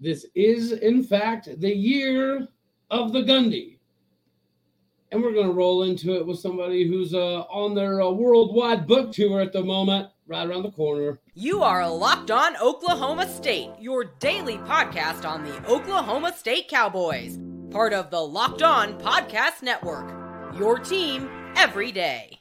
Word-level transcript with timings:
This 0.00 0.24
is, 0.34 0.72
in 0.72 1.02
fact, 1.02 1.60
the 1.60 1.74
year 1.74 2.48
of 2.90 3.12
the 3.12 3.20
Gundy. 3.20 3.76
And 5.12 5.22
we're 5.22 5.34
going 5.34 5.48
to 5.48 5.52
roll 5.52 5.82
into 5.82 6.14
it 6.14 6.26
with 6.26 6.38
somebody 6.38 6.88
who's 6.88 7.12
uh, 7.12 7.40
on 7.42 7.74
their 7.74 8.00
uh, 8.00 8.10
worldwide 8.10 8.86
book 8.86 9.12
tour 9.12 9.40
at 9.40 9.52
the 9.52 9.62
moment, 9.62 10.08
right 10.26 10.48
around 10.48 10.62
the 10.62 10.70
corner. 10.70 11.20
You 11.34 11.62
are 11.62 11.88
locked 11.90 12.30
on 12.30 12.56
Oklahoma 12.56 13.28
State, 13.28 13.70
your 13.78 14.04
daily 14.20 14.56
podcast 14.58 15.28
on 15.28 15.44
the 15.44 15.68
Oklahoma 15.68 16.32
State 16.32 16.68
Cowboys, 16.68 17.38
part 17.70 17.92
of 17.92 18.10
the 18.10 18.20
Locked 18.20 18.62
On 18.62 18.98
Podcast 19.00 19.62
Network. 19.62 20.14
Your 20.56 20.78
team 20.78 21.28
every 21.56 21.92
day. 21.92 22.39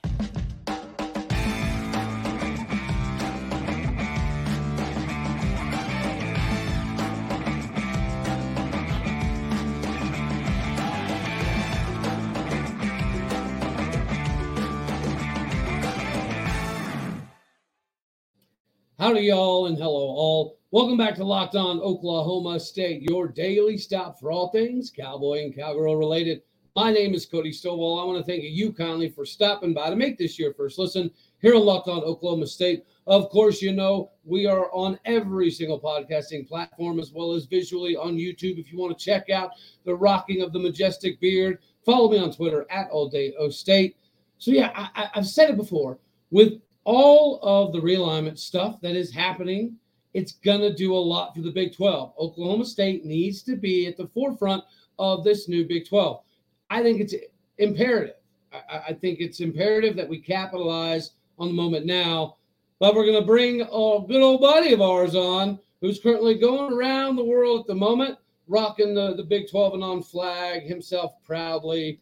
Howdy, 19.00 19.22
y'all, 19.22 19.68
and 19.68 19.78
hello, 19.78 19.94
all. 19.94 20.60
Welcome 20.72 20.98
back 20.98 21.16
to 21.16 21.24
Locked 21.24 21.56
On 21.56 21.80
Oklahoma 21.80 22.60
State, 22.60 23.02
your 23.10 23.30
daily 23.30 23.78
stop 23.78 24.20
for 24.20 24.30
all 24.30 24.52
things 24.52 24.92
cowboy 24.94 25.42
and 25.42 25.56
cowgirl 25.56 25.96
related. 25.96 26.42
My 26.76 26.92
name 26.92 27.14
is 27.14 27.26
Cody 27.26 27.52
Stovall. 27.52 28.02
I 28.02 28.06
want 28.06 28.18
to 28.18 28.30
thank 28.30 28.44
you 28.44 28.74
kindly 28.74 29.08
for 29.08 29.26
stopping 29.26 29.74
by 29.74 29.90
to 29.90 29.96
make 29.96 30.18
this 30.18 30.38
your 30.38 30.54
first 30.54 30.78
listen 30.78 31.10
here 31.42 31.56
on 31.56 31.66
Locked 31.66 31.88
On 31.88 32.04
Oklahoma 32.04 32.46
State. 32.46 32.84
Of 33.08 33.30
course, 33.30 33.62
you 33.62 33.72
know 33.72 34.12
we 34.26 34.46
are 34.46 34.70
on 34.74 35.00
every 35.06 35.50
single 35.50 35.80
podcasting 35.80 36.46
platform 36.46 37.00
as 37.00 37.14
well 37.14 37.32
as 37.32 37.46
visually 37.46 37.96
on 37.96 38.18
YouTube. 38.18 38.60
If 38.60 38.70
you 38.70 38.78
want 38.78 39.00
to 39.00 39.06
check 39.06 39.30
out 39.30 39.52
the 39.86 39.96
rocking 39.96 40.42
of 40.42 40.52
the 40.52 40.60
majestic 40.60 41.22
beard, 41.22 41.60
follow 41.86 42.12
me 42.12 42.18
on 42.18 42.34
Twitter 42.34 42.66
at 42.70 42.90
All 42.90 43.08
Day 43.08 43.34
O 43.40 43.50
State. 43.50 43.96
So 44.40 44.52
yeah, 44.52 44.74
I, 44.76 45.10
I've 45.16 45.26
said 45.26 45.52
it 45.52 45.56
before. 45.56 46.00
With 46.32 46.60
all 46.84 47.40
of 47.42 47.74
the 47.74 47.80
realignment 47.80 48.38
stuff 48.38 48.80
that 48.82 48.96
is 48.96 49.14
happening, 49.14 49.76
it's 50.14 50.34
going 50.34 50.62
to 50.62 50.74
do 50.74 50.94
a 50.94 50.98
lot 50.98 51.36
for 51.36 51.42
the 51.42 51.52
Big 51.52 51.76
12. 51.76 52.14
Oklahoma 52.18 52.66
State 52.66 53.06
needs 53.06 53.44
to 53.44 53.56
be 53.56 53.86
at 53.88 53.98
the 53.98 54.08
forefront 54.08 54.64
of 54.98 55.24
this 55.24 55.48
new 55.48 55.68
Big 55.68 55.88
12. 55.88 56.22
I 56.70 56.82
think 56.82 57.02
it's 57.02 57.14
imperative. 57.58 58.16
I, 58.52 58.78
I 58.90 58.94
think 58.94 59.20
it's 59.20 59.40
imperative 59.40 59.96
that 59.98 60.10
we 60.10 60.20
capitalize 60.20 61.12
on 61.38 61.48
the 61.48 61.54
moment 61.54 61.86
now. 61.86 62.38
But 62.80 62.96
we're 62.96 63.06
going 63.06 63.20
to 63.20 63.28
bring 63.28 63.62
a 63.62 63.66
good 63.66 64.22
old 64.22 64.42
buddy 64.42 64.74
of 64.74 64.82
ours 64.82 65.14
on 65.16 65.60
who's 65.82 66.00
currently 66.00 66.38
going 66.38 66.74
around 66.74 67.16
the 67.16 67.24
world 67.24 67.62
at 67.62 67.68
the 67.68 67.76
moment, 67.76 68.18
rocking 68.48 68.94
the, 68.94 69.16
the 69.16 69.24
Big 69.24 69.50
12 69.50 69.76
Anon 69.76 70.04
flag 70.04 70.64
himself 70.64 71.14
proudly. 71.24 72.02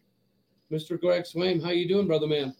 Mr. 0.72 1.00
Greg 1.00 1.24
Swaim, 1.24 1.62
how 1.62 1.70
you 1.70 1.88
doing, 1.88 2.06
brother 2.06 2.26
man? 2.26 2.54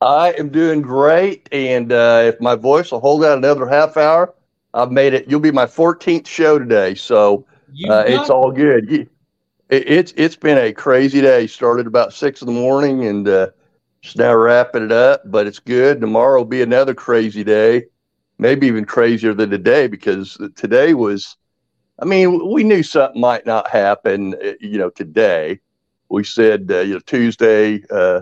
I 0.00 0.32
am 0.38 0.50
doing 0.50 0.82
great, 0.82 1.48
and 1.52 1.90
uh, 1.90 2.22
if 2.24 2.40
my 2.40 2.54
voice 2.54 2.92
will 2.92 3.00
hold 3.00 3.24
out 3.24 3.38
another 3.38 3.66
half 3.66 3.96
hour, 3.96 4.34
I've 4.74 4.92
made 4.92 5.14
it. 5.14 5.26
You'll 5.28 5.40
be 5.40 5.50
my 5.50 5.66
14th 5.66 6.26
show 6.26 6.58
today, 6.58 6.94
so 6.94 7.46
uh, 7.88 8.04
it's 8.06 8.28
all 8.28 8.50
good. 8.52 8.90
It, 8.92 9.08
it's 9.70 10.12
it's 10.16 10.36
been 10.36 10.58
a 10.58 10.72
crazy 10.72 11.20
day. 11.20 11.46
Started 11.46 11.86
about 11.86 12.12
six 12.12 12.42
in 12.42 12.46
the 12.46 12.52
morning, 12.52 13.06
and 13.06 13.26
uh, 13.26 13.48
just 14.02 14.18
now 14.18 14.34
wrapping 14.34 14.84
it 14.84 14.92
up. 14.92 15.22
But 15.24 15.46
it's 15.46 15.58
good. 15.58 16.00
Tomorrow 16.00 16.40
will 16.40 16.44
be 16.44 16.62
another 16.62 16.94
crazy 16.94 17.42
day, 17.42 17.86
maybe 18.38 18.66
even 18.66 18.84
crazier 18.84 19.32
than 19.34 19.50
today 19.50 19.86
because 19.86 20.38
today 20.56 20.94
was. 20.94 21.36
I 21.98 22.04
mean, 22.04 22.52
we 22.52 22.62
knew 22.62 22.82
something 22.82 23.18
might 23.20 23.46
not 23.46 23.70
happen. 23.70 24.34
Uh, 24.34 24.52
you 24.60 24.76
know, 24.76 24.90
today 24.90 25.60
we 26.10 26.22
said 26.22 26.70
uh, 26.70 26.80
you 26.80 26.94
know 26.94 27.00
Tuesday 27.00 27.82
uh, 27.90 28.20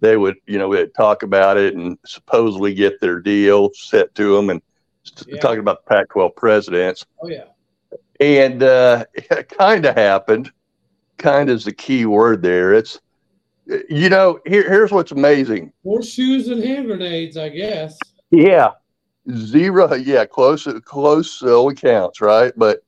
they 0.00 0.16
would, 0.16 0.36
you 0.46 0.58
know, 0.58 0.68
would 0.68 0.94
talk 0.94 1.22
about 1.22 1.56
it 1.56 1.74
and 1.74 1.98
supposedly 2.04 2.74
get 2.74 3.00
their 3.00 3.20
deal 3.20 3.70
set 3.74 4.14
to 4.14 4.36
them 4.36 4.50
and 4.50 4.60
yeah. 5.26 5.40
talking 5.40 5.60
about 5.60 5.84
the 5.84 5.88
Pac 5.88 6.10
12 6.10 6.34
presidents. 6.36 7.06
Oh, 7.22 7.28
yeah. 7.28 7.44
And 8.20 8.62
uh, 8.62 9.04
it 9.14 9.48
kind 9.48 9.86
of 9.86 9.96
happened. 9.96 10.52
Kind 11.16 11.48
of 11.48 11.56
is 11.56 11.64
the 11.64 11.72
key 11.72 12.06
word 12.06 12.42
there. 12.42 12.74
It's, 12.74 13.00
you 13.88 14.08
know, 14.10 14.40
here, 14.44 14.68
here's 14.68 14.92
what's 14.92 15.12
amazing 15.12 15.72
horseshoes 15.82 16.48
and 16.48 16.62
hand 16.62 16.86
grenades, 16.86 17.36
I 17.36 17.48
guess. 17.48 17.98
Yeah. 18.30 18.72
Zero. 19.30 19.94
Yeah. 19.94 20.26
Close, 20.26 20.68
close 20.84 21.42
uh, 21.42 21.70
counts, 21.70 22.20
right? 22.20 22.52
But 22.56 22.80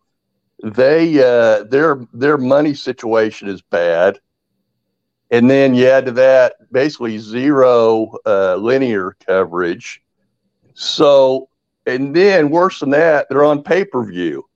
they, 0.62 1.18
uh, 1.18 1.64
their, 1.64 2.06
their 2.12 2.36
money 2.36 2.74
situation 2.74 3.48
is 3.48 3.62
bad 3.62 4.18
and 5.30 5.50
then 5.50 5.74
you 5.74 5.86
add 5.86 6.06
to 6.06 6.12
that 6.12 6.54
basically 6.72 7.18
zero 7.18 8.12
uh, 8.24 8.56
linear 8.56 9.16
coverage. 9.26 10.02
So, 10.74 11.48
and 11.86 12.14
then 12.14 12.50
worse 12.50 12.80
than 12.80 12.90
that, 12.90 13.26
they're 13.28 13.44
on 13.44 13.62
pay 13.62 13.84
per 13.84 14.04
view. 14.04 14.48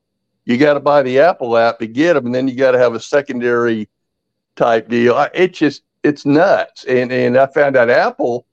You 0.44 0.58
got 0.58 0.74
to 0.74 0.80
buy 0.80 1.02
the 1.02 1.20
Apple 1.20 1.56
app 1.56 1.78
to 1.78 1.86
get 1.86 2.14
them, 2.14 2.26
and 2.26 2.34
then 2.34 2.48
you 2.48 2.54
got 2.54 2.72
to 2.72 2.78
have 2.78 2.94
a 2.94 3.00
secondary 3.00 3.88
type 4.56 4.88
deal. 4.88 5.28
It 5.34 5.54
just 5.54 5.82
it's 6.02 6.24
nuts. 6.24 6.84
And 6.84 7.12
and 7.12 7.36
I 7.36 7.46
found 7.46 7.76
out 7.76 7.90
Apple, 7.90 8.46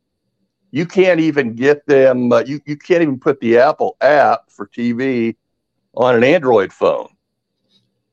you 0.71 0.85
can't 0.85 1.19
even 1.19 1.55
get 1.55 1.85
them. 1.85 2.31
Uh, 2.31 2.43
you 2.45 2.61
you 2.65 2.77
can't 2.77 3.01
even 3.01 3.19
put 3.19 3.39
the 3.39 3.57
Apple 3.57 3.95
app 4.01 4.49
for 4.49 4.67
TV 4.67 5.35
on 5.95 6.15
an 6.15 6.23
Android 6.23 6.73
phone. 6.73 7.09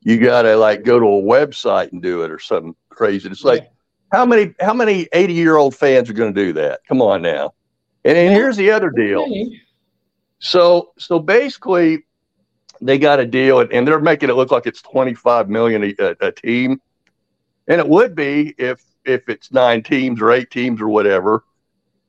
You 0.01 0.19
got 0.21 0.43
to 0.43 0.57
like 0.57 0.85
go 0.85 0.99
to 0.99 1.07
a 1.07 1.23
website 1.23 1.93
and 1.93 2.03
do 2.03 2.23
it 2.23 2.31
or 2.31 2.39
something 2.39 2.75
crazy. 2.91 3.29
It's 3.29 3.45
like 3.45 3.71
how 4.15 4.25
many 4.25 4.55
how 4.61 4.73
many 4.73 5.09
80 5.13 5.33
year 5.33 5.57
old 5.57 5.75
fans 5.75 6.09
are 6.09 6.13
going 6.15 6.33
to 6.33 6.45
do 6.45 6.53
that? 6.55 6.81
Come 6.87 7.03
on 7.03 7.23
now. 7.23 7.53
And, 8.05 8.17
and 8.17 8.33
here's 8.33 8.57
the 8.57 8.71
other 8.71 8.91
deal. 8.91 9.27
So 10.39 10.93
so 10.99 11.19
basically, 11.19 12.05
they 12.81 12.99
got 12.99 13.19
a 13.19 13.27
deal, 13.27 13.61
and 13.61 13.87
they're 13.89 14.01
making 14.01 14.31
it 14.31 14.35
look 14.35 14.51
like 14.51 14.67
it's 14.67 14.83
25 14.83 15.49
million 15.49 15.95
a, 15.99 16.17
a 16.21 16.31
team, 16.31 16.81
and 17.67 17.81
it 17.81 17.89
would 17.89 18.15
be 18.15 18.55
if 18.57 18.83
if 19.05 19.29
it's 19.29 19.53
nine 19.53 19.83
teams 19.83 20.21
or 20.21 20.31
eight 20.31 20.51
teams 20.51 20.81
or 20.81 20.89
whatever. 20.89 21.45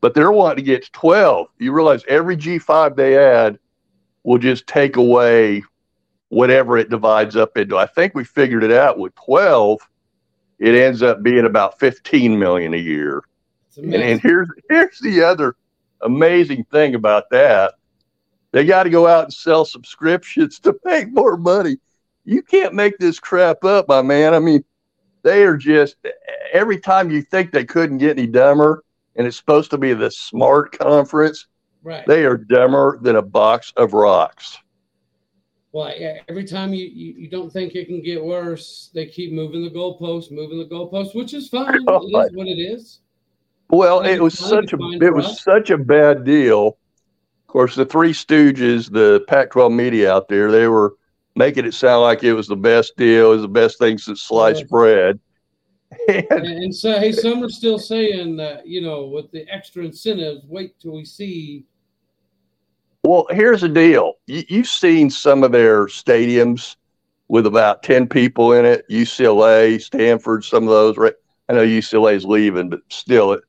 But 0.01 0.13
they're 0.13 0.31
wanting 0.31 0.57
to 0.57 0.61
get 0.71 0.83
to 0.83 0.91
12. 0.91 1.47
You 1.57 1.71
realize 1.71 2.03
every 2.07 2.37
G5 2.37 2.95
they 2.95 3.17
add 3.17 3.57
will 4.23 4.37
just 4.37 4.67
take 4.67 4.97
away 4.97 5.63
whatever 6.29 6.77
it 6.77 6.89
divides 6.89 7.35
up 7.35 7.57
into. 7.57 7.77
I 7.77 7.87
think 7.87 8.13
we 8.13 8.23
figured 8.23 8.63
it 8.63 8.71
out 8.71 8.99
with 8.99 9.15
12 9.15 9.79
it 10.59 10.75
ends 10.75 11.01
up 11.01 11.21
being 11.21 11.45
about 11.45 11.79
15 11.79 12.37
million 12.39 12.73
a 12.73 12.77
year. 12.77 13.23
And, 13.77 13.93
and 13.95 14.21
here's 14.21 14.47
here's 14.69 14.99
the 14.99 15.21
other 15.23 15.55
amazing 16.01 16.65
thing 16.65 16.95
about 16.95 17.29
that. 17.31 17.75
They 18.51 18.65
got 18.65 18.83
to 18.83 18.89
go 18.89 19.05
out 19.05 19.25
and 19.25 19.33
sell 19.33 19.65
subscriptions 19.65 20.59
to 20.59 20.79
make 20.85 21.11
more 21.11 21.35
money. 21.35 21.77
You 22.23 22.41
can't 22.41 22.73
make 22.73 22.97
this 22.97 23.19
crap 23.19 23.65
up, 23.65 23.89
my 23.89 24.01
man. 24.01 24.33
I 24.33 24.39
mean, 24.39 24.63
they 25.23 25.43
are 25.43 25.57
just 25.57 25.97
every 26.53 26.79
time 26.79 27.11
you 27.11 27.21
think 27.21 27.51
they 27.51 27.65
couldn't 27.65 27.97
get 27.97 28.17
any 28.17 28.27
dumber, 28.27 28.83
and 29.17 29.27
it's 29.27 29.37
supposed 29.37 29.71
to 29.71 29.77
be 29.77 29.93
the 29.93 30.09
smart 30.09 30.77
conference, 30.77 31.47
right. 31.83 32.05
they 32.07 32.25
are 32.25 32.37
dumber 32.37 32.97
than 33.01 33.17
a 33.17 33.21
box 33.21 33.73
of 33.75 33.93
rocks 33.93 34.57
well, 35.75 35.93
yeah, 35.93 36.19
every 36.29 36.45
time 36.45 36.73
you, 36.73 36.85
you, 36.85 37.15
you, 37.17 37.29
don't 37.29 37.51
think 37.51 37.75
it 37.75 37.87
can 37.87 38.01
get 38.01 38.23
worse, 38.23 38.91
they 38.93 39.07
keep 39.07 39.33
moving 39.33 39.61
the 39.61 39.69
goalposts, 39.69 40.31
moving 40.31 40.57
the 40.57 40.73
goalposts, 40.73 41.13
which 41.13 41.33
is 41.33 41.49
fine. 41.49 41.75
it 41.75 41.81
is 41.81 42.31
what 42.33 42.47
it 42.47 42.61
is. 42.61 43.01
Well, 43.69 43.99
it 44.05 44.21
was 44.21 44.39
such 44.39 44.71
a 44.71 44.77
it 45.01 45.13
was 45.13 45.25
us. 45.25 45.43
such 45.43 45.71
a 45.71 45.77
bad 45.77 46.23
deal. 46.23 46.77
Of 47.41 47.47
course, 47.47 47.75
the 47.75 47.85
Three 47.85 48.13
Stooges, 48.13 48.89
the 48.89 49.25
Pac-12 49.27 49.75
media 49.75 50.13
out 50.13 50.29
there, 50.29 50.49
they 50.49 50.69
were 50.69 50.95
making 51.35 51.65
it 51.65 51.73
sound 51.73 52.03
like 52.03 52.23
it 52.23 52.31
was 52.31 52.47
the 52.47 52.55
best 52.55 52.95
deal, 52.95 53.33
it 53.33 53.35
was 53.35 53.41
the 53.41 53.49
best 53.49 53.77
thing 53.77 53.97
since 53.97 54.21
sliced 54.21 54.61
yeah. 54.61 54.67
bread. 54.69 55.19
And, 56.07 56.45
and 56.45 56.75
so, 56.75 56.99
hey, 56.99 57.11
some 57.11 57.43
are 57.43 57.49
still 57.49 57.79
saying 57.79 58.37
that 58.37 58.65
you 58.65 58.81
know, 58.81 59.07
with 59.07 59.29
the 59.31 59.45
extra 59.53 59.83
incentives, 59.83 60.45
wait 60.47 60.79
till 60.79 60.93
we 60.93 61.05
see 61.05 61.65
well, 63.05 63.27
here's 63.29 63.61
the 63.61 63.69
deal. 63.69 64.13
You, 64.27 64.43
you've 64.47 64.67
seen 64.67 65.09
some 65.09 65.43
of 65.43 65.51
their 65.51 65.85
stadiums 65.85 66.75
with 67.27 67.45
about 67.45 67.83
10 67.83 68.07
people 68.07 68.53
in 68.53 68.65
it, 68.65 68.87
UCLA, 68.89 69.81
Stanford, 69.81 70.43
some 70.43 70.63
of 70.63 70.69
those. 70.69 70.97
Right? 70.97 71.13
I 71.49 71.53
know 71.53 71.65
UCLA 71.65 72.15
is 72.15 72.25
leaving, 72.25 72.69
but 72.69 72.81
still, 72.89 73.33
it, 73.33 73.43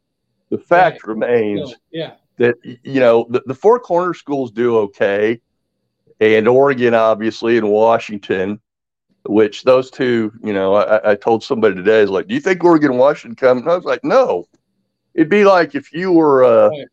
the 0.50 0.58
fact 0.58 1.06
right. 1.06 1.14
remains 1.14 1.68
still, 1.68 1.80
yeah. 1.90 2.12
that, 2.38 2.56
you 2.64 3.00
know, 3.00 3.26
the, 3.30 3.42
the 3.46 3.54
four 3.54 3.80
corner 3.80 4.14
schools 4.14 4.50
do 4.50 4.76
okay. 4.78 5.40
And 6.20 6.48
Oregon, 6.48 6.94
obviously, 6.94 7.58
and 7.58 7.68
Washington, 7.68 8.60
which 9.26 9.64
those 9.64 9.90
two, 9.90 10.32
you 10.42 10.52
know, 10.52 10.74
I, 10.74 11.12
I 11.12 11.14
told 11.14 11.42
somebody 11.42 11.74
today, 11.74 12.00
is 12.00 12.10
like, 12.10 12.28
do 12.28 12.34
you 12.34 12.40
think 12.40 12.64
Oregon 12.64 12.90
and 12.90 12.98
Washington 12.98 13.36
come? 13.36 13.58
And 13.58 13.68
I 13.68 13.76
was 13.76 13.84
like, 13.84 14.04
no. 14.04 14.46
It'd 15.14 15.28
be 15.28 15.44
like 15.44 15.74
if 15.74 15.92
you 15.92 16.12
were, 16.12 16.44
uh, 16.44 16.68
right 16.68 16.86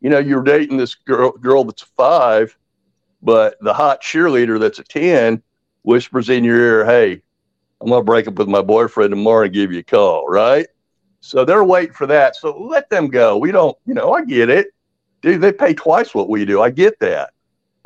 you 0.00 0.10
know, 0.10 0.18
you're 0.18 0.42
dating 0.42 0.76
this 0.76 0.94
girl, 0.94 1.32
girl 1.32 1.64
that's 1.64 1.82
five, 1.82 2.56
but 3.22 3.56
the 3.60 3.74
hot 3.74 4.02
cheerleader 4.02 4.58
that's 4.60 4.78
a 4.78 4.84
10 4.84 5.42
whispers 5.82 6.28
in 6.28 6.44
your 6.44 6.58
ear, 6.58 6.84
"Hey, 6.84 7.22
I'm 7.80 7.88
gonna 7.88 8.04
break 8.04 8.28
up 8.28 8.34
with 8.34 8.48
my 8.48 8.62
boyfriend 8.62 9.10
tomorrow 9.10 9.44
and 9.44 9.54
give 9.54 9.72
you 9.72 9.80
a 9.80 9.84
call." 9.84 10.28
Right? 10.28 10.66
So 11.20 11.44
they're 11.44 11.64
waiting 11.64 11.94
for 11.94 12.06
that. 12.06 12.36
So 12.36 12.56
let 12.56 12.88
them 12.88 13.08
go. 13.08 13.36
We 13.36 13.50
don't, 13.50 13.76
you 13.84 13.94
know, 13.94 14.12
I 14.12 14.24
get 14.24 14.48
it. 14.48 14.68
Dude, 15.22 15.40
they 15.40 15.52
pay 15.52 15.74
twice 15.74 16.14
what 16.14 16.28
we 16.28 16.44
do. 16.44 16.62
I 16.62 16.70
get 16.70 17.00
that. 17.00 17.30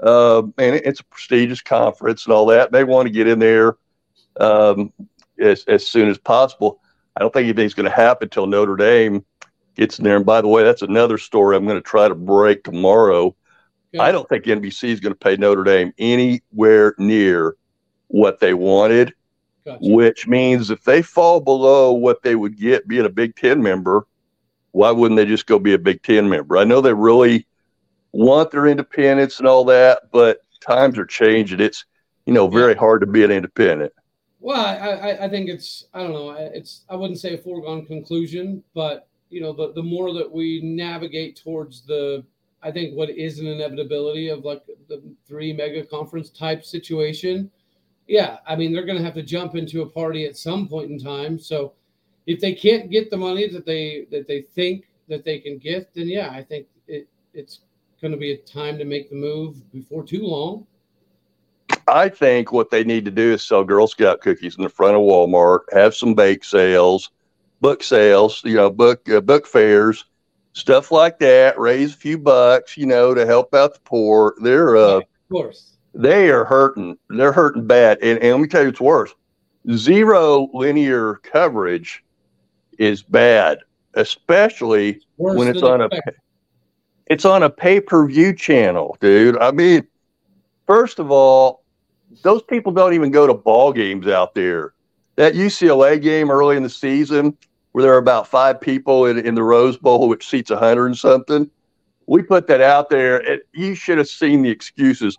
Uh, 0.03 0.43
and 0.59 0.77
it's 0.77 1.01
a 1.01 1.05
prestigious 1.05 1.63
conference 1.63 2.27
and 2.27 2.35
all 2.35 2.47
that. 2.47 2.71
They 2.71 2.85
want 2.85 3.07
to 3.07 3.13
get 3.13 3.27
in 3.27 3.39
there 3.39 3.77
um, 4.39 4.93
as, 5.39 5.65
as 5.65 5.87
soon 5.87 6.11
as 6.11 6.19
possible. 6.19 6.81
I 7.17 7.21
don't 7.21 7.33
think 7.33 7.45
anything's 7.45 7.73
going 7.73 7.89
to 7.89 7.97
happen 7.97 8.27
until 8.27 8.47
Notre 8.47 8.77
Dame 8.77 9.25
gets 9.81 9.99
in 9.99 10.05
there. 10.05 10.17
And 10.17 10.27
by 10.27 10.43
the 10.43 10.49
way, 10.49 10.63
that's 10.63 10.83
another 10.83 11.17
story 11.17 11.57
I'm 11.57 11.65
going 11.65 11.79
to 11.79 11.81
try 11.81 12.07
to 12.07 12.15
break 12.15 12.65
tomorrow. 12.65 13.35
I 13.99 14.13
don't 14.13 14.29
think 14.29 14.45
NBC 14.45 14.91
is 14.91 15.01
going 15.01 15.15
to 15.15 15.19
pay 15.19 15.37
Notre 15.37 15.65
Dame 15.65 15.93
anywhere 15.99 16.95
near 16.99 17.57
what 18.07 18.39
they 18.39 18.55
wanted, 18.55 19.15
gotcha. 19.65 19.79
which 19.81 20.29
means 20.29 20.71
if 20.71 20.85
they 20.85 21.03
fall 21.03 21.41
below 21.41 21.93
what 21.93 22.23
they 22.23 22.37
would 22.37 22.57
get 22.57 22.87
being 22.87 23.07
a 23.07 23.09
Big 23.09 23.35
Ten 23.35 23.61
member, 23.61 24.07
why 24.71 24.93
wouldn't 24.93 25.17
they 25.17 25.27
just 25.27 25.47
go 25.47 25.59
be 25.59 25.73
a 25.73 25.79
Big 25.79 26.03
Ten 26.03 26.29
member? 26.29 26.57
I 26.57 26.63
know 26.63 26.81
they 26.81 26.95
really 26.95 27.49
want 28.13 28.53
their 28.53 28.67
independence 28.67 29.41
and 29.41 29.49
all 29.49 29.65
that, 29.65 30.03
but 30.13 30.43
times 30.61 30.97
are 30.97 31.07
changing. 31.07 31.59
It's 31.59 31.85
you 32.27 32.33
know 32.33 32.47
very 32.47 32.77
hard 32.77 33.01
to 33.01 33.09
be 33.09 33.25
an 33.25 33.33
independent. 33.33 33.93
Well, 34.39 34.61
I, 34.61 35.25
I 35.25 35.29
think 35.29 35.49
it's 35.49 35.87
I 35.93 35.99
don't 36.03 36.13
know 36.13 36.31
it's 36.31 36.85
I 36.89 36.95
wouldn't 36.95 37.19
say 37.19 37.35
a 37.35 37.39
foregone 37.39 37.87
conclusion, 37.87 38.63
but 38.73 39.09
you 39.31 39.41
know 39.41 39.53
the 39.53 39.73
the 39.73 39.83
more 39.83 40.13
that 40.13 40.31
we 40.31 40.61
navigate 40.63 41.41
towards 41.43 41.83
the 41.87 42.25
I 42.63 42.71
think 42.71 42.95
what 42.95 43.09
is 43.09 43.39
an 43.39 43.47
inevitability 43.47 44.29
of 44.29 44.45
like 44.45 44.63
the 44.89 45.03
three 45.27 45.53
mega 45.53 45.85
conference 45.85 46.29
type 46.29 46.65
situation. 46.65 47.51
Yeah, 48.07 48.39
I 48.47 48.57
mean 48.57 48.73
they're 48.73 48.85
going 48.85 48.99
to 48.99 49.05
have 49.05 49.15
to 49.15 49.23
jump 49.23 49.55
into 49.55 49.83
a 49.83 49.89
party 49.89 50.27
at 50.27 50.37
some 50.37 50.69
point 50.69 50.91
in 50.91 50.99
time. 50.99 51.39
So 51.39 51.73
if 52.27 52.41
they 52.41 52.53
can't 52.53 52.91
get 52.91 53.11
the 53.11 53.17
money 53.17 53.49
that 53.49 53.65
they 53.65 54.07
that 54.11 54.27
they 54.27 54.43
think 54.43 54.89
that 55.09 55.25
they 55.25 55.39
can 55.39 55.59
get, 55.59 55.95
then 55.95 56.09
yeah, 56.09 56.31
I 56.31 56.43
think 56.43 56.67
it 56.87 57.09
it's 57.33 57.61
going 58.01 58.13
to 58.13 58.19
be 58.19 58.33
a 58.33 58.39
time 58.39 58.79
to 58.79 58.85
make 58.85 59.11
the 59.11 59.17
move 59.17 59.71
before 59.73 60.05
too 60.05 60.23
long. 60.23 60.67
I 61.87 62.09
think 62.09 62.53
what 62.53 62.71
they 62.71 62.85
need 62.85 63.05
to 63.05 63.11
do 63.11 63.33
is 63.33 63.45
sell 63.45 63.65
Girl 63.65 63.87
Scout 63.87 64.21
cookies 64.21 64.57
in 64.57 64.63
the 64.63 64.69
front 64.69 64.97
of 64.97 65.03
Walmart, 65.03 65.61
have 65.73 65.95
some 65.95 66.15
bake 66.15 66.45
sales, 66.45 67.11
book 67.61 67.83
sales, 67.83 68.43
you 68.45 68.55
know, 68.55 68.71
book 68.71 69.09
uh, 69.09 69.21
book 69.21 69.47
fairs, 69.47 70.05
stuff 70.53 70.91
like 70.91 71.19
that. 71.21 71.59
Raise 71.59 71.95
a 71.95 71.97
few 71.97 72.19
bucks, 72.19 72.77
you 72.77 72.87
know, 72.87 73.15
to 73.15 73.27
help 73.27 73.55
out 73.55 73.75
the 73.75 73.81
poor. 73.81 74.35
They're 74.43 74.77
uh, 74.77 74.99
of 74.99 75.05
course 75.31 75.71
they 75.95 76.31
are 76.31 76.45
hurting. 76.45 76.99
They're 77.09 77.33
hurting 77.33 77.67
bad. 77.67 77.99
And, 78.03 78.19
and 78.21 78.33
let 78.33 78.41
me 78.41 78.49
tell 78.49 78.63
you, 78.63 78.69
what's 78.69 78.81
worse. 78.81 79.15
Zero 79.73 80.49
linear 80.55 81.17
coverage 81.17 82.05
is 82.79 83.03
bad, 83.03 83.59
especially 83.95 85.01
Worse 85.19 85.37
when 85.37 85.49
it's 85.49 85.63
on 85.63 85.83
expected. 85.83 86.15
a 86.15 87.13
it's 87.13 87.25
on 87.25 87.43
a 87.43 87.51
pay 87.51 87.81
per 87.81 88.07
view 88.07 88.35
channel, 88.35 88.97
dude. 89.01 89.37
I 89.39 89.51
mean, 89.51 89.87
first 90.67 90.99
of 90.99 91.11
all, 91.11 91.65
those 92.23 92.43
people 92.43 92.73
don't 92.73 92.95
even 92.95 93.11
go 93.11 93.27
to 93.27 93.35
ball 93.35 93.73
games 93.73 94.07
out 94.07 94.35
there. 94.35 94.75
That 95.17 95.35
UCLA 95.35 96.01
game 96.01 96.31
early 96.31 96.57
in 96.57 96.63
the 96.63 96.71
season, 96.71 97.37
where 97.73 97.83
there 97.83 97.95
are 97.95 97.99
about 97.99 98.27
five 98.27 98.61
people 98.61 99.07
in, 99.07 99.19
in 99.19 99.35
the 99.35 99.43
Rose 99.43 99.77
Bowl, 99.77 100.09
which 100.09 100.29
seats 100.29 100.51
a 100.51 100.57
hundred 100.57 100.87
and 100.87 100.99
something, 100.99 101.51
we 102.07 102.23
put 102.23 102.47
that 102.49 102.61
out 102.61 102.91
there. 102.91 103.19
And 103.19 103.41
you 103.53 103.75
should 103.75 103.99
have 103.99 104.09
seen 104.09 104.43
the 104.43 104.51
excuses. 104.51 105.17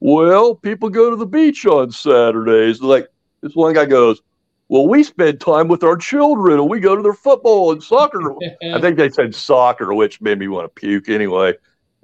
Well, 0.00 0.54
people 0.54 0.90
go 0.90 1.10
to 1.10 1.16
the 1.16 1.26
beach 1.26 1.66
on 1.66 1.90
Saturdays. 1.90 2.80
Like 2.80 3.08
this 3.42 3.54
one 3.54 3.74
guy 3.74 3.86
goes, 3.86 4.22
well, 4.68 4.86
we 4.86 5.02
spend 5.02 5.40
time 5.40 5.66
with 5.66 5.82
our 5.82 5.96
children 5.96 6.60
and 6.60 6.68
we 6.68 6.78
go 6.78 6.94
to 6.94 7.02
their 7.02 7.14
football 7.14 7.72
and 7.72 7.82
soccer. 7.82 8.34
I 8.74 8.80
think 8.80 8.96
they 8.96 9.08
said 9.08 9.34
soccer, 9.34 9.94
which 9.94 10.20
made 10.20 10.38
me 10.38 10.48
want 10.48 10.64
to 10.64 10.80
puke 10.80 11.08
anyway. 11.08 11.54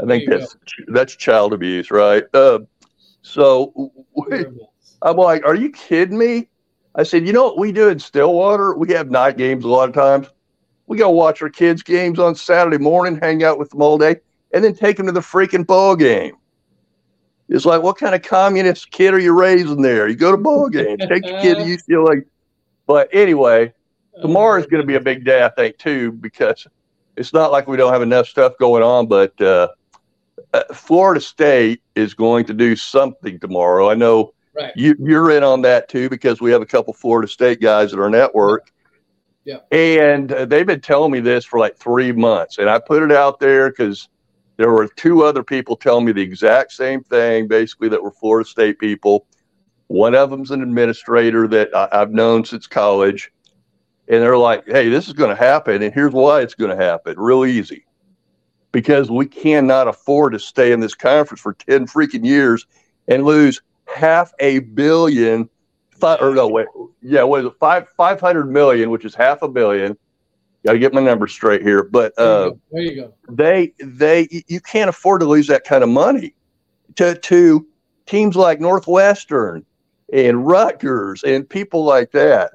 I 0.02 0.06
think 0.06 0.28
that's 0.28 0.54
go. 0.54 0.60
that's 0.88 1.14
child 1.14 1.52
abuse, 1.52 1.90
right? 1.90 2.24
Uh, 2.34 2.60
so 3.22 3.92
I'm 5.02 5.16
like, 5.16 5.44
are 5.44 5.54
you 5.54 5.70
kidding 5.70 6.18
me? 6.18 6.48
I 6.94 7.02
said, 7.02 7.26
you 7.26 7.32
know 7.32 7.44
what 7.44 7.58
we 7.58 7.72
do 7.72 7.88
in 7.88 7.98
Stillwater? 7.98 8.74
We 8.74 8.92
have 8.92 9.10
night 9.10 9.36
games 9.36 9.64
a 9.64 9.68
lot 9.68 9.88
of 9.88 9.94
times. 9.94 10.28
We 10.86 10.98
go 10.98 11.10
watch 11.10 11.42
our 11.42 11.48
kids' 11.48 11.82
games 11.82 12.18
on 12.18 12.34
Saturday 12.34 12.78
morning, 12.78 13.18
hang 13.20 13.42
out 13.42 13.58
with 13.58 13.70
them 13.70 13.82
all 13.82 13.98
day, 13.98 14.16
and 14.52 14.62
then 14.62 14.74
take 14.74 14.96
them 14.96 15.06
to 15.06 15.12
the 15.12 15.20
freaking 15.20 15.66
ball 15.66 15.96
game. 15.96 16.36
It's 17.48 17.64
like, 17.64 17.82
what 17.82 17.98
kind 17.98 18.14
of 18.14 18.22
communist 18.22 18.90
kid 18.90 19.12
are 19.12 19.18
you 19.18 19.32
raising 19.32 19.82
there? 19.82 20.08
You 20.08 20.14
go 20.14 20.30
to 20.30 20.36
ball 20.36 20.68
games, 20.68 21.02
take 21.08 21.26
your 21.26 21.40
kid 21.40 21.56
to 21.56 21.64
UCLA. 21.64 22.24
But 22.86 23.08
anyway, 23.12 23.72
tomorrow 24.20 24.60
is 24.60 24.66
going 24.66 24.82
to 24.82 24.86
be 24.86 24.94
a 24.94 25.00
big 25.00 25.24
day, 25.24 25.42
I 25.44 25.48
think, 25.48 25.78
too, 25.78 26.12
because 26.12 26.66
it's 27.16 27.32
not 27.32 27.50
like 27.50 27.66
we 27.66 27.76
don't 27.76 27.92
have 27.92 28.02
enough 28.02 28.28
stuff 28.28 28.54
going 28.58 28.82
on, 28.82 29.06
but 29.06 29.38
uh, 29.40 29.68
uh, 30.52 30.64
Florida 30.72 31.20
State 31.20 31.82
is 31.94 32.14
going 32.14 32.44
to 32.46 32.54
do 32.54 32.76
something 32.76 33.38
tomorrow. 33.40 33.90
I 33.90 33.94
know 33.94 34.33
right. 34.54 34.72
you, 34.76 34.94
you're 34.98 35.30
in 35.30 35.42
on 35.42 35.62
that 35.62 35.88
too 35.88 36.08
because 36.08 36.40
we 36.40 36.50
have 36.50 36.62
a 36.62 36.66
couple 36.66 36.92
Florida 36.92 37.28
State 37.28 37.60
guys 37.60 37.92
at 37.92 37.98
our 37.98 38.10
network. 38.10 38.72
Yeah. 39.44 39.58
And 39.70 40.32
uh, 40.32 40.46
they've 40.46 40.66
been 40.66 40.80
telling 40.80 41.12
me 41.12 41.20
this 41.20 41.44
for 41.44 41.58
like 41.58 41.76
three 41.76 42.12
months. 42.12 42.58
And 42.58 42.68
I 42.68 42.78
put 42.78 43.02
it 43.02 43.12
out 43.12 43.40
there 43.40 43.70
because 43.70 44.08
there 44.56 44.70
were 44.70 44.88
two 44.88 45.22
other 45.22 45.42
people 45.42 45.76
telling 45.76 46.04
me 46.04 46.12
the 46.12 46.22
exact 46.22 46.72
same 46.72 47.02
thing, 47.02 47.46
basically, 47.46 47.88
that 47.90 48.02
were 48.02 48.12
Florida 48.12 48.48
State 48.48 48.78
people. 48.78 49.26
One 49.88 50.14
of 50.14 50.30
them's 50.30 50.50
an 50.50 50.62
administrator 50.62 51.46
that 51.48 51.74
I, 51.76 51.88
I've 51.92 52.12
known 52.12 52.44
since 52.44 52.66
college. 52.66 53.30
And 54.08 54.22
they're 54.22 54.38
like, 54.38 54.66
hey, 54.66 54.88
this 54.88 55.08
is 55.08 55.14
going 55.14 55.34
to 55.34 55.42
happen. 55.42 55.82
And 55.82 55.92
here's 55.92 56.12
why 56.12 56.40
it's 56.40 56.54
going 56.54 56.76
to 56.76 56.82
happen 56.82 57.18
real 57.18 57.44
easy 57.44 57.84
because 58.74 59.08
we 59.08 59.24
cannot 59.24 59.86
afford 59.86 60.32
to 60.32 60.38
stay 60.38 60.72
in 60.72 60.80
this 60.80 60.96
conference 60.96 61.40
for 61.40 61.54
10 61.54 61.86
freaking 61.86 62.24
years 62.24 62.66
and 63.06 63.24
lose 63.24 63.62
half 63.86 64.32
a 64.40 64.60
billion 64.60 65.48
five, 65.98 66.20
or 66.20 66.34
no 66.34 66.48
wait 66.48 66.66
yeah 67.02 67.22
what 67.22 67.40
is 67.40 67.46
it? 67.46 67.54
Five 67.58 67.88
500 67.96 68.50
million 68.50 68.90
which 68.90 69.04
is 69.04 69.14
half 69.14 69.42
a 69.42 69.48
billion. 69.48 69.96
Got 70.64 70.72
to 70.72 70.78
get 70.78 70.94
my 70.94 71.02
numbers 71.02 71.32
straight 71.32 71.62
here 71.62 71.82
but 71.84 72.18
uh, 72.18 72.52
there 72.72 72.82
you 72.82 72.96
go. 72.96 73.14
they 73.28 73.72
they 73.78 74.28
you 74.48 74.60
can't 74.60 74.88
afford 74.88 75.20
to 75.20 75.26
lose 75.26 75.46
that 75.48 75.64
kind 75.64 75.82
of 75.82 75.90
money 75.90 76.34
to 76.96 77.16
to 77.16 77.66
teams 78.06 78.36
like 78.36 78.60
northwestern 78.60 79.64
and 80.12 80.46
rutgers 80.46 81.22
and 81.24 81.48
people 81.48 81.84
like 81.84 82.12
that. 82.12 82.52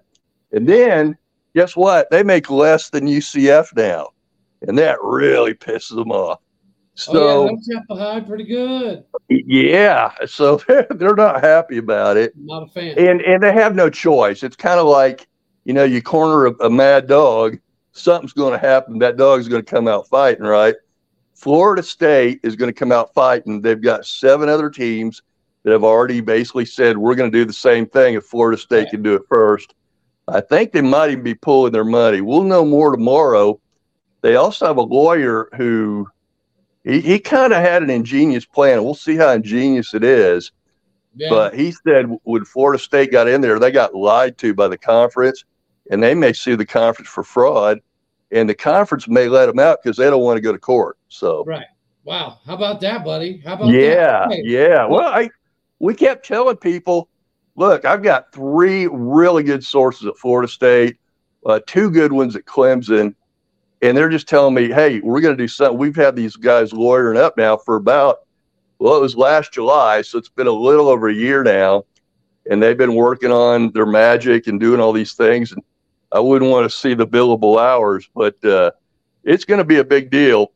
And 0.52 0.68
then 0.68 1.18
guess 1.56 1.76
what? 1.76 2.10
They 2.10 2.24
make 2.24 2.50
less 2.50 2.90
than 2.90 3.06
ucf 3.06 3.76
now 3.76 4.10
and 4.68 4.78
that 4.78 4.98
really 5.02 5.54
pisses 5.54 5.96
them 5.96 6.12
off. 6.12 6.40
So 7.00 7.50
oh, 7.50 7.58
yeah, 7.64 7.80
behind 7.88 8.28
pretty 8.28 8.44
good. 8.44 9.06
Yeah, 9.30 10.12
so 10.26 10.58
they're, 10.68 10.88
they're 10.96 11.16
not 11.16 11.42
happy 11.42 11.78
about 11.78 12.18
it. 12.18 12.34
Not 12.36 12.64
a 12.64 12.68
fan. 12.68 12.98
And 12.98 13.22
and 13.22 13.42
they 13.42 13.54
have 13.54 13.76
no 13.76 13.90
choice. 13.90 14.44
It's 14.44 14.56
kind 14.56 14.80
of 14.80 14.88
like 14.88 15.28
you 15.64 15.74
know 15.74 15.86
you 15.86 16.02
corner 16.02 16.48
a, 16.48 16.66
a 16.66 16.70
mad 16.70 17.08
dog, 17.08 17.58
something's 17.94 18.34
going 18.34 18.54
to 18.54 18.60
happen. 18.60 19.00
That 19.00 19.18
dog's 19.18 19.48
going 19.48 19.64
to 19.64 19.70
come 19.70 19.88
out 19.88 20.08
fighting, 20.08 20.44
right? 20.44 20.76
Florida 21.36 21.84
State 21.84 22.42
is 22.44 22.58
going 22.58 22.72
to 22.72 22.78
come 22.78 22.92
out 22.92 23.14
fighting. 23.14 23.62
They've 23.62 23.82
got 23.82 24.06
seven 24.06 24.50
other 24.50 24.70
teams 24.70 25.22
that 25.64 25.72
have 25.72 25.86
already 25.86 26.20
basically 26.20 26.66
said 26.66 26.98
we're 26.98 27.16
going 27.16 27.32
to 27.32 27.38
do 27.38 27.46
the 27.46 27.54
same 27.54 27.86
thing 27.86 28.16
if 28.16 28.26
Florida 28.26 28.58
State 28.58 28.84
right. 28.84 28.92
can 28.92 29.04
do 29.04 29.16
it 29.16 29.22
first. 29.30 29.74
I 30.28 30.42
think 30.42 30.74
they 30.74 30.82
might 30.82 31.12
even 31.12 31.24
be 31.24 31.34
pulling 31.34 31.72
their 31.72 31.86
money. 31.86 32.20
We'll 32.22 32.44
know 32.44 32.66
more 32.66 32.92
tomorrow 32.92 33.60
they 34.22 34.36
also 34.36 34.68
have 34.68 34.78
a 34.78 34.82
lawyer 34.82 35.50
who 35.56 36.08
he, 36.84 37.02
he 37.02 37.20
kind 37.20 37.54
of 37.54 37.62
had 37.62 37.84
an 37.84 37.90
ingenious 37.90 38.46
plan. 38.46 38.84
We'll 38.84 38.96
see 38.96 39.16
how 39.16 39.32
ingenious 39.32 39.94
it 39.94 40.04
is. 40.04 40.52
Yeah. 41.16 41.30
But 41.30 41.56
he 41.56 41.72
said 41.72 42.06
when 42.24 42.46
Florida 42.46 42.82
State 42.82 43.12
got 43.12 43.28
in 43.28 43.42
there, 43.42 43.60
they 43.60 43.72
got 43.72 43.96
lied 43.96 44.38
to 44.40 44.54
by 44.54 44.68
the 44.68 44.78
conference 44.78 45.44
and 45.92 46.02
they 46.02 46.16
may 46.16 46.34
sue 46.34 46.56
the 46.56 46.66
conference 46.66 47.10
for 47.10 47.24
fraud. 47.24 47.80
And 48.32 48.48
the 48.48 48.56
conference 48.56 49.08
may 49.08 49.28
let 49.28 49.48
them 49.48 49.60
out 49.60 49.80
because 49.84 49.98
they 49.98 50.10
don't 50.10 50.22
want 50.22 50.38
to 50.38 50.42
go 50.42 50.52
to 50.52 50.60
court. 50.60 50.98
So, 51.08 51.44
right. 51.46 51.66
Wow. 52.04 52.40
How 52.46 52.54
about 52.54 52.80
that, 52.82 53.04
buddy? 53.04 53.42
How 53.44 53.54
about 53.54 53.70
yeah, 53.70 54.28
that? 54.30 54.42
Yeah. 54.44 54.86
Well, 54.86 55.08
I, 55.08 55.30
we 55.80 55.96
kept 55.96 56.26
telling 56.26 56.58
people, 56.58 57.10
look, 57.56 57.86
I've 57.86 58.04
got 58.04 58.32
three 58.32 58.88
really 58.88 59.44
good 59.44 59.64
sources 59.64 60.08
at 60.08 60.18
Florida 60.18 60.48
State, 60.48 60.98
uh, 61.46 61.60
two 61.68 61.90
good 61.90 62.14
ones 62.14 62.36
at 62.36 62.46
Clemson, 62.46 63.16
and 63.82 63.96
they're 63.96 64.10
just 64.10 64.28
telling 64.28 64.54
me, 64.54 64.70
"Hey, 64.70 65.00
we're 65.00 65.22
going 65.22 65.36
to 65.36 65.44
do 65.44 65.48
something." 65.48 65.78
We've 65.78 65.96
had 65.96 66.16
these 66.16 66.36
guys 66.36 66.74
lawyering 66.74 67.18
up 67.18 67.38
now 67.38 67.58
for 67.58 67.76
about 67.76 68.20
well, 68.80 68.96
it 68.96 69.02
was 69.02 69.18
last 69.18 69.52
July, 69.52 70.02
so 70.02 70.18
it's 70.18 70.30
been 70.30 70.48
a 70.48 70.52
little 70.52 70.88
over 70.88 71.10
a 71.10 71.14
year 71.14 71.44
now, 71.44 71.84
and 72.50 72.64
they've 72.64 72.78
been 72.78 72.96
working 72.96 73.32
on 73.32 73.72
their 73.74 73.86
magic 73.86 74.48
and 74.48 74.58
doing 74.58 74.80
all 74.80 74.94
these 74.94 75.14
things. 75.14 75.52
And 75.52 75.62
I 76.14 76.20
wouldn't 76.20 76.50
want 76.50 76.70
to 76.70 76.76
see 76.76 76.94
the 76.94 77.06
billable 77.06 77.60
hours, 77.60 78.10
but 78.16 78.44
uh, 78.46 78.72
it's 79.26 79.44
going 79.44 79.58
to 79.58 79.66
be 79.66 79.78
a 79.78 79.84
big 79.84 80.10
deal. 80.10 80.54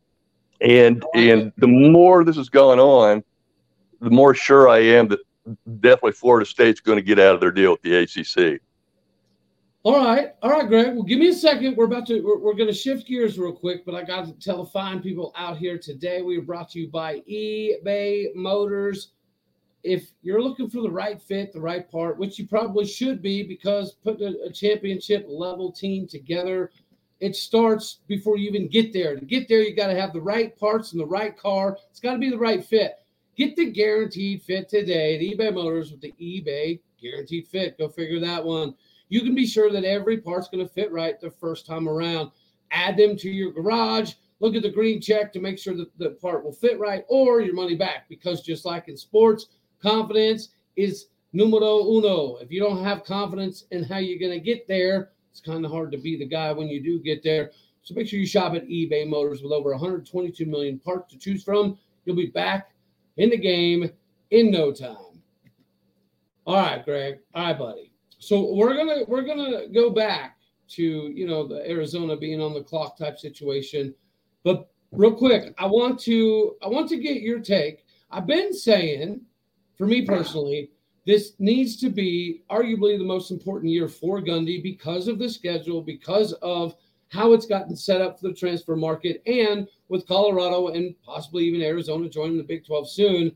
And 0.62 1.04
and 1.14 1.52
the 1.58 1.68
more 1.68 2.24
this 2.24 2.38
is 2.38 2.50
going 2.50 2.80
on, 2.80 3.24
the 4.00 4.10
more 4.10 4.34
sure 4.34 4.70
I 4.70 4.80
am 4.80 5.10
that 5.10 5.20
definitely 5.82 6.14
Florida 6.14 6.46
State's 6.46 6.80
going 6.80 6.98
to 6.98 7.02
get 7.04 7.20
out 7.20 7.36
of 7.36 7.42
their 7.42 7.52
deal 7.52 7.72
with 7.72 7.82
the 7.82 7.96
ACC. 7.96 8.62
All 9.86 9.98
right, 9.98 10.34
all 10.42 10.50
right, 10.50 10.66
Greg. 10.66 10.94
Well, 10.94 11.04
give 11.04 11.20
me 11.20 11.28
a 11.28 11.34
second. 11.34 11.76
We're 11.76 11.84
about 11.84 12.08
to 12.08 12.22
we're, 12.22 12.38
we're 12.38 12.54
going 12.54 12.70
to 12.70 12.74
shift 12.74 13.06
gears 13.06 13.38
real 13.38 13.52
quick, 13.52 13.86
but 13.86 13.94
I 13.94 14.04
got 14.04 14.26
to 14.26 14.32
tell 14.40 14.64
the 14.64 14.70
fine 14.70 15.02
people 15.02 15.34
out 15.36 15.58
here 15.58 15.78
today. 15.78 16.22
We 16.22 16.38
are 16.38 16.42
brought 16.42 16.70
to 16.70 16.80
you 16.80 16.88
by 16.88 17.20
eBay 17.30 18.34
Motors. 18.34 19.10
If 19.84 20.14
you're 20.22 20.42
looking 20.42 20.70
for 20.70 20.82
the 20.82 20.90
right 20.90 21.22
fit, 21.22 21.52
the 21.52 21.60
right 21.60 21.92
part, 21.92 22.18
which 22.18 22.40
you 22.40 22.48
probably 22.48 22.86
should 22.86 23.22
be, 23.22 23.44
because 23.44 23.96
putting 24.06 24.26
a, 24.26 24.48
a 24.48 24.52
championship 24.54 25.26
level 25.28 25.70
team 25.70 26.08
together, 26.08 26.72
it 27.20 27.36
starts 27.36 28.00
before 28.08 28.38
you 28.38 28.48
even 28.48 28.70
get 28.70 28.94
there. 28.94 29.20
To 29.20 29.26
get 29.26 29.50
there, 29.50 29.60
you 29.60 29.76
got 29.76 29.88
to 29.88 30.00
have 30.00 30.14
the 30.14 30.22
right 30.22 30.58
parts 30.58 30.94
and 30.94 31.02
the 31.02 31.06
right 31.06 31.38
car. 31.38 31.78
It's 31.92 32.00
got 32.00 32.14
to 32.14 32.20
be 32.20 32.30
the 32.30 32.38
right 32.38 32.64
fit. 32.64 33.00
Get 33.36 33.58
the 33.58 33.70
guaranteed 33.70 34.44
fit 34.44 34.70
today 34.70 35.16
at 35.16 35.22
eBay 35.22 35.54
Motors 35.54 35.92
with 35.92 36.00
the 36.00 36.14
eBay 36.22 36.80
guaranteed 37.02 37.50
fit. 37.50 37.78
Go 37.78 37.90
figure 37.90 38.22
that 38.22 38.46
one 38.46 38.76
you 39.14 39.22
can 39.22 39.36
be 39.36 39.46
sure 39.46 39.72
that 39.72 39.84
every 39.84 40.18
part's 40.18 40.48
going 40.48 40.66
to 40.66 40.74
fit 40.74 40.92
right 40.92 41.22
the 41.22 41.30
first 41.30 41.68
time 41.68 41.88
around. 41.88 42.32
Add 42.72 42.98
them 42.98 43.16
to 43.18 43.30
your 43.30 43.52
garage. 43.52 44.14
Look 44.40 44.56
at 44.56 44.64
the 44.64 44.72
green 44.72 45.00
check 45.00 45.32
to 45.34 45.40
make 45.40 45.60
sure 45.60 45.76
that 45.78 45.96
the 46.00 46.18
part 46.20 46.44
will 46.44 46.52
fit 46.52 46.80
right 46.80 47.06
or 47.08 47.40
your 47.40 47.54
money 47.54 47.76
back. 47.76 48.10
Because 48.10 48.42
just 48.42 48.66
like 48.66 48.88
in 48.88 48.98
sports, 48.98 49.50
confidence 49.80 50.56
is 50.78 51.10
numero 51.32 51.82
uno. 51.82 52.38
If 52.38 52.50
you 52.52 52.60
don't 52.60 52.84
have 52.84 53.04
confidence 53.04 53.66
in 53.70 53.84
how 53.84 54.00
you're 54.00 54.18
going 54.18 54.32
to 54.32 54.44
get 54.44 54.68
there, 54.68 55.12
it's 55.30 55.42
kind 55.42 55.64
of 55.64 55.70
hard 55.70 55.92
to 55.92 56.00
be 56.00 56.18
the 56.18 56.26
guy 56.26 56.52
when 56.52 56.68
you 56.68 56.82
do 56.82 57.00
get 57.00 57.24
there. 57.24 57.52
So 57.84 57.94
make 57.94 58.08
sure 58.08 58.18
you 58.18 58.26
shop 58.26 58.56
at 58.56 58.68
eBay 58.68 59.08
Motors 59.08 59.44
with 59.44 59.52
over 59.52 59.70
122 59.70 60.44
million 60.48 60.80
parts 60.80 61.14
to 61.14 61.20
choose 61.20 61.44
from. 61.44 61.78
You'll 62.06 62.16
be 62.16 62.32
back 62.32 62.72
in 63.18 63.30
the 63.30 63.38
game 63.38 63.92
in 64.32 64.50
no 64.50 64.72
time. 64.72 65.22
All 66.48 66.56
right, 66.56 66.84
Greg. 66.84 67.20
All 67.36 67.44
right, 67.44 67.60
buddy. 67.60 67.93
So 68.24 68.54
we're 68.54 68.76
gonna 68.76 69.04
we're 69.08 69.24
gonna 69.24 69.68
go 69.68 69.90
back 69.90 70.38
to 70.70 70.84
you 70.84 71.28
know 71.28 71.46
the 71.46 71.70
Arizona 71.70 72.16
being 72.16 72.42
on 72.42 72.54
the 72.54 72.64
clock 72.64 72.98
type 72.98 73.20
situation, 73.20 73.94
but 74.44 74.70
real 74.92 75.14
quick, 75.14 75.54
I 75.58 75.66
want 75.66 76.00
to 76.02 76.56
I 76.64 76.68
want 76.68 76.88
to 76.90 76.98
get 76.98 77.22
your 77.22 77.40
take. 77.40 77.86
I've 78.12 78.28
been 78.28 78.54
saying, 78.54 79.22
for 79.78 79.86
me 79.86 80.06
personally, 80.06 80.72
this 81.06 81.34
needs 81.40 81.76
to 81.78 81.90
be 81.90 82.44
arguably 82.50 82.98
the 82.98 83.04
most 83.04 83.30
important 83.30 83.72
year 83.72 83.90
for 83.90 84.22
Gundy 84.22 84.64
because 84.64 85.10
of 85.10 85.20
the 85.20 85.28
schedule, 85.28 85.82
because 85.82 86.32
of 86.42 86.76
how 87.10 87.34
it's 87.34 87.46
gotten 87.46 87.76
set 87.76 88.02
up 88.02 88.20
for 88.20 88.30
the 88.30 88.34
transfer 88.34 88.78
market, 88.78 89.22
and 89.26 89.68
with 89.90 90.08
Colorado 90.08 90.70
and 90.70 90.96
possibly 91.04 91.44
even 91.44 91.62
Arizona 91.62 92.08
joining 92.08 92.38
the 92.38 92.44
Big 92.44 92.66
12 92.66 92.90
soon. 92.90 93.32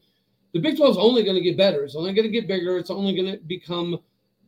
The 0.53 0.59
Big 0.59 0.77
12 0.77 0.91
is 0.91 0.97
only 0.97 1.23
going 1.23 1.35
to 1.35 1.41
get 1.41 1.57
better. 1.57 1.83
It's 1.83 1.95
only 1.95 2.13
going 2.13 2.25
to 2.25 2.31
get 2.31 2.47
bigger. 2.47 2.77
It's 2.77 2.89
only 2.89 3.13
going 3.15 3.31
to 3.33 3.37
become 3.43 3.99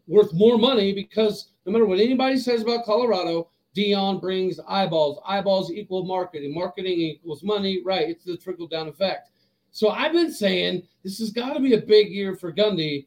worth 0.10 0.34
more 0.34 0.58
money 0.58 0.92
because 0.92 1.52
no 1.66 1.72
matter 1.72 1.86
what 1.86 2.00
anybody 2.00 2.38
says 2.38 2.64
about 2.64 2.84
Colorado, 2.84 3.50
Deion 3.78 4.20
brings 4.20 4.60
eyeballs. 4.68 5.22
Eyeballs 5.26 5.72
equal 5.72 6.04
marketing. 6.04 6.54
Marketing 6.54 7.00
equals 7.00 7.44
money. 7.44 7.82
Right. 7.86 8.10
It's 8.10 8.26
the 8.26 8.36
trickle 8.36 8.68
down 8.68 8.88
effect. 8.88 9.30
So 9.72 9.90
I've 9.90 10.12
been 10.12 10.32
saying 10.32 10.84
this 11.04 11.20
has 11.20 11.30
got 11.30 11.54
to 11.54 11.60
be 11.60 11.76
a 11.76 11.82
big 11.82 12.10
year 12.10 12.36
for 12.36 12.52
Gundy. 12.52 13.06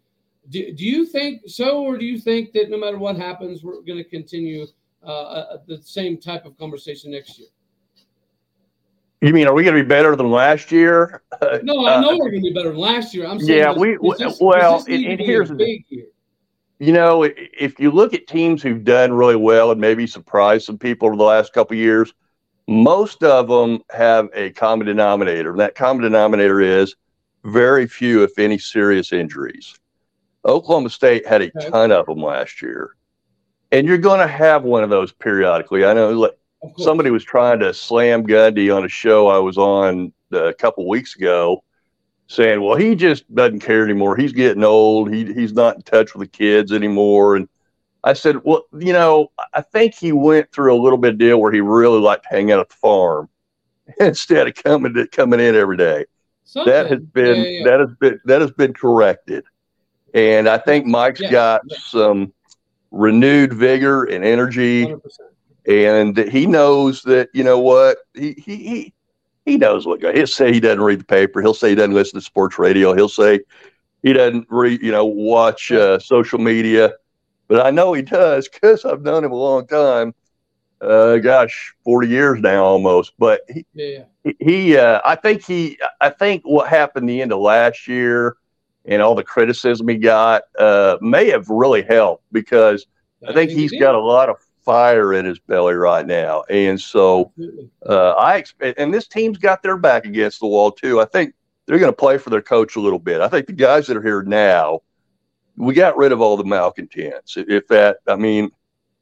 Do, 0.48 0.72
do 0.72 0.84
you 0.84 1.04
think 1.04 1.42
so, 1.46 1.82
or 1.82 1.98
do 1.98 2.04
you 2.04 2.18
think 2.18 2.52
that 2.52 2.70
no 2.70 2.78
matter 2.78 2.98
what 2.98 3.16
happens, 3.16 3.62
we're 3.62 3.80
going 3.82 3.98
to 3.98 4.04
continue 4.04 4.66
uh, 5.04 5.06
uh, 5.06 5.56
the 5.66 5.80
same 5.82 6.18
type 6.18 6.44
of 6.46 6.56
conversation 6.58 7.10
next 7.10 7.38
year? 7.38 7.48
You 9.20 9.32
mean, 9.32 9.46
are 9.46 9.54
we 9.54 9.62
going 9.62 9.76
to 9.76 9.82
be 9.82 9.88
better 9.88 10.16
than 10.16 10.30
last 10.30 10.72
year? 10.72 11.22
No, 11.62 11.86
I 11.86 12.00
know 12.00 12.10
uh, 12.10 12.16
we're 12.18 12.30
going 12.30 12.42
to 12.42 12.50
be 12.50 12.54
better 12.54 12.70
than 12.70 12.78
last 12.78 13.14
year. 13.14 13.26
I'm 13.26 13.38
saying, 13.38 13.58
yeah, 13.58 13.72
we 13.72 13.96
this, 14.18 14.38
well, 14.40 14.84
and, 14.88 15.04
and 15.04 15.20
here's 15.20 15.48
the 15.48 15.54
big 15.54 15.84
year 15.88 16.06
you 16.82 16.92
know, 16.92 17.22
if 17.22 17.78
you 17.78 17.92
look 17.92 18.12
at 18.12 18.26
teams 18.26 18.60
who've 18.60 18.82
done 18.82 19.12
really 19.12 19.36
well 19.36 19.70
and 19.70 19.80
maybe 19.80 20.04
surprised 20.04 20.64
some 20.66 20.78
people 20.78 21.06
over 21.06 21.16
the 21.16 21.22
last 21.22 21.52
couple 21.52 21.76
years, 21.76 22.12
most 22.66 23.22
of 23.22 23.46
them 23.46 23.78
have 23.90 24.28
a 24.34 24.50
common 24.50 24.88
denominator. 24.88 25.52
And 25.52 25.60
that 25.60 25.76
common 25.76 26.02
denominator 26.02 26.60
is 26.60 26.96
very 27.44 27.86
few, 27.86 28.24
if 28.24 28.36
any, 28.36 28.58
serious 28.58 29.12
injuries. 29.12 29.78
Oklahoma 30.44 30.90
State 30.90 31.24
had 31.24 31.42
a 31.42 31.52
ton 31.70 31.92
of 31.92 32.06
them 32.06 32.20
last 32.20 32.60
year. 32.60 32.96
And 33.70 33.86
you're 33.86 33.96
going 33.96 34.18
to 34.18 34.26
have 34.26 34.64
one 34.64 34.82
of 34.82 34.90
those 34.90 35.12
periodically. 35.12 35.84
I 35.84 35.94
know 35.94 36.32
somebody 36.78 37.12
was 37.12 37.22
trying 37.22 37.60
to 37.60 37.72
slam 37.72 38.26
Gundy 38.26 38.76
on 38.76 38.84
a 38.84 38.88
show 38.88 39.28
I 39.28 39.38
was 39.38 39.56
on 39.56 40.12
uh, 40.32 40.46
a 40.46 40.54
couple 40.54 40.88
weeks 40.88 41.14
ago 41.14 41.62
saying, 42.26 42.62
well, 42.62 42.76
he 42.76 42.94
just 42.94 43.32
doesn't 43.34 43.60
care 43.60 43.84
anymore. 43.84 44.16
He's 44.16 44.32
getting 44.32 44.64
old. 44.64 45.12
He, 45.12 45.32
he's 45.32 45.52
not 45.52 45.76
in 45.76 45.82
touch 45.82 46.14
with 46.14 46.30
the 46.30 46.38
kids 46.38 46.72
anymore. 46.72 47.36
And 47.36 47.48
I 48.04 48.14
said, 48.14 48.42
well, 48.44 48.64
you 48.78 48.92
know, 48.92 49.30
I 49.52 49.60
think 49.60 49.94
he 49.94 50.12
went 50.12 50.50
through 50.50 50.74
a 50.74 50.80
little 50.80 50.98
bit 50.98 51.14
of 51.14 51.18
deal 51.18 51.40
where 51.40 51.52
he 51.52 51.60
really 51.60 52.00
liked 52.00 52.24
to 52.24 52.30
hang 52.30 52.50
out 52.50 52.60
at 52.60 52.68
the 52.70 52.74
farm 52.76 53.28
instead 54.00 54.48
of 54.48 54.54
coming 54.54 54.94
to 54.94 55.06
coming 55.06 55.40
in 55.40 55.54
every 55.54 55.76
day. 55.76 56.06
Something. 56.44 56.72
That 56.72 56.90
has 56.90 57.00
been 57.00 57.36
yeah, 57.36 57.48
yeah. 57.48 57.64
that 57.64 57.80
has 57.80 57.90
been 57.98 58.20
that 58.24 58.40
has 58.40 58.50
been 58.50 58.74
corrected, 58.74 59.44
and 60.12 60.48
I 60.48 60.58
think 60.58 60.84
Mike's 60.84 61.20
yeah, 61.20 61.30
got 61.30 61.62
some 61.78 62.32
renewed 62.90 63.54
vigor 63.54 64.04
and 64.04 64.22
energy, 64.22 64.84
100%. 64.86 65.00
and 65.66 66.18
he 66.30 66.46
knows 66.46 67.02
that 67.04 67.30
you 67.32 67.42
know 67.42 67.58
what 67.58 67.98
he 68.12 68.32
he 68.32 68.56
he 68.56 68.94
he 69.44 69.56
knows 69.56 69.86
what 69.86 70.00
he'll 70.14 70.26
say 70.26 70.52
he 70.52 70.60
doesn't 70.60 70.82
read 70.82 71.00
the 71.00 71.04
paper 71.04 71.40
he'll 71.40 71.54
say 71.54 71.70
he 71.70 71.74
doesn't 71.74 71.94
listen 71.94 72.18
to 72.18 72.24
sports 72.24 72.58
radio 72.58 72.94
he'll 72.94 73.08
say 73.08 73.40
he 74.02 74.12
doesn't 74.12 74.46
read 74.50 74.82
you 74.82 74.92
know 74.92 75.04
watch 75.04 75.70
uh, 75.72 75.98
social 75.98 76.38
media. 76.38 76.92
But 77.48 77.66
i 77.66 77.70
know 77.70 77.92
he 77.92 78.02
does 78.02 78.48
because 78.48 78.84
i've 78.84 79.02
known 79.02 79.24
him 79.24 79.32
a 79.32 79.36
long 79.36 79.66
time. 79.66 80.14
Uh, 80.80 81.18
gosh 81.18 81.72
40 81.84 82.08
years 82.08 82.40
now 82.40 82.64
almost 82.64 83.12
but 83.16 83.42
he, 83.48 83.64
yeah. 83.72 84.02
he, 84.24 84.36
he 84.40 84.76
uh, 84.76 85.00
i 85.04 85.14
think 85.14 85.44
he 85.44 85.78
i 86.00 86.10
think 86.10 86.42
what 86.44 86.68
happened 86.68 87.08
the 87.08 87.22
end 87.22 87.32
of 87.32 87.38
last 87.38 87.86
year 87.86 88.36
and 88.84 89.00
all 89.00 89.14
the 89.14 89.22
criticism 89.22 89.86
he 89.86 89.94
got 89.94 90.42
uh, 90.58 90.98
may 91.00 91.28
have 91.30 91.48
really 91.48 91.82
helped 91.82 92.24
because 92.32 92.86
i 93.28 93.32
think 93.32 93.52
he's 93.52 93.70
got 93.70 93.94
a 93.94 94.00
lot 94.00 94.28
of 94.28 94.38
fire 94.64 95.12
in 95.12 95.24
his 95.24 95.38
belly 95.38 95.74
right 95.74 96.06
now. 96.06 96.44
And 96.48 96.80
so 96.80 97.32
uh, 97.86 98.10
I 98.10 98.36
expect, 98.36 98.78
and 98.78 98.92
this 98.92 99.08
team's 99.08 99.38
got 99.38 99.62
their 99.62 99.76
back 99.76 100.04
against 100.04 100.40
the 100.40 100.46
wall 100.46 100.70
too. 100.70 101.00
I 101.00 101.04
think 101.04 101.34
they're 101.66 101.78
going 101.78 101.92
to 101.92 101.96
play 101.96 102.18
for 102.18 102.30
their 102.30 102.42
coach 102.42 102.76
a 102.76 102.80
little 102.80 102.98
bit. 102.98 103.20
I 103.20 103.28
think 103.28 103.46
the 103.46 103.52
guys 103.52 103.86
that 103.86 103.96
are 103.96 104.02
here 104.02 104.22
now, 104.22 104.80
we 105.56 105.74
got 105.74 105.96
rid 105.96 106.12
of 106.12 106.20
all 106.20 106.36
the 106.36 106.44
malcontents. 106.44 107.36
If 107.36 107.68
that, 107.68 107.98
I 108.06 108.16
mean, 108.16 108.50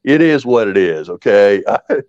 it 0.03 0.21
is 0.21 0.45
what 0.45 0.67
it 0.67 0.77
is. 0.77 1.09
Okay. 1.09 1.63
I, 1.67 1.79
you 1.89 2.03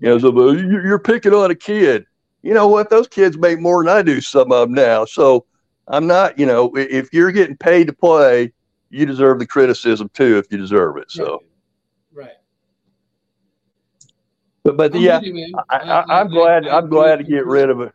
know, 0.00 0.18
so 0.18 0.52
you're 0.52 0.98
picking 0.98 1.34
on 1.34 1.50
a 1.50 1.54
kid. 1.54 2.04
You 2.42 2.54
know 2.54 2.68
what? 2.68 2.88
Those 2.90 3.08
kids 3.08 3.36
make 3.36 3.58
more 3.58 3.82
than 3.82 3.92
I 3.92 4.02
do, 4.02 4.20
some 4.20 4.52
of 4.52 4.68
them 4.68 4.74
now. 4.74 5.04
So 5.04 5.44
I'm 5.88 6.06
not, 6.06 6.38
you 6.38 6.46
know, 6.46 6.72
if 6.76 7.12
you're 7.12 7.32
getting 7.32 7.56
paid 7.56 7.88
to 7.88 7.92
play, 7.92 8.52
you 8.90 9.04
deserve 9.04 9.38
the 9.38 9.46
criticism 9.46 10.08
too 10.14 10.38
if 10.38 10.50
you 10.50 10.58
deserve 10.58 10.96
it. 10.98 11.10
So. 11.10 11.42
But 14.64 14.76
but 14.76 14.94
I'm 14.94 15.00
yeah, 15.00 15.20
you, 15.20 15.54
I, 15.70 16.20
am 16.20 16.28
glad 16.28 16.66
I, 16.66 16.78
am 16.78 16.88
glad 16.88 17.16
to 17.16 17.24
get 17.24 17.46
rid 17.46 17.70
of 17.70 17.80
it. 17.80 17.92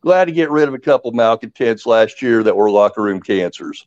Glad 0.00 0.26
to 0.26 0.32
get 0.32 0.50
rid 0.50 0.68
of 0.68 0.74
a 0.74 0.78
couple 0.78 1.12
malcontents 1.12 1.86
last 1.86 2.20
year 2.20 2.42
that 2.42 2.56
were 2.56 2.70
locker 2.70 3.02
room 3.02 3.20
cancers. 3.20 3.86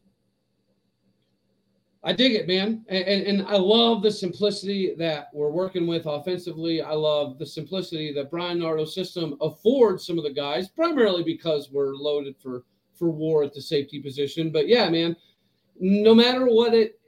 I 2.03 2.13
dig 2.13 2.35
it, 2.35 2.47
man, 2.47 2.85
and, 2.87 3.03
and, 3.03 3.23
and 3.23 3.47
I 3.47 3.57
love 3.57 4.01
the 4.01 4.11
simplicity 4.11 4.95
that 4.97 5.29
we're 5.33 5.51
working 5.51 5.85
with 5.87 6.05
offensively. 6.05 6.81
I 6.81 6.93
love 6.93 7.37
the 7.37 7.45
simplicity 7.45 8.13
that 8.13 8.31
Bryan 8.31 8.59
Nardo's 8.59 8.95
system 8.95 9.35
affords 9.41 10.05
some 10.05 10.17
of 10.17 10.23
the 10.23 10.31
guys, 10.31 10.69
primarily 10.69 11.23
because 11.23 11.69
we're 11.71 11.95
loaded 11.95 12.35
for 12.41 12.63
for 12.93 13.09
war 13.09 13.43
at 13.43 13.53
the 13.53 13.61
safety 13.61 13.99
position. 13.99 14.51
But 14.51 14.67
yeah, 14.67 14.89
man, 14.89 15.15
no 15.79 16.15
matter 16.15 16.45
what 16.45 16.73
it, 16.73 16.99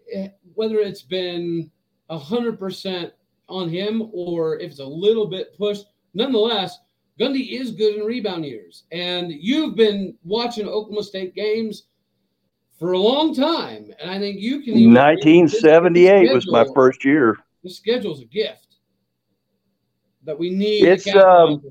whether 0.53 0.79
it's 0.79 1.01
been 1.01 1.71
hundred 2.09 2.59
percent 2.59 3.13
on 3.49 3.69
him 3.69 4.09
or 4.13 4.59
if 4.59 4.71
it's 4.71 4.79
a 4.79 4.85
little 4.85 5.27
bit 5.27 5.57
pushed. 5.57 5.85
Nonetheless, 6.13 6.77
Gundy 7.19 7.59
is 7.59 7.71
good 7.71 7.95
in 7.95 8.05
rebound 8.05 8.45
years. 8.45 8.83
And 8.91 9.31
you've 9.31 9.75
been 9.75 10.15
watching 10.23 10.67
Oklahoma 10.67 11.03
State 11.03 11.35
games 11.35 11.83
for 12.77 12.93
a 12.93 12.97
long 12.97 13.35
time. 13.35 13.91
And 13.99 14.09
I 14.09 14.19
think 14.19 14.39
you 14.39 14.61
can. 14.61 14.73
1978 14.93 16.33
was 16.33 16.49
my 16.49 16.65
first 16.73 17.03
year. 17.03 17.37
The 17.63 17.69
schedule's 17.69 18.21
a 18.21 18.25
gift 18.25 18.77
that 20.23 20.39
we 20.39 20.49
need. 20.49 20.85
It's, 20.85 21.13
um, 21.13 21.61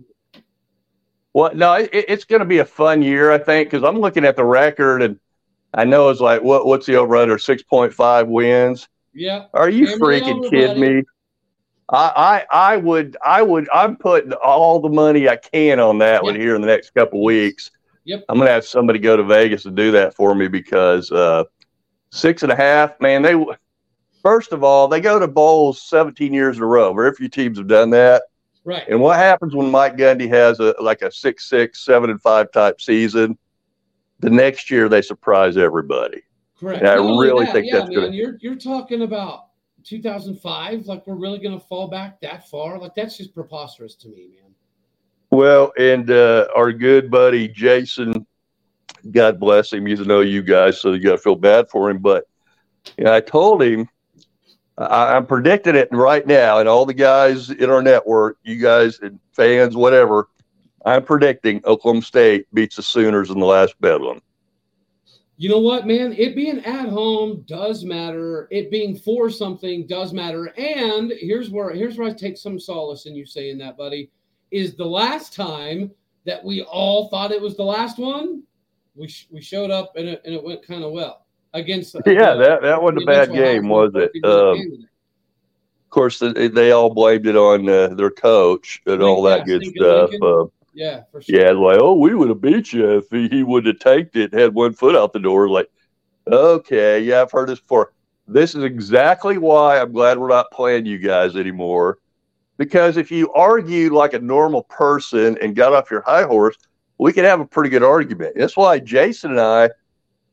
well, 1.32 1.54
no, 1.54 1.74
it, 1.74 1.90
it's 1.92 2.24
going 2.24 2.40
to 2.40 2.46
be 2.46 2.58
a 2.58 2.64
fun 2.64 3.00
year, 3.00 3.32
I 3.32 3.38
think, 3.38 3.70
because 3.70 3.84
I'm 3.84 3.98
looking 3.98 4.24
at 4.24 4.36
the 4.36 4.44
record 4.44 5.02
and 5.02 5.18
I 5.72 5.84
know 5.84 6.08
it's 6.08 6.20
like, 6.20 6.42
what 6.42 6.66
what's 6.66 6.86
the 6.86 6.96
over 6.96 7.16
under? 7.16 7.36
6.5 7.36 8.26
wins. 8.26 8.88
Yeah. 9.14 9.46
Are 9.54 9.68
you 9.68 9.86
freaking 9.98 10.48
kidding 10.50 10.80
me? 10.80 11.02
I, 11.90 12.44
I, 12.52 12.72
I 12.72 12.76
would, 12.76 13.16
I 13.24 13.42
would, 13.42 13.68
I'm 13.72 13.96
putting 13.96 14.32
all 14.32 14.80
the 14.80 14.88
money 14.88 15.28
I 15.28 15.36
can 15.36 15.80
on 15.80 15.98
that 15.98 16.22
yeah. 16.22 16.30
one 16.30 16.34
here 16.34 16.54
in 16.54 16.60
the 16.60 16.66
next 16.66 16.90
couple 16.90 17.22
weeks. 17.24 17.70
Yep. 18.04 18.24
I'm 18.28 18.38
gonna 18.38 18.50
have 18.50 18.64
somebody 18.64 18.98
go 18.98 19.16
to 19.16 19.22
Vegas 19.22 19.66
and 19.66 19.76
do 19.76 19.90
that 19.92 20.14
for 20.14 20.34
me 20.34 20.48
because 20.48 21.12
uh, 21.12 21.44
six 22.10 22.42
and 22.42 22.50
a 22.50 22.56
half, 22.56 22.98
man. 23.00 23.20
They 23.20 23.34
first 24.22 24.52
of 24.52 24.64
all 24.64 24.88
they 24.88 25.00
go 25.00 25.18
to 25.18 25.28
bowls 25.28 25.82
17 25.82 26.32
years 26.32 26.56
in 26.56 26.62
a 26.62 26.66
row. 26.66 26.94
Very 26.94 27.12
few 27.12 27.28
teams 27.28 27.58
have 27.58 27.66
done 27.66 27.90
that. 27.90 28.22
Right. 28.64 28.84
And 28.88 29.00
what 29.00 29.18
happens 29.18 29.54
when 29.54 29.70
Mike 29.70 29.96
Gundy 29.96 30.28
has 30.28 30.58
a 30.60 30.74
like 30.80 31.02
a 31.02 31.12
six 31.12 31.48
six, 31.48 31.84
seven 31.84 32.08
and 32.08 32.20
five 32.20 32.50
type 32.50 32.80
season? 32.80 33.36
The 34.20 34.30
next 34.30 34.70
year 34.70 34.88
they 34.88 35.02
surprise 35.02 35.56
everybody. 35.56 36.22
Correct. 36.58 36.80
And 36.80 36.88
I 36.88 36.94
really 36.94 37.44
that, 37.44 37.52
think 37.52 37.66
yeah, 37.66 37.78
that's 37.78 37.90
man, 37.90 38.00
gonna- 38.04 38.16
You're 38.16 38.38
you're 38.40 38.56
talking 38.56 39.02
about 39.02 39.47
2005. 39.88 40.86
Like 40.86 41.06
we're 41.06 41.14
really 41.14 41.38
going 41.38 41.58
to 41.58 41.66
fall 41.66 41.88
back 41.88 42.20
that 42.20 42.48
far. 42.48 42.78
Like 42.78 42.94
that's 42.94 43.16
just 43.16 43.34
preposterous 43.34 43.94
to 43.96 44.08
me, 44.08 44.28
man. 44.28 44.54
Well, 45.30 45.72
and 45.78 46.10
uh, 46.10 46.48
our 46.54 46.72
good 46.72 47.10
buddy 47.10 47.48
Jason, 47.48 48.26
God 49.10 49.38
bless 49.38 49.72
him. 49.72 49.86
He's 49.86 50.00
an 50.00 50.10
OU 50.10 50.42
guy, 50.42 50.70
so 50.70 50.92
you 50.92 51.02
got 51.02 51.12
to 51.12 51.18
feel 51.18 51.36
bad 51.36 51.68
for 51.70 51.90
him. 51.90 51.98
But 51.98 52.24
you 52.96 53.04
know, 53.04 53.14
I 53.14 53.20
told 53.20 53.62
him 53.62 53.88
I, 54.78 55.16
I'm 55.16 55.26
predicting 55.26 55.74
it 55.74 55.88
right 55.90 56.26
now, 56.26 56.58
and 56.58 56.68
all 56.68 56.86
the 56.86 56.94
guys 56.94 57.50
in 57.50 57.70
our 57.70 57.82
network, 57.82 58.38
you 58.42 58.56
guys 58.56 59.00
and 59.00 59.18
fans, 59.32 59.76
whatever, 59.76 60.28
I'm 60.84 61.04
predicting 61.04 61.60
Oklahoma 61.64 62.02
State 62.02 62.46
beats 62.54 62.76
the 62.76 62.82
Sooners 62.82 63.30
in 63.30 63.38
the 63.38 63.46
last 63.46 63.78
Bedlam. 63.80 64.20
You 65.40 65.48
know 65.48 65.60
what, 65.60 65.86
man? 65.86 66.12
It 66.14 66.34
being 66.34 66.58
at 66.64 66.88
home 66.88 67.44
does 67.46 67.84
matter. 67.84 68.48
It 68.50 68.72
being 68.72 68.96
for 68.98 69.30
something 69.30 69.86
does 69.86 70.12
matter. 70.12 70.46
And 70.58 71.12
here's 71.16 71.48
where 71.48 71.70
here's 71.70 71.96
where 71.96 72.08
I 72.08 72.12
take 72.12 72.36
some 72.36 72.58
solace 72.58 73.06
in 73.06 73.14
you 73.14 73.24
saying 73.24 73.58
that, 73.58 73.76
buddy. 73.76 74.10
Is 74.50 74.74
the 74.74 74.84
last 74.84 75.34
time 75.34 75.92
that 76.26 76.42
we 76.42 76.62
all 76.62 77.08
thought 77.08 77.30
it 77.30 77.40
was 77.40 77.56
the 77.56 77.62
last 77.62 77.98
one, 77.98 78.42
we 78.96 79.06
sh- 79.06 79.28
we 79.30 79.40
showed 79.40 79.70
up 79.70 79.92
and 79.94 80.08
it, 80.08 80.22
and 80.24 80.34
it 80.34 80.42
went 80.42 80.66
kind 80.66 80.82
of 80.82 80.90
well 80.90 81.26
against. 81.54 81.94
Yeah, 82.06 82.34
that 82.34 82.62
that 82.62 82.82
wasn't 82.82 83.04
a 83.04 83.06
bad 83.06 83.32
game, 83.32 83.68
was 83.68 83.92
it? 83.94 84.10
Um, 84.24 84.88
of 85.84 85.90
course, 85.90 86.18
they, 86.18 86.48
they 86.48 86.72
all 86.72 86.92
blamed 86.92 87.28
it 87.28 87.36
on 87.36 87.68
uh, 87.68 87.94
their 87.94 88.10
coach 88.10 88.82
and 88.86 89.02
all 89.04 89.22
that 89.22 89.46
good 89.46 89.64
stuff. 89.64 90.10
Uh, 90.20 90.46
yeah, 90.78 91.02
for 91.10 91.20
sure. 91.20 91.40
Yeah, 91.40 91.50
like, 91.50 91.80
oh, 91.80 91.94
we 91.94 92.14
would 92.14 92.28
have 92.28 92.40
beat 92.40 92.72
you 92.72 92.98
if 92.98 93.10
he, 93.10 93.28
he 93.28 93.42
would 93.42 93.66
have 93.66 93.80
tanked 93.80 94.14
it, 94.14 94.32
had 94.32 94.54
one 94.54 94.72
foot 94.72 94.94
out 94.94 95.12
the 95.12 95.18
door. 95.18 95.48
Like, 95.48 95.68
okay, 96.28 97.00
yeah, 97.00 97.22
I've 97.22 97.32
heard 97.32 97.48
this 97.48 97.58
before. 97.58 97.92
This 98.28 98.54
is 98.54 98.62
exactly 98.62 99.38
why 99.38 99.80
I'm 99.80 99.90
glad 99.92 100.18
we're 100.18 100.28
not 100.28 100.52
playing 100.52 100.86
you 100.86 100.98
guys 100.98 101.34
anymore. 101.34 101.98
Because 102.58 102.96
if 102.96 103.10
you 103.10 103.32
argued 103.32 103.90
like 103.90 104.14
a 104.14 104.20
normal 104.20 104.62
person 104.62 105.36
and 105.42 105.56
got 105.56 105.72
off 105.72 105.90
your 105.90 106.02
high 106.02 106.22
horse, 106.22 106.56
we 106.98 107.12
could 107.12 107.24
have 107.24 107.40
a 107.40 107.46
pretty 107.46 107.70
good 107.70 107.82
argument. 107.82 108.34
That's 108.36 108.56
why 108.56 108.78
Jason 108.78 109.32
and 109.32 109.40
I, 109.40 109.70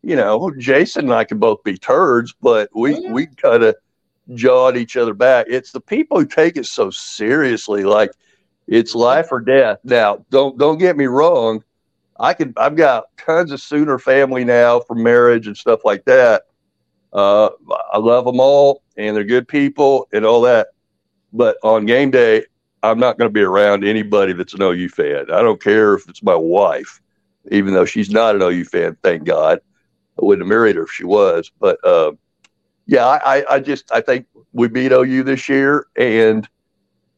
you 0.03 0.15
know, 0.15 0.51
Jason 0.59 1.05
and 1.05 1.13
I 1.13 1.23
can 1.23 1.39
both 1.39 1.63
be 1.63 1.75
turds, 1.77 2.35
but 2.39 2.69
we 2.75 2.95
Oh, 2.95 2.99
yeah. 2.99 3.11
we 3.13 3.25
kind 3.27 3.63
of 3.63 3.75
jawed 4.35 4.77
each 4.77 4.95
other 4.95 5.15
back. 5.15 5.47
It's 5.49 5.71
the 5.71 5.81
people 5.81 6.19
who 6.19 6.25
take 6.27 6.57
it 6.57 6.67
so 6.67 6.91
seriously, 6.91 7.83
like 7.83 8.11
it's 8.67 8.95
life 8.95 9.31
or 9.31 9.39
death. 9.39 9.79
Now, 9.83 10.25
don't 10.29 10.57
don't 10.57 10.77
get 10.77 10.97
me 10.97 11.05
wrong. 11.05 11.63
I 12.19 12.33
can 12.33 12.53
I've 12.57 12.75
got 12.75 13.05
tons 13.17 13.51
of 13.51 13.61
Sooner 13.61 13.99
family 13.99 14.43
now 14.43 14.79
from 14.79 15.03
marriage 15.03 15.47
and 15.47 15.57
stuff 15.57 15.85
like 15.85 16.05
that. 16.05 16.43
Uh, 17.13 17.49
I 17.91 17.97
love 17.97 18.25
them 18.25 18.39
all, 18.39 18.81
and 18.97 19.15
they're 19.15 19.23
good 19.23 19.47
people 19.47 20.07
and 20.11 20.25
all 20.25 20.41
that. 20.41 20.67
But 21.31 21.57
on 21.63 21.85
game 21.85 22.11
day, 22.11 22.45
I'm 22.83 22.99
not 22.99 23.17
going 23.17 23.29
to 23.29 23.33
be 23.33 23.41
around 23.41 23.83
anybody 23.83 24.33
that's 24.33 24.53
an 24.53 24.61
OU 24.61 24.89
fan. 24.89 25.31
I 25.31 25.41
don't 25.41 25.61
care 25.61 25.93
if 25.93 26.07
it's 26.09 26.23
my 26.23 26.35
wife, 26.35 27.01
even 27.51 27.73
though 27.73 27.85
she's 27.85 28.09
not 28.09 28.35
an 28.35 28.41
OU 28.41 28.65
fan. 28.65 28.97
Thank 29.01 29.23
God, 29.23 29.59
I 30.21 30.25
wouldn't 30.25 30.45
have 30.45 30.49
married 30.49 30.75
her 30.75 30.83
if 30.83 30.91
she 30.91 31.03
was. 31.03 31.51
But 31.59 31.83
uh, 31.85 32.13
yeah, 32.85 33.05
I, 33.05 33.37
I, 33.37 33.55
I 33.55 33.59
just 33.59 33.91
I 33.91 34.01
think 34.01 34.27
we 34.53 34.67
beat 34.67 34.91
OU 34.91 35.23
this 35.23 35.49
year 35.49 35.87
and 35.95 36.47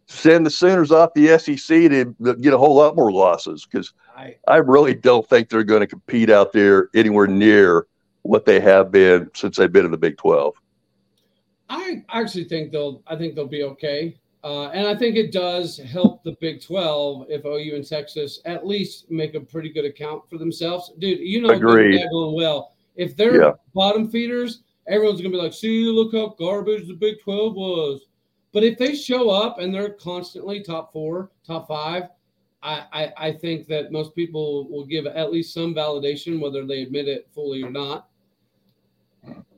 send 0.08 0.46
the 0.46 0.50
Sooners 0.50 0.92
off 0.92 1.14
the 1.14 1.38
SEC 1.38 1.68
to 1.68 2.16
get 2.42 2.54
a 2.54 2.58
whole 2.58 2.76
lot 2.76 2.96
more 2.96 3.12
losses 3.12 3.66
because 3.70 3.94
I, 4.16 4.36
I 4.48 4.58
really 4.58 4.96
don't 4.96 5.28
think 5.28 5.50
they're 5.50 5.64
going 5.64 5.82
to 5.82 5.88
compete 5.88 6.30
out 6.30 6.54
there 6.54 6.90
anywhere 6.96 7.28
near 7.28 7.88
what 8.24 8.46
they 8.46 8.60
have 8.60 8.92
been 8.92 9.30
since 9.34 9.58
they've 9.58 9.72
been 9.72 9.86
in 9.86 9.92
the 9.92 9.98
Big 9.98 10.18
12. 10.18 10.56
I 11.70 12.04
actually 12.10 12.46
think 12.46 12.72
they'll. 12.72 13.04
I 13.08 13.18
think 13.18 13.36
they'll 13.36 13.46
be 13.46 13.64
okay. 13.64 14.18
Uh, 14.44 14.70
and 14.70 14.88
I 14.88 14.96
think 14.96 15.18
it 15.18 15.34
does 15.34 15.78
help 15.78 16.24
the 16.24 16.38
Big 16.40 16.62
12 16.62 17.26
if 17.28 17.44
OU 17.44 17.76
and 17.76 17.86
Texas 17.86 18.40
at 18.46 18.66
least 18.66 19.12
make 19.12 19.36
a 19.36 19.42
pretty 19.42 19.70
good 19.70 19.84
account 19.84 20.24
for 20.30 20.38
themselves. 20.38 20.94
Dude, 21.00 21.20
you 21.20 21.42
know, 21.42 21.50
Agreed. 21.50 22.00
they're 22.00 22.10
going 22.10 22.36
well. 22.36 22.72
If 22.96 23.18
they're 23.18 23.42
Yeah. 23.42 23.52
bottom 23.74 24.10
feeders, 24.10 24.62
everyone's 24.88 25.20
going 25.20 25.32
to 25.34 25.38
be 25.38 25.44
like, 25.44 25.54
see, 25.54 25.86
look 25.88 26.14
how 26.14 26.36
garbage 26.40 26.88
the 26.88 26.94
Big 26.94 27.20
12 27.22 27.56
was. 27.56 28.07
But 28.58 28.64
if 28.64 28.80
they 28.80 28.96
show 28.96 29.30
up 29.30 29.60
and 29.60 29.72
they're 29.72 29.92
constantly 29.92 30.64
top 30.64 30.92
four, 30.92 31.30
top 31.46 31.68
five, 31.68 32.06
I, 32.64 32.86
I, 32.92 33.14
I 33.16 33.32
think 33.34 33.68
that 33.68 33.92
most 33.92 34.16
people 34.16 34.68
will 34.68 34.84
give 34.84 35.06
at 35.06 35.32
least 35.32 35.54
some 35.54 35.76
validation, 35.76 36.40
whether 36.40 36.66
they 36.66 36.82
admit 36.82 37.08
it 37.08 37.30
fully 37.36 37.62
or 37.62 37.70
not. 37.70 38.10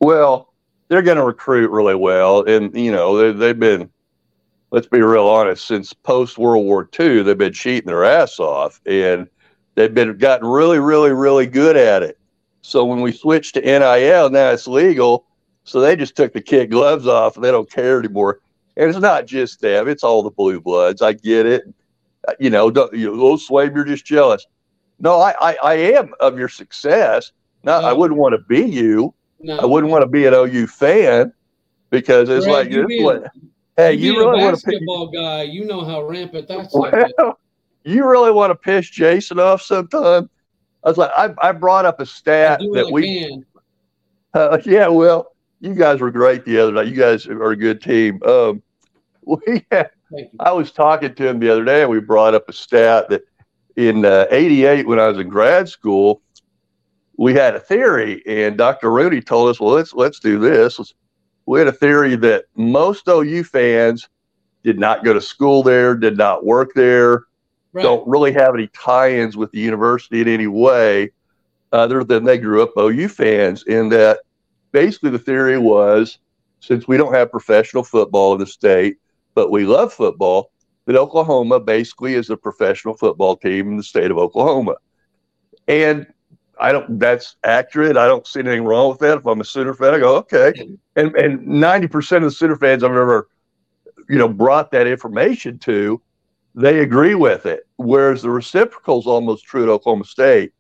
Well, 0.02 0.54
they're 0.90 1.02
going 1.02 1.16
to 1.16 1.24
recruit 1.24 1.72
really 1.72 1.96
well. 1.96 2.44
And, 2.44 2.76
you 2.76 2.92
know, 2.92 3.16
they, 3.16 3.32
they've 3.32 3.58
been, 3.58 3.90
let's 4.72 4.88
be 4.88 5.02
real 5.02 5.30
honest, 5.30 5.66
since 5.66 5.94
post 5.94 6.38
World 6.38 6.66
War 6.66 6.90
II, 7.00 7.24
they've 7.24 7.38
been 7.38 7.54
cheating 7.54 7.88
their 7.88 8.04
ass 8.04 8.38
off 8.38 8.82
and 8.86 9.30
they've 9.76 9.94
been 9.94 10.18
gotten 10.18 10.46
really, 10.46 10.80
really, 10.80 11.14
really 11.14 11.48
good 11.48 11.78
at 11.78 12.04
it. 12.04 12.20
So 12.64 12.84
when 12.84 13.00
we 13.00 13.14
switched 13.14 13.54
to 13.54 13.62
NIL, 13.62 14.30
now 14.30 14.50
it's 14.50 14.68
legal. 14.68 15.26
So 15.64 15.80
they 15.80 15.96
just 15.96 16.18
took 16.18 16.34
the 16.34 16.42
kid 16.42 16.70
gloves 16.70 17.08
off 17.08 17.38
and 17.38 17.46
they 17.46 17.52
don't 17.52 17.72
care 17.72 17.98
anymore. 17.98 18.42
And 18.80 18.90
it's 18.90 18.98
not 19.00 19.26
just 19.28 19.60
them, 19.60 19.90
it's 19.90 20.04
all 20.06 20.24
the 20.24 20.32
blue 20.32 20.62
bloods. 20.62 21.02
I 21.02 21.12
get 21.14 21.46
it. 21.46 21.64
Uh, 22.28 22.34
You 22.40 22.50
know, 22.50 22.72
don't, 22.72 22.94
you 22.94 23.14
know, 23.16 23.36
Swaim, 23.36 23.76
you're 23.76 23.84
just 23.84 24.06
jealous. 24.06 24.46
No, 25.00 25.20
I, 25.20 25.36
I, 25.40 25.58
I 25.62 25.74
am 25.76 26.14
of 26.22 26.40
your 26.40 26.48
success. 26.50 27.32
No, 27.64 27.74
I 27.74 27.92
wouldn't 27.92 28.20
want 28.20 28.34
to 28.34 28.40
be 28.48 28.62
you. 28.62 29.14
No, 29.42 29.58
I 29.58 29.66
wouldn't 29.66 29.92
want 29.92 30.04
to 30.04 30.08
be 30.08 30.26
an 30.26 30.34
OU 30.34 30.68
fan 30.68 31.34
because 31.90 32.30
it's 32.30 32.46
Greg, 32.46 32.56
like, 32.68 32.72
you 32.74 32.88
being- 32.88 33.24
hey, 33.76 33.94
you 33.94 34.14
you 34.14 34.20
really 34.20 34.42
a 34.42 34.46
want 34.46 34.58
to 34.58 34.66
piss, 34.66 34.74
basketball 34.76 35.08
guy, 35.08 35.44
you 35.44 35.66
know 35.66 35.84
how 35.84 36.02
rampant 36.04 36.48
that's 36.48 36.74
like. 36.74 36.94
well, 37.18 37.38
you 37.84 38.08
really 38.08 38.32
want 38.32 38.52
to 38.52 38.56
piss 38.56 38.90
Jason 38.90 39.40
off 39.40 39.62
sometime. 39.62 40.30
I 40.86 40.90
was 40.90 40.98
like, 40.98 41.12
I, 41.18 41.34
I 41.42 41.52
brought 41.52 41.86
up 41.86 42.00
a 42.00 42.06
stat 42.06 42.60
that 42.74 42.92
we, 42.92 43.44
uh, 44.34 44.58
yeah, 44.66 44.88
well, 44.88 45.34
you 45.60 45.74
guys 45.76 46.00
were 46.00 46.12
great 46.12 46.46
the 46.46 46.60
other 46.60 46.72
night. 46.72 46.88
You 46.88 46.96
guys 46.96 47.28
are 47.28 47.52
a 47.52 47.56
good 47.58 47.82
team. 47.82 48.22
Um, 48.24 48.62
we 49.26 49.66
had, 49.72 49.92
I 50.40 50.52
was 50.52 50.72
talking 50.72 51.14
to 51.14 51.28
him 51.28 51.40
the 51.40 51.50
other 51.50 51.66
day, 51.66 51.82
and 51.82 51.92
we 51.92 52.00
brought 52.00 52.34
up 52.34 52.50
a 52.50 52.54
stat 52.54 53.10
that 53.10 53.24
in 53.76 54.06
uh, 54.06 54.26
'88, 54.32 54.88
when 54.88 55.00
I 55.00 55.08
was 55.08 55.18
in 55.18 55.30
grad 55.30 55.70
school, 55.70 56.22
we 57.18 57.34
had 57.34 57.56
a 57.56 57.60
theory, 57.60 58.24
and 58.26 58.58
Dr. 58.58 58.92
Rooney 58.92 59.22
told 59.22 59.50
us, 59.50 59.60
"Well, 59.60 59.72
let's 59.74 59.94
let's 59.94 60.20
do 60.20 60.40
this." 60.40 60.80
Let's- 60.80 60.94
we 61.46 61.58
had 61.58 61.68
a 61.68 61.72
theory 61.72 62.16
that 62.18 62.46
most 62.56 63.08
OU 63.08 63.44
fans 63.44 64.08
did 64.64 64.78
not 64.78 65.04
go 65.04 65.14
to 65.14 65.22
school 65.22 65.64
there, 65.64 65.96
did 65.96 66.16
not 66.16 66.46
work 66.46 66.74
there, 66.76 67.24
Right. 67.74 67.82
don't 67.82 68.08
really 68.08 68.32
have 68.34 68.54
any 68.54 68.68
tie-ins 68.68 69.36
with 69.36 69.52
the 69.52 69.60
university 69.60 70.22
in 70.22 70.28
any 70.28 70.46
way, 70.46 71.12
other 71.72 72.04
than 72.04 72.24
they 72.24 72.38
grew 72.38 72.62
up 72.62 72.78
OU 72.78 73.08
fans. 73.08 73.64
And 73.68 73.92
that 73.92 74.20
basically 74.72 75.10
the 75.10 75.18
theory 75.18 75.58
was, 75.58 76.20
since 76.60 76.88
we 76.88 76.98
don't 76.98 77.14
have 77.16 77.32
professional 77.32 77.84
football 77.84 78.34
in 78.34 78.40
the 78.40 78.46
state, 78.46 78.98
but 79.40 79.52
we 79.52 79.66
love 79.66 79.94
football, 79.94 80.52
that 80.84 80.98
Oklahoma 80.98 81.62
basically 81.62 82.16
is 82.16 82.30
a 82.30 82.36
professional 82.36 82.94
football 82.94 83.38
team 83.38 83.70
in 83.70 83.78
the 83.78 83.84
state 83.84 84.12
of 84.12 84.18
Oklahoma. 84.18 84.76
And 85.66 86.06
I 86.60 86.74
don't 86.74 87.00
that's 87.00 87.38
accurate. 87.46 87.96
I 87.96 88.06
don't 88.06 88.28
see 88.28 88.42
anything 88.42 88.66
wrong 88.66 88.90
with 88.90 89.00
that. 89.00 89.20
If 89.20 89.26
I'm 89.26 89.40
a 89.40 89.46
Sooner 89.46 89.74
fan, 89.74 89.94
I 89.94 90.00
go, 90.00 90.18
okay. 90.18 90.52
And 90.98 91.16
and 91.16 91.40
90% 91.48 92.18
of 92.18 92.24
the 92.24 92.32
Sooner 92.32 92.58
fans 92.58 92.84
I've 92.84 92.92
ever, 92.92 93.30
you 94.10 94.18
know, 94.18 94.28
brought 94.28 94.72
that 94.72 94.88
information 94.88 95.58
to, 95.60 96.02
they 96.54 96.80
agree 96.80 97.16
with 97.16 97.46
it. 97.46 97.66
Whereas 97.78 98.24
the 98.24 98.32
reciprocal 98.32 99.00
is 99.00 99.08
almost 99.08 99.46
true 99.46 99.64
at 99.64 99.70
Oklahoma 99.70 100.04
State. 100.04 100.52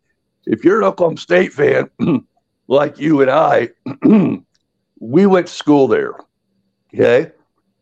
If 0.46 0.63
you're 0.63 0.78
an 0.78 0.86
Oklahoma 0.86 1.18
State 1.18 1.52
fan, 1.52 1.89
like 2.70 2.98
you 2.98 3.20
and 3.20 3.30
I, 3.30 3.72
we 5.02 5.26
went 5.26 5.48
to 5.48 5.54
school 5.54 5.89
there. 5.89 6.13
Okay. 6.94 7.34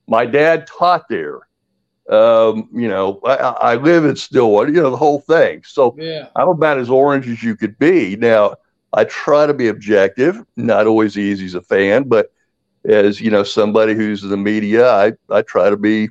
My 0.08 0.26
dad 0.26 0.68
taught 0.68 1.08
there. 1.10 1.42
Um, 2.10 2.70
you 2.74 2.88
know, 2.88 3.20
I, 3.26 3.36
I 3.36 3.76
live 3.76 4.06
in 4.06 4.16
Stillwater, 4.16 4.72
you 4.72 4.82
know, 4.82 4.90
the 4.90 4.98
whole 4.98 5.20
thing. 5.20 5.64
So 5.66 5.96
Yeah. 5.98 6.30
I'm 6.36 6.48
about 6.48 6.78
as 6.78 6.90
orange 6.90 7.28
as 7.28 7.44
you 7.44 7.56
could 7.56 7.78
be. 7.78 8.16
Now, 8.16 8.56
I 8.94 9.04
try 9.04 9.46
to 9.46 9.54
be 9.54 9.68
objective, 9.68 10.42
not 10.56 10.88
always 10.88 11.18
easy 11.18 11.46
as 11.46 11.56
a 11.56 11.62
fan, 11.62 12.04
but 12.04 12.32
as 12.86 13.20
you 13.20 13.30
know, 13.30 13.44
somebody 13.44 13.94
who's 13.94 14.24
in 14.24 14.30
the 14.30 14.38
media, 14.38 14.90
I, 14.90 15.14
I 15.30 15.42
try 15.42 15.70
to 15.70 15.78
be 15.78 16.10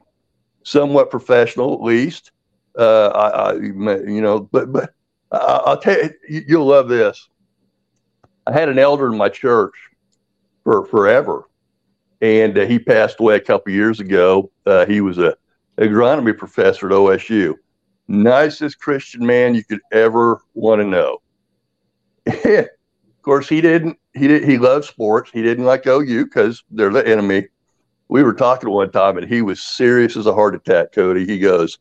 somewhat 0.62 1.10
professional 1.10 1.72
at 1.74 1.82
least. 1.82 2.32
Uh, 2.78 3.08
I, 3.08 3.28
I, 3.28 3.52
you 3.54 4.20
know, 4.20 4.40
but 4.40 4.72
but 4.72 4.90
Uh, 5.32 5.60
I'll 5.66 5.78
tell 5.78 5.98
you, 6.28 6.44
you'll 6.46 6.66
love 6.66 6.88
this. 6.88 7.28
I 8.46 8.52
had 8.52 8.68
an 8.68 8.78
elder 8.78 9.10
in 9.10 9.18
my 9.18 9.28
church 9.28 9.74
for 10.62 10.86
forever, 10.86 11.48
and 12.20 12.56
uh, 12.58 12.66
he 12.66 12.78
passed 12.78 13.20
away 13.20 13.36
a 13.36 13.40
couple 13.40 13.72
years 13.72 14.00
ago. 14.00 14.50
Uh, 14.64 14.86
he 14.86 15.00
was 15.00 15.18
a 15.18 15.36
agronomy 15.78 16.36
professor 16.36 16.86
at 16.86 16.92
OSU. 16.92 17.54
Nicest 18.08 18.78
Christian 18.78 19.26
man 19.26 19.54
you 19.54 19.64
could 19.64 19.80
ever 19.92 20.40
want 20.54 20.80
to 20.80 20.86
know. 20.86 21.18
of 22.44 22.68
course, 23.22 23.48
he 23.48 23.60
didn't. 23.60 23.98
He 24.14 24.28
did. 24.28 24.44
He 24.44 24.58
loved 24.58 24.84
sports. 24.84 25.30
He 25.32 25.42
didn't 25.42 25.64
like 25.64 25.86
OU 25.86 26.24
because 26.24 26.62
they're 26.70 26.90
the 26.90 27.06
enemy. 27.06 27.48
We 28.08 28.22
were 28.22 28.34
talking 28.34 28.70
one 28.70 28.92
time, 28.92 29.18
and 29.18 29.28
he 29.28 29.42
was 29.42 29.62
serious 29.62 30.16
as 30.16 30.26
a 30.26 30.34
heart 30.34 30.54
attack. 30.54 30.92
Cody, 30.92 31.26
he 31.26 31.38
goes, 31.38 31.78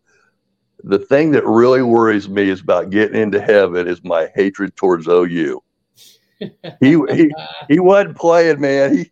"The 0.84 1.00
thing 1.00 1.32
that 1.32 1.46
really 1.46 1.84
worries 1.84 2.28
me 2.28 2.50
is 2.50 2.62
about 2.62 2.90
getting 2.90 3.22
into 3.22 3.40
heaven 3.40 3.88
is 3.88 4.04
my 4.04 4.30
hatred 4.36 4.76
towards 4.76 5.08
OU." 5.08 5.62
he 6.40 6.50
he 6.80 7.32
he 7.70 7.80
wasn't 7.80 8.18
playing, 8.18 8.60
man. 8.60 8.98
He 8.98 9.12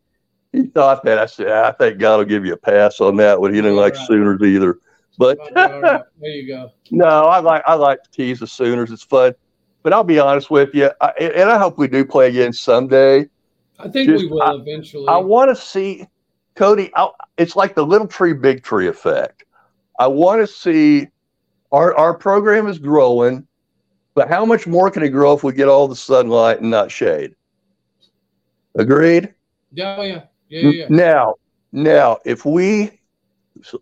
he 0.54 0.68
thought 0.68 1.04
that. 1.04 1.18
I 1.18 1.26
said, 1.26 1.50
I 1.50 1.72
think 1.72 1.98
God 1.98 2.18
will 2.18 2.26
give 2.26 2.46
you 2.46 2.54
a 2.54 2.58
pass 2.58 3.02
on 3.02 3.18
that 3.18 3.42
one. 3.42 3.54
He 3.54 3.62
didn't 3.62 3.76
like 3.76 3.96
right. 3.96 4.08
Sooners 4.08 4.42
either. 4.42 4.80
But 5.18 5.40
there 5.54 6.06
you 6.24 6.48
go. 6.48 6.72
No, 6.92 7.06
I 7.06 7.40
like 7.40 7.64
I 7.66 7.74
like 7.74 8.04
to 8.04 8.12
tease 8.12 8.40
the 8.40 8.48
Sooners. 8.48 8.92
It's 8.92 9.04
fun. 9.04 9.34
But 9.82 9.94
I'll 9.94 10.04
be 10.04 10.20
honest 10.20 10.52
with 10.52 10.74
you, 10.74 10.92
I, 11.02 11.10
and 11.20 11.50
I 11.50 11.58
hope 11.58 11.78
we 11.78 11.88
do 11.88 12.06
play 12.06 12.30
again 12.30 12.54
someday. 12.54 13.28
I 13.80 13.90
think 13.90 14.10
Just, 14.10 14.24
we 14.24 14.30
will 14.30 14.42
I, 14.42 14.54
eventually. 14.54 15.08
I 15.08 15.18
want 15.18 15.50
to 15.50 15.62
see 15.62 16.06
Cody. 16.56 16.92
I, 16.96 17.10
it's 17.38 17.56
like 17.56 17.76
the 17.76 17.86
little 17.86 18.08
tree, 18.08 18.34
big 18.34 18.64
tree 18.64 18.88
effect. 18.88 19.44
I 20.00 20.08
want 20.08 20.42
to 20.42 20.48
see 20.48 21.08
our 21.72 21.96
our 21.96 22.14
program 22.14 22.68
is 22.68 22.78
growing, 22.78 23.48
but 24.14 24.30
how 24.30 24.46
much 24.46 24.68
more 24.68 24.92
can 24.92 25.04
it 25.04 25.10
grow 25.10 25.34
if 25.34 25.44
we 25.44 25.52
get 25.52 25.68
all 25.68 25.88
the 25.88 25.96
sunlight 25.96 26.62
and 26.62 26.70
not 26.70 26.92
shade? 26.92 27.36
Agreed. 28.76 29.34
Yeah, 29.72 29.96
oh, 29.98 30.04
yeah, 30.04 30.22
yeah. 30.62 30.86
Now, 30.90 31.36
now, 31.72 32.20
if 32.26 32.46
we 32.46 33.00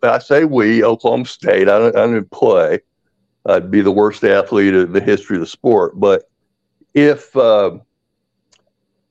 I 0.04 0.20
say 0.20 0.46
we, 0.46 0.84
Oklahoma 0.84 1.26
State. 1.26 1.70
I 1.70 1.80
don't, 1.80 1.96
I 1.96 2.06
don't 2.06 2.32
play. 2.32 2.80
I'd 3.46 3.72
be 3.72 3.82
the 3.82 3.92
worst 3.92 4.24
athlete 4.24 4.76
in 4.76 4.92
the 4.92 5.02
history 5.02 5.38
of 5.38 5.42
the 5.42 5.48
sport. 5.48 6.00
But 6.00 6.30
if 6.94 7.36
uh, 7.36 7.78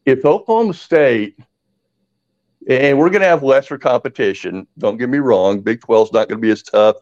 if 0.04 0.24
Oklahoma 0.24 0.74
State, 0.74 1.38
and 2.68 2.98
we're 2.98 3.10
going 3.10 3.22
to 3.22 3.28
have 3.28 3.42
lesser 3.42 3.78
competition. 3.78 4.66
Don't 4.78 4.98
get 4.98 5.08
me 5.08 5.18
wrong. 5.18 5.60
Big 5.60 5.80
12 5.80 6.08
is 6.08 6.12
not 6.12 6.28
going 6.28 6.40
to 6.40 6.46
be 6.46 6.50
as 6.50 6.62
tough 6.62 6.96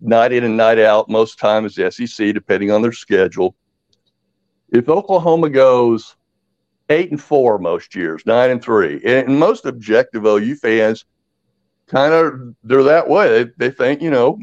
night 0.00 0.32
in 0.32 0.42
and 0.42 0.56
night 0.56 0.78
out 0.78 1.08
most 1.08 1.38
times 1.38 1.78
as 1.78 1.96
the 1.96 2.06
SEC, 2.06 2.34
depending 2.34 2.70
on 2.70 2.82
their 2.82 2.92
schedule. 2.92 3.54
If 4.70 4.88
Oklahoma 4.88 5.50
goes 5.50 6.16
eight 6.92 7.10
and 7.10 7.20
four 7.20 7.58
most 7.58 7.94
years, 7.94 8.22
nine 8.26 8.50
and 8.50 8.62
three, 8.62 9.00
and 9.04 9.38
most 9.38 9.66
objective 9.66 10.24
OU 10.26 10.56
fans 10.56 11.04
kind 11.88 12.14
of 12.14 12.54
they're 12.64 12.82
that 12.82 13.08
way. 13.08 13.44
They, 13.44 13.50
they 13.58 13.70
think, 13.70 14.02
you 14.02 14.10
know, 14.10 14.38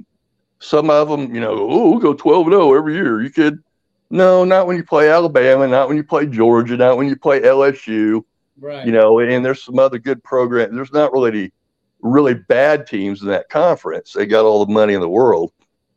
some 0.60 0.90
of 0.90 1.10
them, 1.10 1.34
you 1.34 1.42
know, 1.42 1.52
oh, 1.52 1.92
we'll 1.92 2.00
go 2.00 2.14
12 2.14 2.48
and 2.48 2.54
0 2.54 2.76
every 2.76 2.96
year. 2.96 3.22
You 3.22 3.30
could, 3.30 3.64
no, 4.10 4.44
not 4.44 4.68
when 4.68 4.78
you 4.78 4.84
play 4.84 5.10
Alabama, 5.10 5.68
not 5.68 5.88
when 5.88 5.98
you 5.98 6.04
play 6.04 6.26
Georgia, 6.26 6.78
not 6.78 6.98
when 6.98 7.08
you 7.08 7.16
play 7.16 7.42
LSU. 7.42 8.24
Right. 8.60 8.86
You 8.86 8.92
know, 8.92 9.20
and 9.20 9.46
there's 9.46 9.64
some 9.64 9.80
other 9.80 10.00
good 10.00 10.22
programs. 10.24 10.76
There's 10.76 10.92
not 10.92 11.14
really 11.14 11.54
really 12.02 12.34
bad 12.34 12.88
teams 12.88 13.22
in 13.22 13.28
that 13.28 13.50
conference. 13.50 14.14
They 14.14 14.26
got 14.26 14.46
all 14.46 14.66
the 14.66 14.72
money 14.72 14.94
in 14.94 15.02
the 15.02 15.10
world. 15.10 15.52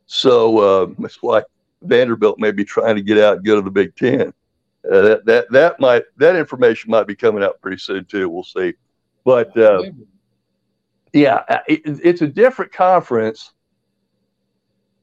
So 0.06 0.58
uh, 0.58 0.94
that's 0.98 1.22
why 1.22 1.42
Vanderbilt 1.82 2.38
may 2.38 2.50
be 2.50 2.64
trying 2.64 2.96
to 2.96 3.02
get 3.02 3.18
out 3.18 3.36
and 3.36 3.46
go 3.46 3.56
to 3.56 3.62
the 3.62 3.70
Big 3.70 3.94
Ten. 3.96 4.32
Uh, 4.90 5.00
that 5.00 5.24
that 5.26 5.50
that 5.50 5.80
might 5.80 6.02
that 6.16 6.34
information 6.34 6.90
might 6.90 7.06
be 7.06 7.14
coming 7.14 7.42
out 7.42 7.60
pretty 7.60 7.78
soon 7.78 8.04
too. 8.04 8.28
We'll 8.28 8.42
see. 8.42 8.74
But 9.24 9.56
uh, 9.56 9.84
yeah, 11.12 11.42
uh, 11.48 11.58
it, 11.68 11.82
it's 11.84 12.22
a 12.22 12.26
different 12.26 12.72
conference. 12.72 13.52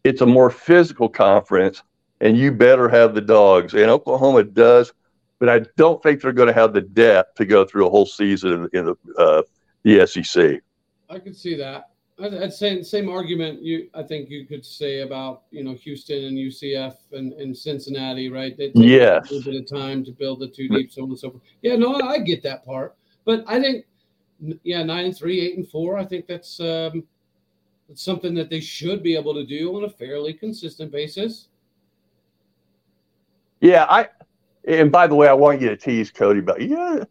It's 0.04 0.22
a 0.22 0.26
more 0.26 0.50
physical 0.50 1.08
conference, 1.08 1.82
and 2.20 2.38
you 2.38 2.52
better 2.52 2.90
have 2.90 3.16
the 3.16 3.22
dogs. 3.22 3.74
And 3.74 3.84
Oklahoma 3.84 4.44
does, 4.44 4.92
but 5.40 5.48
I 5.48 5.60
don't 5.78 6.02
think 6.04 6.22
they're 6.22 6.34
going 6.34 6.48
to 6.48 6.54
have 6.54 6.74
the 6.74 6.82
depth 6.82 7.36
to 7.36 7.46
go 7.46 7.64
through 7.64 7.88
a 7.88 7.90
whole 7.90 8.06
season 8.06 8.70
in, 8.74 8.80
in 8.80 8.86
the 8.86 8.96
uh, 9.18 9.44
the 9.84 10.06
SEC. 10.06 10.62
I 11.10 11.20
can 11.20 11.34
see 11.34 11.56
that. 11.56 11.89
I'd 12.22 12.54
say 12.54 12.82
same 12.84 13.10
argument 13.10 13.62
you 13.62 13.90
I 13.94 14.04
think 14.04 14.30
you 14.30 14.46
could 14.46 14.66
say 14.66 15.02
about 15.02 15.44
you 15.52 15.64
know 15.64 15.74
Houston 15.74 16.26
and 16.26 16.38
UCF 16.38 16.96
and, 17.14 17.34
and 17.34 17.56
Cincinnati, 17.56 18.30
right? 18.30 18.58
They 18.58 18.68
take 18.68 18.76
yes. 18.76 19.30
a 19.30 19.34
little 19.34 19.52
bit 19.52 19.62
of 19.62 19.70
time 19.70 20.04
to 20.06 20.12
build 20.12 20.40
the 20.40 20.48
two 20.48 20.68
deep, 20.68 20.92
so 20.92 21.04
on 21.04 21.10
and 21.10 21.20
so 21.20 21.32
forth. 21.32 21.44
Yeah, 21.62 21.76
no, 21.76 21.96
I 22.02 22.20
get 22.20 22.44
that 22.44 22.66
part, 22.66 22.96
but 23.26 23.44
I 23.48 23.62
think 23.62 23.86
yeah, 24.64 24.84
nine 24.84 25.06
and 25.06 25.18
three, 25.18 25.40
eight 25.42 25.58
and 25.58 25.68
four. 25.68 25.98
I 25.98 26.06
think 26.06 26.28
that's 26.28 26.60
um, 26.60 27.04
that's 27.88 28.04
something 28.04 28.34
that 28.36 28.50
they 28.50 28.60
should 28.60 29.04
be 29.04 29.16
able 29.16 29.34
to 29.34 29.46
do 29.46 29.76
on 29.76 29.84
a 29.84 29.90
fairly 29.90 30.34
consistent 30.34 30.92
basis. 30.92 31.48
Yeah, 33.62 33.86
I 33.90 34.08
and 34.66 34.92
by 34.92 35.08
the 35.08 35.16
way, 35.16 35.28
I 35.28 35.34
want 35.34 35.62
you 35.62 35.70
to 35.70 35.78
tease 35.78 36.12
Cody 36.12 36.40
about 36.40 36.62
yeah, 36.62 37.04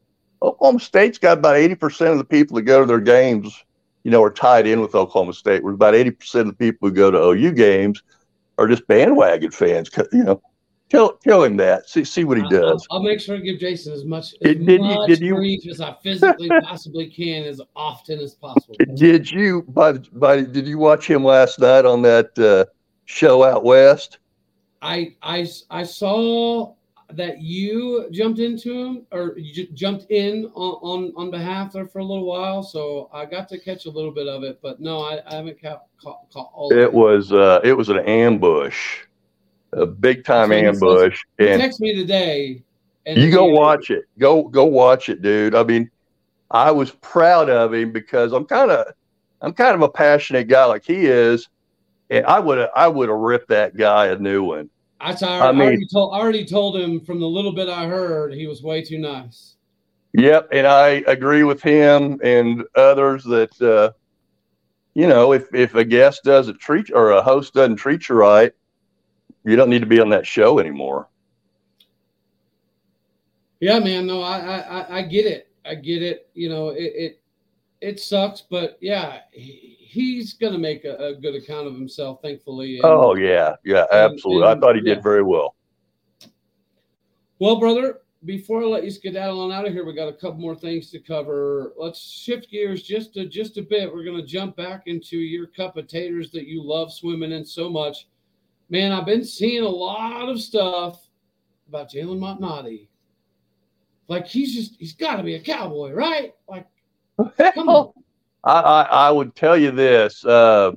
Oklahoma 0.43 0.81
State's 0.81 1.19
got 1.19 1.39
about 1.39 1.57
eighty 1.57 1.75
percent 1.75 2.13
of 2.13 2.19
the 2.19 2.25
people 2.25 2.57
that 2.57 2.63
go 2.63 2.81
to 2.81 2.87
their 2.87 3.01
games, 3.01 3.65
you 4.09 4.13
know, 4.13 4.23
are 4.23 4.33
tied 4.33 4.67
in 4.67 4.81
with 4.81 4.95
Oklahoma 4.95 5.35
State. 5.35 5.63
Where 5.63 5.75
about 5.75 5.95
eighty 5.95 6.11
percent 6.11 6.49
of 6.49 6.57
the 6.57 6.65
people 6.65 6.89
who 6.89 6.95
go 6.95 7.11
to 7.11 7.19
OU 7.19 7.53
games 7.53 8.03
are 8.57 8.67
just 8.67 8.87
bandwagon 8.87 9.51
fans. 9.51 9.91
You 10.13 10.25
know, 10.25 10.43
Tell 10.89 11.19
tell 11.19 11.45
him 11.45 11.59
that. 11.59 11.87
See 11.89 12.03
see 12.05 12.25
what 12.25 12.39
he 12.39 12.49
does. 12.49 12.87
I'll, 12.91 12.99
I'll 12.99 13.03
make 13.03 13.21
sure 13.21 13.37
to 13.37 13.43
give 13.43 13.59
Jason 13.59 13.93
as 13.93 14.07
much 14.07 14.33
as 14.43 14.57
did, 14.57 14.81
much 14.81 15.09
you, 15.11 15.17
did 15.17 15.35
grief 15.35 15.65
you, 15.65 15.71
as 15.71 15.83
I 15.83 15.95
physically 16.03 16.49
possibly 16.63 17.11
can, 17.11 17.45
as 17.45 17.61
often 17.77 18.19
as 18.21 18.35
possible. 18.35 18.75
Did 18.95 19.31
you 19.31 19.63
by 19.69 19.93
by 19.93 20.41
did 20.43 20.67
you 20.67 20.79
watch 20.79 21.07
him 21.07 21.25
last 21.25 21.59
night 21.59 21.85
on 21.85 22.01
that 22.03 22.39
uh, 22.39 22.65
show 23.05 23.45
out 23.45 23.65
west? 23.65 24.19
I 24.81 25.15
I 25.23 25.47
I 25.69 25.83
saw 25.83 26.73
that 27.13 27.41
you 27.41 28.09
jumped 28.11 28.39
into 28.39 28.73
him 28.73 29.07
or 29.13 29.35
you 29.39 29.67
jumped 29.69 30.07
in 30.11 30.45
on, 30.55 30.79
on 30.83 31.13
on 31.17 31.31
behalf 31.31 31.73
there 31.73 31.87
for 31.87 32.01
a 32.01 32.05
little 32.05 32.27
while, 32.27 32.63
so 32.63 33.09
I 33.13 33.25
got 33.25 33.49
to 33.49 33.59
catch 33.59 33.87
a 33.87 33.91
little 33.91 34.13
bit 34.13 34.29
of 34.29 34.43
it, 34.45 34.61
but 34.63 34.81
no, 34.81 35.01
I, 35.01 35.21
I 35.27 35.37
haven't 35.37 35.61
caught, 35.61 35.85
caught, 36.03 36.31
caught 36.33 36.51
all. 36.55 36.73
It 36.73 36.93
was 36.93 37.33
uh, 37.33 37.61
it 37.65 37.73
was 37.73 37.89
an 37.89 37.99
ambush 38.01 39.05
a 39.73 39.87
big 39.87 40.25
time 40.25 40.53
ambush. 40.53 41.23
and 41.39 41.61
text 41.61 41.81
me 41.81 41.95
today. 41.95 42.63
you 43.07 43.31
go 43.31 43.47
watch 43.47 43.91
it. 43.91 44.05
Go 44.19 44.45
go 44.45 44.65
watch 44.65 45.09
it, 45.09 45.23
dude. 45.23 45.55
I 45.55 45.63
mean, 45.65 45.91
I 46.51 46.71
was 46.71 46.91
proud 46.91 47.51
of 47.51 47.75
him 47.75 47.93
because 47.93 48.33
I'm 48.33 48.45
kind 48.45 48.71
of 48.71 48.87
I'm 49.41 49.53
kind 49.53 49.75
of 49.75 49.83
a 49.83 49.89
passionate 49.89 50.49
guy 50.49 50.65
like 50.65 50.85
he 50.85 51.07
is, 51.07 51.49
and 52.11 52.25
I 52.27 52.39
would 52.39 52.59
have 52.59 52.71
I 52.75 52.89
would 52.89 53.09
have 53.09 53.19
ripped 53.19 53.49
that 53.49 53.77
guy 53.77 54.07
a 54.07 54.17
new 54.17 54.45
one. 54.45 54.71
I, 55.01 55.13
I, 55.13 55.53
mean, 55.53 55.61
already 55.61 55.87
told 55.87 56.15
I 56.15 56.19
already 56.19 56.45
told 56.45 56.77
him 56.77 57.01
from 57.01 57.21
the 57.21 57.29
little 57.29 57.53
bit 57.53 57.69
I 57.69 57.87
heard 57.87 58.33
he 58.33 58.47
was 58.47 58.63
way 58.63 58.83
too 58.83 58.99
nice. 58.99 59.55
Yep, 60.15 60.49
and 60.53 60.67
I 60.67 61.05
agree 61.07 61.45
with 61.45 61.63
him 61.63 62.21
and 62.23 62.65
others 62.75 63.23
that 63.25 63.61
uh, 63.63 63.93
you 64.95 65.07
know 65.07 65.33
if 65.33 65.55
if 65.55 65.75
a 65.75 65.85
guest 65.85 66.25
doesn't 66.25 66.59
treat 66.59 66.91
or 66.93 67.13
a 67.13 67.23
host 67.23 67.55
doesn't 67.55 67.77
treat 67.77 68.09
you 68.09 68.17
right, 68.17 68.53
you 69.45 69.55
don't 69.55 69.71
need 69.71 69.81
to 69.81 69.87
be 69.87 70.01
on 70.01 70.09
that 70.11 70.27
show 70.27 70.59
anymore. 70.59 71.09
Yeah, 73.61 73.79
man. 73.79 74.07
No, 74.07 74.23
I 74.23 74.39
I, 74.39 74.99
I 74.99 75.03
get 75.03 75.27
it. 75.27 75.49
I 75.65 75.75
get 75.77 76.03
it. 76.03 76.29
You 76.35 76.49
know, 76.49 76.71
it 76.71 76.93
it, 76.97 77.18
it 77.81 78.01
sucks, 78.01 78.43
but 78.43 78.79
yeah, 78.81 79.21
he, 79.33 79.77
he's 79.81 80.35
gonna 80.35 80.59
make 80.59 80.85
a, 80.85 80.97
a, 80.97 81.15
good 81.15 81.35
account 81.35 81.67
of 81.67 81.75
himself, 81.75 82.21
thankfully. 82.23 82.77
And, 82.77 82.85
oh 82.85 83.15
yeah, 83.15 83.55
yeah, 83.65 83.87
absolutely. 83.93 84.43
And, 84.43 84.53
and, 84.53 84.59
I 84.59 84.67
thought 84.67 84.75
he 84.77 84.83
did 84.83 84.99
yeah. 84.99 85.03
very 85.03 85.23
well. 85.23 85.55
Well, 87.39 87.61
brother, 87.61 88.01
before 88.25 88.63
I 88.63 88.67
let 88.67 88.85
you 88.85 88.91
skedaddle 88.91 89.41
on 89.41 89.53
out 89.53 89.67
of 89.67 89.73
here, 89.73 89.85
we 89.85 89.95
got 89.95 90.09
a 90.09 90.13
couple 90.13 90.39
more 90.39 90.57
things 90.57 90.91
to 90.91 90.99
cover. 90.99 91.73
Let's 91.77 92.01
shift 92.01 92.51
gears 92.51 92.83
just 92.83 93.17
a 93.17 93.27
just 93.27 93.59
a 93.59 93.63
bit. 93.63 93.93
We're 93.93 94.05
gonna 94.05 94.27
jump 94.27 94.57
back 94.57 94.83
into 94.87 95.17
your 95.17 95.47
cup 95.47 95.77
of 95.77 95.87
taters 95.87 96.31
that 96.33 96.47
you 96.47 96.63
love 96.63 96.93
swimming 96.93 97.33
in 97.33 97.45
so 97.45 97.71
much 97.71 98.07
man, 98.69 98.93
I've 98.93 99.07
been 99.07 99.25
seeing 99.25 99.63
a 99.63 99.69
lot 99.69 100.29
of 100.29 100.41
stuff 100.41 101.09
about 101.69 101.91
Jalen 101.91 102.19
Montonati. 102.19 102.89
Like 104.09 104.27
he's 104.27 104.55
just 104.55 104.77
he's 104.79 104.95
got 104.95 105.17
to 105.17 105.23
be 105.23 105.35
a 105.35 105.41
cowboy, 105.41 105.93
right? 105.93 106.35
Like, 106.49 106.67
I, 107.19 107.93
I, 108.45 108.83
I 108.91 109.11
would 109.11 109.35
tell 109.35 109.57
you 109.57 109.71
this. 109.71 110.25
Uh, 110.25 110.73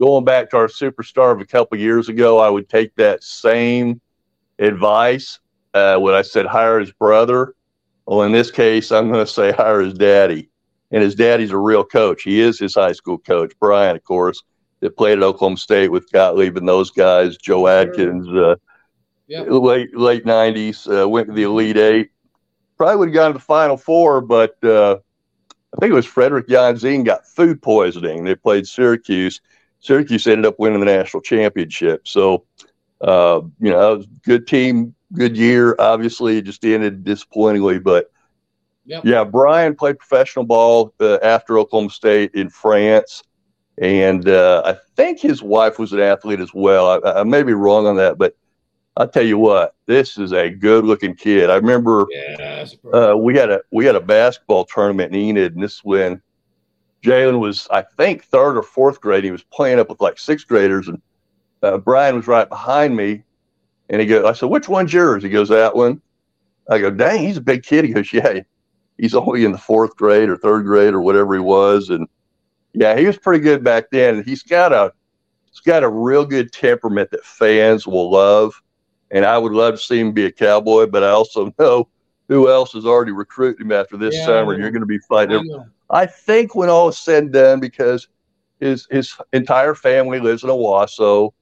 going 0.00 0.24
back 0.24 0.50
to 0.50 0.56
our 0.56 0.68
superstar 0.68 1.32
of 1.32 1.40
a 1.40 1.46
couple 1.46 1.78
years 1.78 2.08
ago, 2.08 2.38
I 2.38 2.48
would 2.48 2.68
take 2.68 2.94
that 2.96 3.22
same 3.22 4.00
advice 4.58 5.38
uh, 5.74 5.98
when 5.98 6.14
I 6.14 6.22
said 6.22 6.46
hire 6.46 6.80
his 6.80 6.92
brother. 6.92 7.54
Well, 8.06 8.22
in 8.22 8.32
this 8.32 8.50
case, 8.50 8.90
I'm 8.90 9.10
going 9.10 9.24
to 9.24 9.30
say 9.30 9.52
hire 9.52 9.80
his 9.80 9.94
daddy. 9.94 10.50
And 10.90 11.02
his 11.02 11.14
daddy's 11.14 11.50
a 11.50 11.58
real 11.58 11.84
coach. 11.84 12.22
He 12.22 12.40
is 12.40 12.58
his 12.58 12.74
high 12.74 12.92
school 12.92 13.18
coach, 13.18 13.52
Brian, 13.60 13.94
of 13.94 14.04
course 14.04 14.42
that 14.80 14.96
played 14.96 15.18
at 15.18 15.24
Oklahoma 15.24 15.56
State 15.56 15.90
with 15.90 16.10
Gottlieb 16.12 16.56
and 16.56 16.68
those 16.68 16.90
guys, 16.90 17.36
Joe 17.36 17.66
Adkins. 17.66 18.28
Uh, 18.28 18.56
Yeah. 19.26 19.42
late 19.42 19.94
late 19.96 20.24
nineties. 20.24 20.86
Uh, 20.86 21.08
went 21.08 21.26
to 21.28 21.34
the 21.34 21.42
Elite 21.42 21.76
Eight. 21.76 22.10
Probably 22.76 22.96
would 22.96 23.08
have 23.08 23.14
gone 23.14 23.32
to 23.32 23.38
the 23.38 23.44
Final 23.44 23.76
Four, 23.76 24.20
but 24.20 24.62
uh, 24.64 24.98
I 25.78 25.80
think 25.80 25.92
it 25.92 25.94
was 25.94 26.06
Fredrik 26.06 26.48
Jonzen 26.48 27.04
got 27.04 27.24
food 27.24 27.62
poisoning. 27.62 28.24
They 28.24 28.34
played 28.34 28.66
Syracuse. 28.66 29.40
Syracuse 29.78 30.26
ended 30.26 30.44
up 30.44 30.58
winning 30.58 30.80
the 30.80 30.86
national 30.86 31.22
championship. 31.22 32.08
So, 32.08 32.44
uh, 33.00 33.42
you 33.60 33.70
know, 33.70 33.92
it 33.92 33.96
was 33.98 34.06
a 34.06 34.28
good 34.28 34.48
team, 34.48 34.96
good 35.12 35.36
year. 35.36 35.76
Obviously, 35.78 36.38
it 36.38 36.46
just 36.46 36.64
ended 36.64 37.04
disappointingly, 37.04 37.78
but 37.78 38.10
Yep. 38.86 39.04
yeah, 39.04 39.22
Brian 39.22 39.76
played 39.76 39.98
professional 39.98 40.46
ball 40.46 40.94
uh, 40.98 41.18
after 41.22 41.58
Oklahoma 41.58 41.90
State 41.90 42.32
in 42.34 42.48
France, 42.48 43.22
and 43.76 44.26
uh, 44.26 44.62
I 44.64 44.76
think 44.96 45.20
his 45.20 45.42
wife 45.42 45.78
was 45.78 45.92
an 45.92 46.00
athlete 46.00 46.40
as 46.40 46.54
well. 46.54 47.04
I, 47.04 47.20
I 47.20 47.22
may 47.22 47.42
be 47.42 47.52
wrong 47.52 47.86
on 47.86 47.96
that, 47.96 48.16
but 48.16 48.34
I'll 48.98 49.08
tell 49.08 49.24
you 49.24 49.38
what, 49.38 49.76
this 49.86 50.18
is 50.18 50.32
a 50.32 50.50
good-looking 50.50 51.14
kid. 51.14 51.50
I 51.50 51.54
remember 51.54 52.04
bro. 52.82 53.12
uh, 53.12 53.16
we 53.16 53.36
had 53.36 53.48
a 53.48 53.60
we 53.70 53.86
had 53.86 53.94
a 53.94 54.00
basketball 54.00 54.64
tournament 54.64 55.14
in 55.14 55.20
Enid, 55.20 55.54
and 55.54 55.62
this 55.62 55.74
is 55.74 55.84
when 55.84 56.20
Jalen 57.04 57.38
was, 57.38 57.68
I 57.70 57.82
think, 57.96 58.24
third 58.24 58.56
or 58.56 58.62
fourth 58.62 59.00
grade. 59.00 59.22
He 59.22 59.30
was 59.30 59.44
playing 59.44 59.78
up 59.78 59.88
with 59.88 60.00
like 60.00 60.18
sixth 60.18 60.48
graders, 60.48 60.88
and 60.88 61.00
uh, 61.62 61.78
Brian 61.78 62.16
was 62.16 62.26
right 62.26 62.48
behind 62.48 62.96
me. 62.96 63.22
And 63.88 64.00
he 64.00 64.06
goes, 64.06 64.24
I 64.24 64.32
said, 64.32 64.50
"Which 64.50 64.68
one's 64.68 64.92
yours?" 64.92 65.22
He 65.22 65.28
goes, 65.28 65.48
"That 65.48 65.76
one." 65.76 66.02
I 66.68 66.80
go, 66.80 66.90
"Dang, 66.90 67.20
he's 67.20 67.36
a 67.36 67.40
big 67.40 67.62
kid." 67.62 67.84
He 67.84 67.92
goes, 67.92 68.12
"Yeah, 68.12 68.40
he's 68.98 69.14
only 69.14 69.44
in 69.44 69.52
the 69.52 69.58
fourth 69.58 69.94
grade 69.96 70.28
or 70.28 70.36
third 70.36 70.64
grade 70.64 70.92
or 70.92 71.00
whatever 71.00 71.34
he 71.34 71.40
was." 71.40 71.88
And 71.88 72.08
yeah, 72.72 72.98
he 72.98 73.06
was 73.06 73.16
pretty 73.16 73.44
good 73.44 73.62
back 73.62 73.90
then. 73.92 74.16
And 74.16 74.24
he's 74.26 74.42
got 74.42 74.72
a 74.72 74.92
he's 75.44 75.60
got 75.60 75.84
a 75.84 75.88
real 75.88 76.26
good 76.26 76.52
temperament 76.52 77.12
that 77.12 77.24
fans 77.24 77.86
will 77.86 78.10
love. 78.10 78.60
And 79.10 79.24
I 79.24 79.38
would 79.38 79.52
love 79.52 79.74
to 79.74 79.80
see 79.80 80.00
him 80.00 80.12
be 80.12 80.26
a 80.26 80.32
cowboy, 80.32 80.86
but 80.86 81.02
I 81.02 81.10
also 81.10 81.52
know 81.58 81.88
who 82.28 82.50
else 82.50 82.74
is 82.74 82.84
already 82.84 83.12
recruiting 83.12 83.66
him 83.66 83.72
after 83.72 83.96
this 83.96 84.14
Yeah, 84.14 84.26
summer. 84.26 84.58
You're 84.58 84.70
going 84.70 84.80
to 84.80 84.86
be 84.86 84.98
fighting. 84.98 85.64
I 85.90 86.04
think 86.04 86.54
when 86.54 86.68
all 86.68 86.88
is 86.88 86.98
said 86.98 87.24
and 87.24 87.32
done, 87.32 87.60
because 87.60 88.08
his 88.60 88.86
his 88.90 89.14
entire 89.32 89.74
family 89.74 90.20
lives 90.20 90.42
in 90.42 90.50
Owasso, 90.50 91.32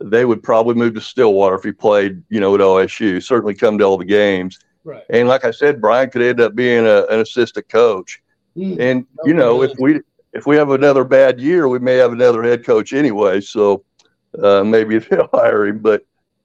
they 0.00 0.24
would 0.24 0.42
probably 0.42 0.74
move 0.74 0.94
to 0.94 1.00
Stillwater 1.00 1.54
if 1.54 1.62
he 1.62 1.72
played, 1.72 2.22
you 2.28 2.40
know, 2.40 2.54
at 2.54 2.60
OSU. 2.60 3.22
Certainly 3.22 3.54
come 3.54 3.78
to 3.78 3.84
all 3.84 3.96
the 3.96 4.04
games. 4.04 4.58
Right. 4.82 5.04
And 5.10 5.28
like 5.28 5.44
I 5.44 5.50
said, 5.50 5.80
Brian 5.80 6.10
could 6.10 6.22
end 6.22 6.40
up 6.40 6.54
being 6.54 6.86
a, 6.86 7.04
an 7.06 7.20
assistant 7.20 7.68
coach. 7.68 8.20
Mm. 8.56 8.78
And 8.80 9.06
you 9.24 9.34
know, 9.34 9.62
if 9.62 9.72
we 9.78 10.00
if 10.32 10.46
we 10.46 10.56
have 10.56 10.70
another 10.70 11.04
bad 11.04 11.40
year, 11.40 11.68
we 11.68 11.78
may 11.78 11.94
have 11.94 12.12
another 12.12 12.42
head 12.42 12.64
coach 12.64 12.92
anyway. 12.92 13.40
So 13.40 13.84
uh, 14.42 14.64
maybe 14.64 14.98
they'll 15.10 15.28
hire 15.32 15.66
him. 15.66 15.78
But 15.78 16.04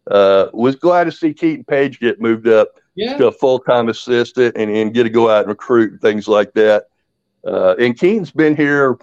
uh, 0.10 0.48
was 0.54 0.76
glad 0.76 1.06
to 1.06 1.12
see 1.12 1.34
Keaton 1.34 1.64
Page 1.64 2.00
get 2.00 2.20
moved 2.20 2.48
up 2.48 2.70
Yeah. 2.96 3.18
to 3.18 3.28
a 3.28 3.32
full 3.32 3.60
time 3.60 3.90
assistant 3.90 4.56
and, 4.58 4.70
and 4.72 4.94
get 4.94 5.04
to 5.04 5.10
go 5.10 5.30
out 5.30 5.42
and 5.42 5.50
recruit 5.50 5.92
and 5.94 6.02
things 6.02 6.28
like 6.28 6.54
that. 6.54 6.86
Uh, 7.46 7.76
and 7.80 7.98
Keaton's 7.98 8.32
been 8.32 8.56
here. 8.56 8.98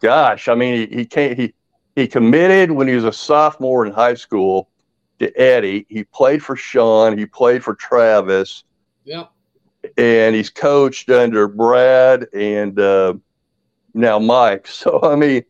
Gosh, 0.00 0.48
I 0.48 0.54
mean, 0.54 0.88
he, 0.88 0.96
he 0.98 1.04
can't. 1.06 1.38
He 1.38 1.54
he 1.94 2.06
committed 2.06 2.70
when 2.70 2.88
he 2.88 2.94
was 2.94 3.04
a 3.04 3.12
sophomore 3.12 3.84
in 3.86 3.92
high 3.92 4.14
school 4.14 4.68
to 5.18 5.30
Eddie. 5.40 5.86
He 5.88 6.04
played 6.04 6.42
for 6.42 6.56
Sean. 6.56 7.16
He 7.16 7.26
played 7.26 7.62
for 7.62 7.74
Travis, 7.74 8.64
Yeah. 9.04 9.26
and 9.96 10.34
he's 10.34 10.50
coached 10.50 11.08
under 11.10 11.46
Brad 11.48 12.26
and 12.32 12.78
uh, 12.80 13.14
now 13.94 14.18
Mike. 14.18 14.66
So 14.72 15.00
I 15.02 15.14
mean, 15.16 15.44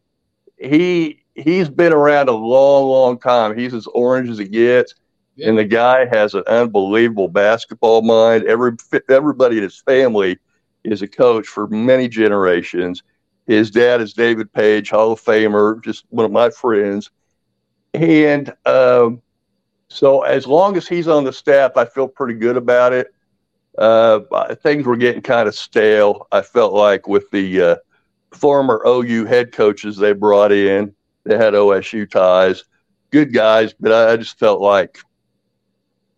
he 0.59 1.22
he's 1.35 1.69
been 1.69 1.93
around 1.93 2.29
a 2.29 2.33
long, 2.33 2.89
long 2.89 3.19
time. 3.19 3.57
He's 3.57 3.75
as 3.75 3.87
orange 3.89 4.29
as 4.29 4.39
it 4.39 4.51
gets. 4.51 4.95
Yeah. 5.37 5.49
And 5.49 5.59
the 5.59 5.65
guy 5.65 6.07
has 6.07 6.35
an 6.35 6.45
unbelievable 6.47 7.29
basketball 7.29 8.03
mind. 8.03 8.45
Every 8.45 8.73
everybody 9.09 9.57
in 9.57 9.63
his 9.63 9.81
family 9.81 10.39
is 10.85 11.03
a 11.03 11.09
coach 11.09 11.47
for 11.47 11.67
many 11.69 12.09
generations. 12.09 13.03
His 13.47 13.71
dad 13.71 14.01
is 14.01 14.13
David 14.13 14.53
Page, 14.53 14.91
Hall 14.91 15.13
of 15.13 15.23
Famer, 15.23 15.83
just 15.83 16.05
one 16.11 16.25
of 16.25 16.33
my 16.33 16.51
friends. 16.51 17.11
And 17.95 18.53
um, 18.67 19.23
so, 19.89 20.23
as 20.23 20.47
long 20.47 20.77
as 20.77 20.87
he's 20.87 21.09
on 21.09 21.25
the 21.25 21.33
staff, 21.33 21.77
I 21.77 21.85
feel 21.85 22.09
pretty 22.09 22.35
good 22.35 22.57
about 22.57 22.93
it. 22.93 23.09
Uh, 23.77 24.21
things 24.57 24.85
were 24.85 24.97
getting 24.97 25.23
kind 25.23 25.49
of 25.49 25.55
stale. 25.55 26.27
I 26.31 26.43
felt 26.43 26.73
like 26.73 27.09
with 27.09 27.31
the 27.31 27.61
uh, 27.61 27.77
former 28.33 28.83
OU 28.87 29.27
head 29.27 29.53
coaches 29.53 29.97
they 29.97 30.13
brought 30.13 30.53
in, 30.53 30.95
they 31.25 31.37
had 31.37 31.55
OSU 31.55 32.11
ties, 32.11 32.65
good 33.11 33.33
guys, 33.33 33.75
but 33.79 33.93
I, 33.93 34.13
I 34.13 34.17
just 34.17 34.39
felt 34.39 34.61
like 34.61 34.99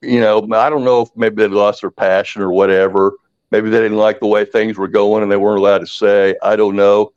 you 0.04 0.20
know, 0.20 0.46
I 0.52 0.70
don't 0.70 0.84
know 0.84 1.02
if 1.02 1.08
maybe 1.16 1.36
they 1.36 1.48
lost 1.48 1.80
their 1.80 1.90
passion 1.90 2.42
or 2.42 2.50
whatever. 2.50 3.14
Maybe 3.50 3.70
they 3.70 3.80
didn't 3.80 3.98
like 3.98 4.20
the 4.20 4.26
way 4.26 4.44
things 4.44 4.76
were 4.76 4.88
going 4.88 5.22
and 5.22 5.30
they 5.30 5.36
weren't 5.36 5.58
allowed 5.58 5.78
to 5.78 5.86
say. 5.86 6.36
I 6.42 6.56
don't 6.56 6.76
know. 6.76 7.12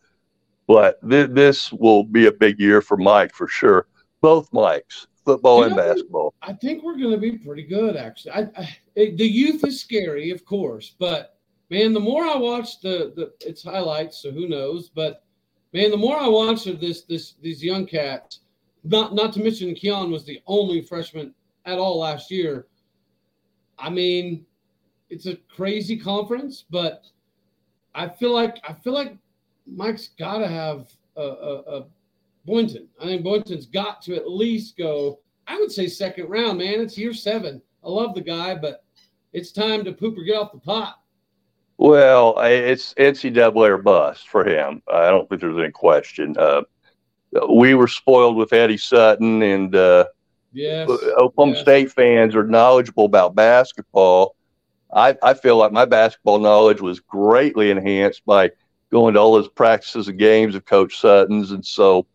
But 0.67 0.97
th- 1.07 1.31
this 1.31 1.71
will 1.71 2.03
be 2.03 2.27
a 2.27 2.31
big 2.31 2.59
year 2.59 2.81
for 2.81 2.97
Mike 2.97 3.33
for 3.33 3.47
sure. 3.47 3.87
Both 4.21 4.51
Mikes, 4.51 5.07
football 5.25 5.59
You 5.59 5.65
and 5.65 5.75
basketball. 5.75 6.33
I 6.41 6.53
think 6.53 6.83
we're 6.83 6.97
going 6.97 7.11
to 7.11 7.17
be 7.17 7.37
pretty 7.37 7.63
good, 7.63 7.95
actually. 7.95 8.31
I, 8.31 8.41
I, 8.57 8.77
it, 8.95 9.17
the 9.17 9.27
youth 9.27 9.65
is 9.65 9.79
scary, 9.79 10.31
of 10.31 10.43
course, 10.45 10.95
but 10.99 11.37
man, 11.69 11.93
the 11.93 11.99
more 11.99 12.25
I 12.25 12.35
watch 12.35 12.81
the, 12.81 13.13
the 13.15 13.33
its 13.47 13.63
highlights, 13.63 14.21
so 14.21 14.31
who 14.31 14.47
knows? 14.47 14.89
But 14.89 15.23
man, 15.77 15.91
the 15.91 15.97
more 15.97 16.17
I 16.17 16.27
watch 16.27 16.65
of 16.65 16.81
this 16.81 17.03
this 17.03 17.35
these 17.41 17.63
young 17.63 17.85
cats, 17.85 18.39
not 18.83 19.13
not 19.13 19.31
to 19.33 19.39
mention 19.39 19.75
Keon 19.75 20.11
was 20.11 20.25
the 20.25 20.41
only 20.47 20.81
freshman 20.81 21.33
at 21.65 21.77
all 21.77 21.99
last 21.99 22.31
year. 22.31 22.65
I 23.77 23.91
mean, 23.91 24.45
it's 25.11 25.27
a 25.27 25.35
crazy 25.55 25.95
conference, 25.95 26.65
but 26.69 27.05
I 27.93 28.09
feel 28.09 28.33
like 28.33 28.57
I 28.67 28.73
feel 28.73 28.93
like 28.93 29.15
Mike's 29.67 30.09
got 30.17 30.39
to 30.39 30.47
have 30.47 30.91
a, 31.15 31.21
a, 31.21 31.53
a 31.77 31.85
Boynton. 32.45 32.87
I 32.99 33.05
think 33.05 33.23
Boynton's 33.23 33.67
got 33.67 34.01
to 34.03 34.15
at 34.15 34.31
least 34.31 34.77
go. 34.77 35.19
I 35.45 35.59
would 35.59 35.71
say 35.71 35.87
second 35.87 36.27
round, 36.27 36.57
man. 36.57 36.81
It's 36.81 36.97
year 36.97 37.13
seven. 37.13 37.61
I 37.83 37.89
love 37.89 38.15
the 38.15 38.21
guy, 38.21 38.55
but 38.55 38.83
it's 39.31 39.51
time 39.51 39.83
to 39.83 39.93
poop 39.93 40.17
or 40.17 40.23
get 40.23 40.37
off 40.37 40.53
the 40.53 40.59
pot. 40.59 41.01
Well, 41.77 42.39
it's 42.39 42.93
NCAA 42.95 43.69
or 43.69 43.77
bust 43.77 44.27
for 44.29 44.43
him. 44.47 44.81
I 44.91 45.09
don't 45.09 45.29
think 45.29 45.41
there's 45.41 45.57
any 45.57 45.71
question. 45.71 46.35
Uh, 46.37 46.63
we 47.49 47.75
were 47.75 47.87
spoiled 47.87 48.35
with 48.35 48.51
Eddie 48.51 48.77
Sutton, 48.77 49.43
and 49.43 49.75
uh, 49.75 50.05
Yes. 50.57 50.89
Oklahoma 50.89 51.53
yes. 51.53 51.61
State 51.61 51.91
fans 51.91 52.35
are 52.35 52.43
knowledgeable 52.43 53.05
about 53.05 53.35
basketball. 53.35 54.35
I, 54.91 55.15
I 55.21 55.35
feel 55.35 55.57
like 55.57 55.71
my 55.71 55.85
basketball 55.85 56.39
knowledge 56.39 56.81
was 56.81 56.99
greatly 56.99 57.69
enhanced 57.69 58.25
by 58.25 58.51
going 58.89 59.13
to 59.13 59.19
all 59.19 59.33
those 59.33 59.49
practices 59.49 60.07
and 60.07 60.17
games 60.17 60.55
of 60.55 60.65
Coach 60.65 60.99
Sutton's, 60.99 61.51
and 61.51 61.63
so 61.63 62.07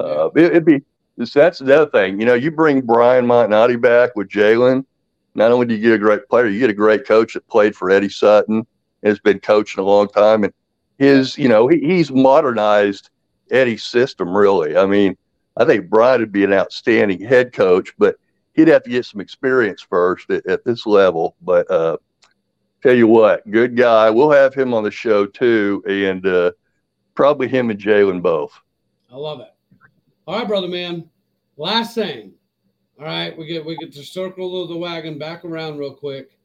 uh, 0.00 0.30
it, 0.34 0.46
it'd 0.46 0.64
be 0.64 0.82
that's 1.16 1.60
another 1.60 1.88
thing. 1.88 2.18
You 2.18 2.26
know, 2.26 2.34
you 2.34 2.50
bring 2.50 2.80
Brian 2.80 3.26
Montonati 3.26 3.80
back 3.80 4.16
with 4.16 4.28
Jalen. 4.28 4.84
Not 5.36 5.52
only 5.52 5.66
do 5.66 5.74
you 5.74 5.80
get 5.80 5.92
a 5.92 5.98
great 5.98 6.28
player, 6.28 6.48
you 6.48 6.58
get 6.58 6.70
a 6.70 6.74
great 6.74 7.06
coach 7.06 7.34
that 7.34 7.46
played 7.46 7.76
for 7.76 7.90
Eddie 7.90 8.08
Sutton 8.08 8.66
has 9.04 9.18
been 9.20 9.40
coaching 9.40 9.82
a 9.82 9.86
long 9.86 10.08
time, 10.08 10.44
and 10.44 10.52
his 10.98 11.36
you 11.38 11.48
know 11.48 11.68
he, 11.68 11.78
he's 11.80 12.10
modernized 12.10 13.10
Eddie's 13.50 13.84
system 13.84 14.36
really. 14.36 14.76
I 14.76 14.86
mean, 14.86 15.16
I 15.56 15.64
think 15.64 15.88
Brian 15.88 16.20
would 16.20 16.32
be 16.32 16.44
an 16.44 16.52
outstanding 16.52 17.20
head 17.20 17.52
coach, 17.52 17.92
but 17.98 18.16
he'd 18.54 18.68
have 18.68 18.82
to 18.84 18.90
get 18.90 19.04
some 19.04 19.20
experience 19.20 19.82
first 19.82 20.30
at, 20.30 20.46
at 20.46 20.64
this 20.64 20.86
level. 20.86 21.36
But 21.42 21.70
uh, 21.70 21.98
tell 22.82 22.94
you 22.94 23.06
what, 23.06 23.48
good 23.50 23.76
guy. 23.76 24.10
We'll 24.10 24.30
have 24.30 24.54
him 24.54 24.74
on 24.74 24.84
the 24.84 24.90
show 24.90 25.26
too, 25.26 25.82
and 25.86 26.26
uh, 26.26 26.52
probably 27.14 27.48
him 27.48 27.70
and 27.70 27.78
Jalen 27.78 28.22
both. 28.22 28.52
I 29.12 29.16
love 29.16 29.40
it. 29.40 29.48
All 30.26 30.38
right, 30.38 30.48
brother 30.48 30.68
man. 30.68 31.08
Last 31.56 31.94
thing. 31.94 32.32
All 32.98 33.06
right, 33.06 33.36
we 33.36 33.46
get 33.46 33.64
we 33.64 33.76
get 33.76 33.92
to 33.94 34.04
circle 34.04 34.66
the 34.66 34.76
wagon 34.76 35.18
back 35.18 35.44
around 35.44 35.78
real 35.78 35.94
quick. 35.94 36.38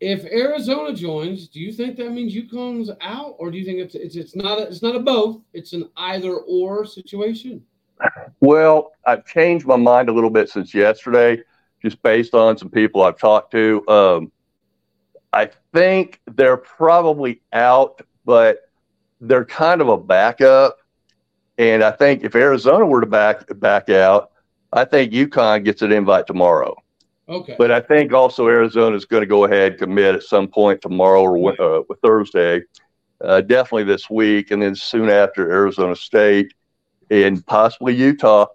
If 0.00 0.24
Arizona 0.24 0.94
joins, 0.94 1.48
do 1.48 1.58
you 1.58 1.72
think 1.72 1.96
that 1.96 2.10
means 2.12 2.34
UConn's 2.34 2.90
out, 3.00 3.34
or 3.38 3.50
do 3.50 3.58
you 3.58 3.64
think 3.64 3.78
it's 3.78 3.94
it's 3.94 4.14
it's 4.14 4.36
not 4.36 4.58
a, 4.60 4.62
it's 4.62 4.82
not 4.82 4.94
a 4.94 5.00
both? 5.00 5.40
It's 5.52 5.72
an 5.72 5.88
either 5.96 6.34
or 6.34 6.84
situation. 6.84 7.64
Well, 8.40 8.92
I've 9.06 9.26
changed 9.26 9.66
my 9.66 9.76
mind 9.76 10.08
a 10.08 10.12
little 10.12 10.30
bit 10.30 10.48
since 10.48 10.72
yesterday, 10.72 11.42
just 11.82 12.00
based 12.02 12.32
on 12.32 12.56
some 12.56 12.70
people 12.70 13.02
I've 13.02 13.18
talked 13.18 13.50
to. 13.52 13.84
Um, 13.88 14.32
I 15.32 15.50
think 15.74 16.20
they're 16.26 16.56
probably 16.56 17.42
out, 17.52 18.00
but 18.24 18.70
they're 19.20 19.44
kind 19.44 19.80
of 19.80 19.88
a 19.88 19.98
backup. 19.98 20.78
And 21.58 21.82
I 21.82 21.90
think 21.90 22.22
if 22.22 22.36
Arizona 22.36 22.86
were 22.86 23.00
to 23.00 23.06
back 23.06 23.46
back 23.58 23.88
out, 23.88 24.30
I 24.72 24.84
think 24.84 25.12
UConn 25.12 25.64
gets 25.64 25.82
an 25.82 25.90
invite 25.90 26.26
tomorrow. 26.26 26.76
Okay. 27.28 27.56
But 27.58 27.70
I 27.70 27.80
think 27.80 28.12
also 28.12 28.48
Arizona 28.48 28.96
is 28.96 29.04
going 29.04 29.20
to 29.20 29.26
go 29.26 29.44
ahead 29.44 29.72
and 29.72 29.80
commit 29.80 30.14
at 30.14 30.22
some 30.22 30.48
point 30.48 30.80
tomorrow 30.80 31.22
or 31.22 31.60
uh, 31.60 31.82
Thursday, 32.02 32.62
uh, 33.22 33.42
definitely 33.42 33.84
this 33.84 34.08
week, 34.08 34.50
and 34.50 34.62
then 34.62 34.74
soon 34.74 35.10
after 35.10 35.50
Arizona 35.50 35.94
State 35.94 36.54
and 37.10 37.44
possibly 37.46 37.94
Utah. 37.94 38.46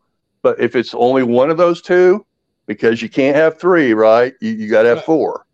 But 0.41 0.59
if 0.59 0.75
it's 0.75 0.93
only 0.93 1.23
one 1.23 1.49
of 1.49 1.57
those 1.57 1.81
two, 1.81 2.25
because 2.65 3.01
you 3.01 3.09
can't 3.09 3.36
have 3.36 3.59
three, 3.59 3.93
right? 3.93 4.33
You, 4.41 4.51
you 4.51 4.69
got 4.69 4.83
to 4.83 4.89
have 4.89 4.97
Right. 4.99 5.05
four. 5.05 5.45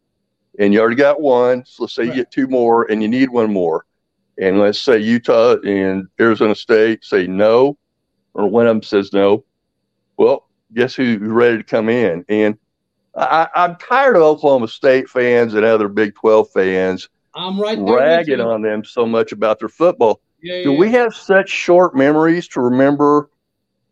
And 0.58 0.74
you 0.74 0.80
already 0.80 0.96
got 0.96 1.22
one. 1.22 1.64
So 1.66 1.84
let's 1.84 1.96
say 1.96 2.06
you 2.06 2.14
get 2.14 2.32
two 2.32 2.48
more 2.48 2.90
and 2.92 3.02
you 3.02 3.08
need 3.08 3.30
one 3.30 3.52
more. 3.52 3.86
And 4.38 4.60
let's 4.60 4.82
say 4.82 4.98
Utah 4.98 5.56
and 5.66 6.08
Arizona 6.20 6.56
State 6.56 7.04
say 7.04 7.28
no, 7.28 7.78
or 8.34 8.48
one 8.48 8.68
of 8.68 8.76
them 8.76 8.84
says 8.84 9.12
no. 9.14 9.44
Well, 10.18 10.48
guess 10.74 10.96
who's 10.96 11.20
ready 11.20 11.58
to 11.58 11.64
come 11.64 11.90
in? 11.90 12.26
And 12.30 12.58
I, 13.20 13.50
I'm 13.56 13.76
tired 13.76 14.16
of 14.16 14.22
Oklahoma 14.22 14.68
State 14.68 15.10
fans 15.10 15.54
and 15.54 15.66
other 15.66 15.88
Big 15.88 16.16
12 16.16 16.50
fans 16.52 17.10
I'm 17.36 17.60
right 17.60 17.78
ragging 17.80 18.42
on 18.42 18.62
them 18.62 18.84
so 18.84 19.06
much 19.06 19.32
about 19.32 19.60
their 19.60 19.70
football. 19.70 20.22
Yeah, 20.42 20.56
yeah, 20.56 20.64
Do 20.64 20.72
we 20.74 20.92
have 20.92 21.14
such 21.14 21.50
short 21.50 21.96
memories 21.96 22.48
to 22.50 22.62
remember 22.62 23.30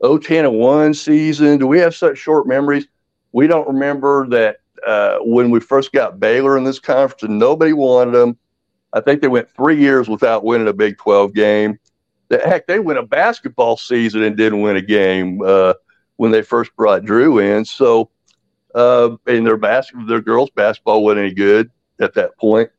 010 0.01 0.45
and 0.45 0.55
1 0.55 0.93
season? 0.93 1.57
Do 1.57 1.67
we 1.67 1.79
have 1.79 1.95
such 1.95 2.17
short 2.17 2.47
memories? 2.47 2.87
We 3.31 3.47
don't 3.47 3.67
remember 3.67 4.27
that 4.29 4.57
uh, 4.85 5.17
when 5.21 5.49
we 5.51 5.59
first 5.59 5.91
got 5.91 6.19
Baylor 6.19 6.57
in 6.57 6.63
this 6.63 6.79
conference 6.79 7.23
and 7.23 7.37
nobody 7.37 7.73
wanted 7.73 8.11
them. 8.11 8.37
I 8.93 9.01
think 9.01 9.21
they 9.21 9.27
went 9.27 9.49
three 9.51 9.79
years 9.79 10.07
without 10.07 10.43
winning 10.43 10.67
a 10.67 10.73
Big 10.73 10.97
12 10.97 11.33
game. 11.33 11.79
The 12.29 12.39
heck, 12.39 12.67
they 12.67 12.79
went 12.79 12.99
a 12.99 13.03
basketball 13.03 13.77
season 13.77 14.23
and 14.23 14.35
didn't 14.35 14.61
win 14.61 14.75
a 14.75 14.81
game 14.81 15.41
uh, 15.45 15.73
when 16.15 16.31
they 16.31 16.41
first 16.41 16.75
brought 16.75 17.05
Drew 17.05 17.39
in. 17.39 17.65
So, 17.65 18.09
uh, 18.77 19.17
and 19.25 19.45
their 19.45 19.57
basketball, 19.57 20.05
their 20.05 20.21
girls' 20.21 20.51
basketball 20.51 21.03
wasn't 21.03 21.25
any 21.25 21.33
good 21.33 21.71
at 21.99 22.13
that 22.13 22.37
point. 22.37 22.69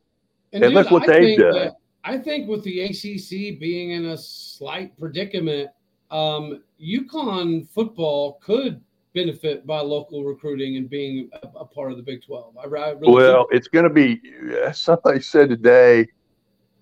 And 0.52 0.72
look 0.72 0.90
what 0.92 1.08
I 1.10 1.12
they've 1.12 1.38
done. 1.38 1.52
that- 1.52 1.74
I 2.04 2.16
think 2.16 2.48
with 2.48 2.62
the 2.62 2.80
ACC 2.80 3.58
being 3.58 3.90
in 3.90 4.06
a 4.06 4.16
slight 4.16 4.96
predicament, 4.96 5.68
um, 6.10 6.62
UConn 6.80 7.68
football 7.68 8.38
could 8.42 8.80
benefit 9.14 9.66
by 9.66 9.80
local 9.80 10.24
recruiting 10.24 10.76
and 10.76 10.88
being 10.88 11.28
a, 11.42 11.48
a 11.58 11.64
part 11.66 11.90
of 11.90 11.98
the 11.98 12.02
Big 12.02 12.24
12. 12.24 12.56
I, 12.56 12.62
I 12.62 12.90
really 12.92 13.12
Well, 13.12 13.46
it's 13.50 13.68
going 13.68 13.82
to 13.82 13.90
be. 13.90 14.22
Somebody 14.72 15.20
said 15.20 15.50
today. 15.50 16.06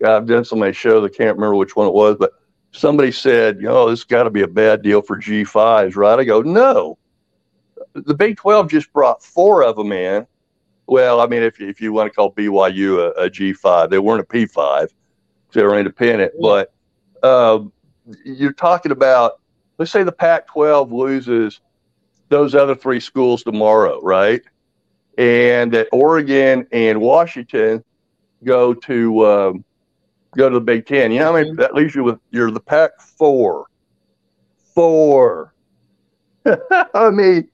I've 0.07 0.27
done 0.27 0.45
so 0.45 0.55
many 0.55 0.75
shows. 0.75 1.05
I 1.05 1.09
can't 1.09 1.37
remember 1.37 1.57
which 1.57 1.75
one 1.75 1.89
it 1.89 1.95
was, 1.95 2.17
but 2.21 2.33
somebody 2.73 3.11
said, 3.11 3.57
"You 3.57 3.69
know, 3.69 3.89
this 3.89 4.05
got 4.05 4.25
to 4.25 4.31
be 4.31 4.43
a 4.43 4.47
bad 4.49 4.83
deal 4.83 5.01
for 5.01 5.17
G 5.17 5.43
fives, 5.43 5.97
right?" 5.97 6.19
I 6.19 6.25
go, 6.25 6.43
"No, 6.43 6.99
the 8.05 8.15
Big 8.15 8.37
Twelve 8.37 8.71
just 8.71 8.93
brought 8.93 9.23
four 9.23 9.63
of 9.63 9.77
them 9.77 9.93
in. 9.93 10.27
Well, 10.87 11.21
I 11.21 11.27
mean, 11.27 11.43
if 11.43 11.61
if 11.61 11.81
you 11.81 11.93
want 11.93 12.11
to 12.11 12.15
call 12.15 12.33
BYU 12.33 12.99
a, 12.99 13.23
a 13.23 13.31
G 13.31 13.53
five, 13.53 13.91
they 13.91 13.99
weren't 13.99 14.21
a 14.21 14.25
P 14.25 14.47
five; 14.47 14.93
they 15.53 15.63
were 15.63 15.79
independent. 15.79 16.33
But 16.41 16.73
um, 17.23 17.73
you're 18.25 18.53
talking 18.53 18.93
about, 18.93 19.41
let's 19.79 19.91
say 19.91 20.03
the 20.03 20.13
Pac 20.13 20.47
twelve 20.47 20.93
loses 20.93 21.61
those 22.29 22.55
other 22.55 22.75
three 22.75 23.01
schools 23.01 23.43
tomorrow, 23.43 24.01
right? 24.03 24.43
and 25.19 25.73
that 25.73 25.89
Oregon 25.93 26.67
and 26.73 27.01
Washington 27.01 27.83
go 28.45 28.75
to 28.75 29.27
um, 29.27 29.65
go 30.37 30.49
to 30.49 30.55
the 30.55 30.61
Big 30.61 30.87
Ten. 30.87 31.11
You 31.11 31.21
know, 31.21 31.37
I 31.37 31.43
mean, 31.43 31.57
that 31.57 31.75
leaves 31.75 31.95
you 31.95 32.05
with 32.05 32.19
you're 32.31 32.51
the 32.51 32.61
Pac 32.61 33.01
four, 33.01 33.67
four. 34.75 35.55
I 36.47 37.11
mean, 37.11 37.49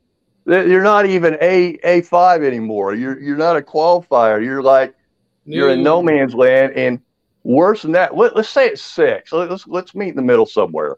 you're 0.46 0.82
not 0.82 1.06
even 1.06 1.36
a 1.40 1.78
a 1.84 2.02
five 2.02 2.42
anymore. 2.42 2.94
You're 2.94 3.20
you're 3.20 3.36
not 3.36 3.56
a 3.56 3.62
qualifier. 3.62 4.44
You're 4.44 4.62
like 4.62 4.94
you're 5.44 5.70
in 5.70 5.82
no 5.82 6.02
man's 6.02 6.34
land, 6.34 6.72
and 6.74 7.00
worse 7.44 7.82
than 7.82 7.92
that. 7.92 8.16
Let, 8.16 8.36
let's 8.36 8.48
say 8.48 8.68
it's 8.68 8.82
six. 8.82 9.32
Let, 9.32 9.50
us 9.50 9.66
let's 9.66 9.94
meet 9.94 10.10
in 10.10 10.16
the 10.16 10.22
middle 10.22 10.46
somewhere. 10.46 10.96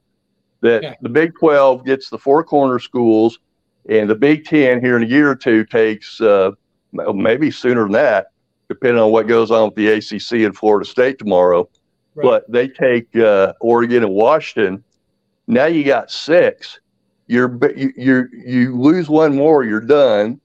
That 0.61 0.85
Okay. 0.85 0.97
the 1.03 1.09
Big 1.09 1.35
Twelve 1.39 1.85
gets 1.85 2.09
the 2.11 2.19
four 2.19 2.43
corner 2.45 2.79
schools, 2.79 3.39
and 3.89 4.09
the 4.09 4.15
Big 4.15 4.45
Ten 4.45 4.81
here 4.81 4.97
in 4.97 5.03
a 5.03 5.07
year 5.07 5.31
or 5.31 5.37
two 5.37 5.65
takes 5.65 6.21
uh, 6.21 6.53
maybe 6.93 7.51
sooner 7.51 7.83
than 7.83 7.93
that, 7.93 8.29
depending 8.69 9.03
on 9.03 9.11
what 9.11 9.27
goes 9.27 9.51
on 9.51 9.67
with 9.67 9.75
the 9.75 9.89
ACC 9.89 10.45
and 10.45 10.57
Florida 10.57 10.89
State 10.89 11.19
tomorrow. 11.19 11.69
Right. 12.15 12.23
But 12.23 12.51
they 12.51 12.69
take 12.69 13.15
uh, 13.17 13.55
Oregon 13.61 14.05
and 14.05 14.13
Washington. 14.13 14.85
Now 15.47 15.67
you 15.67 15.85
got 15.85 16.11
six. 16.11 16.81
You're 17.27 17.59
you 17.77 17.93
you 17.97 18.29
you 18.33 18.81
lose 18.81 19.09
one 19.09 19.35
more, 19.35 19.65
you're 19.65 19.81
done. 19.81 20.41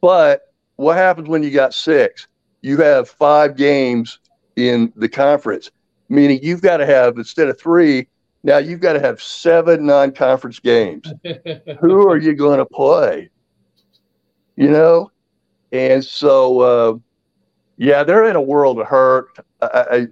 But 0.00 0.42
what 0.76 0.96
happens 0.96 1.28
when 1.28 1.42
you 1.42 1.50
got 1.50 1.74
six? 1.74 2.28
You 2.60 2.76
have 2.78 3.08
five 3.08 3.56
games 3.56 4.18
in 4.56 4.92
the 4.96 5.08
conference, 5.08 5.70
meaning 6.08 6.40
you've 6.42 6.62
got 6.62 6.78
to 6.78 6.86
have 6.86 7.16
instead 7.16 7.48
of 7.48 7.58
three. 7.58 8.08
Now 8.44 8.58
you've 8.58 8.80
got 8.80 8.94
to 8.94 9.00
have 9.00 9.22
seven 9.22 9.86
non-conference 9.86 10.58
games 10.58 11.12
who 11.80 12.08
are 12.08 12.16
you 12.16 12.34
going 12.34 12.58
to 12.58 12.66
play? 12.66 13.30
You 14.56 14.70
know, 14.70 15.10
and 15.70 16.04
so 16.04 16.60
uh, 16.60 16.94
yeah, 17.76 18.04
they're 18.04 18.28
in 18.28 18.36
a 18.36 18.42
world 18.42 18.78
of 18.78 18.86
hurt. 18.86 19.38
I, 19.60 19.66
I, 19.66 20.06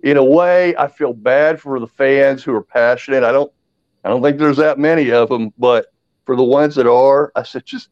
in 0.00 0.16
a 0.16 0.24
way, 0.24 0.76
I 0.76 0.88
feel 0.88 1.12
bad 1.12 1.60
for 1.60 1.80
the 1.80 1.86
fans 1.86 2.42
who 2.44 2.54
are 2.54 2.62
passionate. 2.62 3.24
I 3.24 3.32
don't, 3.32 3.52
I 4.06 4.08
don't 4.08 4.22
think 4.22 4.38
there's 4.38 4.58
that 4.58 4.78
many 4.78 5.10
of 5.10 5.28
them, 5.28 5.52
but 5.58 5.86
for 6.26 6.36
the 6.36 6.44
ones 6.44 6.76
that 6.76 6.86
are, 6.86 7.32
I 7.34 7.42
said 7.42 7.66
just 7.66 7.88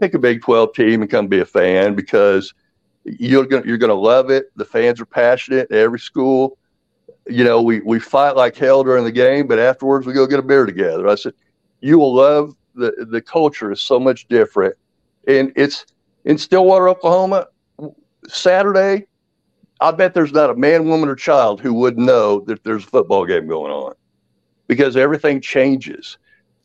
pick 0.00 0.14
a 0.14 0.18
Big 0.18 0.40
Twelve 0.40 0.72
team 0.72 1.02
and 1.02 1.10
come 1.10 1.26
be 1.26 1.40
a 1.40 1.44
fan 1.44 1.94
because 1.94 2.54
you're 3.04 3.44
gonna 3.44 3.66
you're 3.66 3.76
gonna 3.76 3.92
love 3.92 4.30
it. 4.30 4.46
The 4.56 4.64
fans 4.64 5.02
are 5.02 5.06
passionate 5.06 5.70
at 5.70 5.76
every 5.76 5.98
school. 5.98 6.56
You 7.26 7.44
know, 7.44 7.60
we 7.60 7.80
we 7.80 8.00
fight 8.00 8.36
like 8.36 8.56
hell 8.56 8.82
during 8.82 9.04
the 9.04 9.12
game, 9.12 9.46
but 9.46 9.58
afterwards 9.58 10.06
we 10.06 10.14
go 10.14 10.26
get 10.26 10.38
a 10.38 10.42
beer 10.42 10.64
together. 10.64 11.06
I 11.06 11.14
said 11.14 11.34
you 11.82 11.98
will 11.98 12.14
love 12.14 12.56
the 12.74 13.06
the 13.10 13.20
culture 13.20 13.70
is 13.70 13.82
so 13.82 14.00
much 14.00 14.28
different, 14.28 14.74
and 15.28 15.52
it's 15.56 15.84
in 16.24 16.38
Stillwater, 16.38 16.88
Oklahoma. 16.88 17.48
Saturday, 18.28 19.08
I 19.82 19.90
bet 19.90 20.14
there's 20.14 20.32
not 20.32 20.48
a 20.48 20.54
man, 20.54 20.88
woman, 20.88 21.10
or 21.10 21.16
child 21.16 21.60
who 21.60 21.74
would 21.74 21.98
know 21.98 22.40
that 22.46 22.64
there's 22.64 22.84
a 22.84 22.88
football 22.88 23.26
game 23.26 23.46
going 23.46 23.70
on 23.70 23.94
because 24.70 24.96
everything 24.96 25.42
changes. 25.42 26.18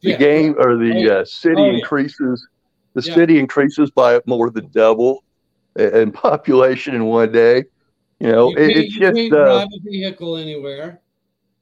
The 0.03 0.11
Yeah. 0.11 0.17
game 0.17 0.55
or 0.59 0.77
the 0.77 1.09
Oh, 1.09 1.21
uh, 1.21 1.25
city 1.25 1.61
Oh, 1.61 1.65
yeah. 1.71 1.77
increases. 1.77 2.47
The 2.95 3.01
Yeah. 3.01 3.13
city 3.15 3.39
increases 3.39 3.91
by 3.91 4.21
more 4.27 4.51
than 4.51 4.69
double 4.71 5.23
in 5.77 6.11
population 6.11 6.95
in 6.95 7.05
one 7.05 7.31
day. 7.31 7.65
You 8.19 8.31
know, 8.31 8.49
You 8.51 8.57
it, 8.57 8.77
it's 8.77 8.93
you 8.93 9.01
just 9.01 9.17
can't 9.17 9.33
uh, 9.33 9.65
drive 9.65 9.67
a 9.73 9.79
vehicle 9.83 10.37
anywhere. 10.37 11.01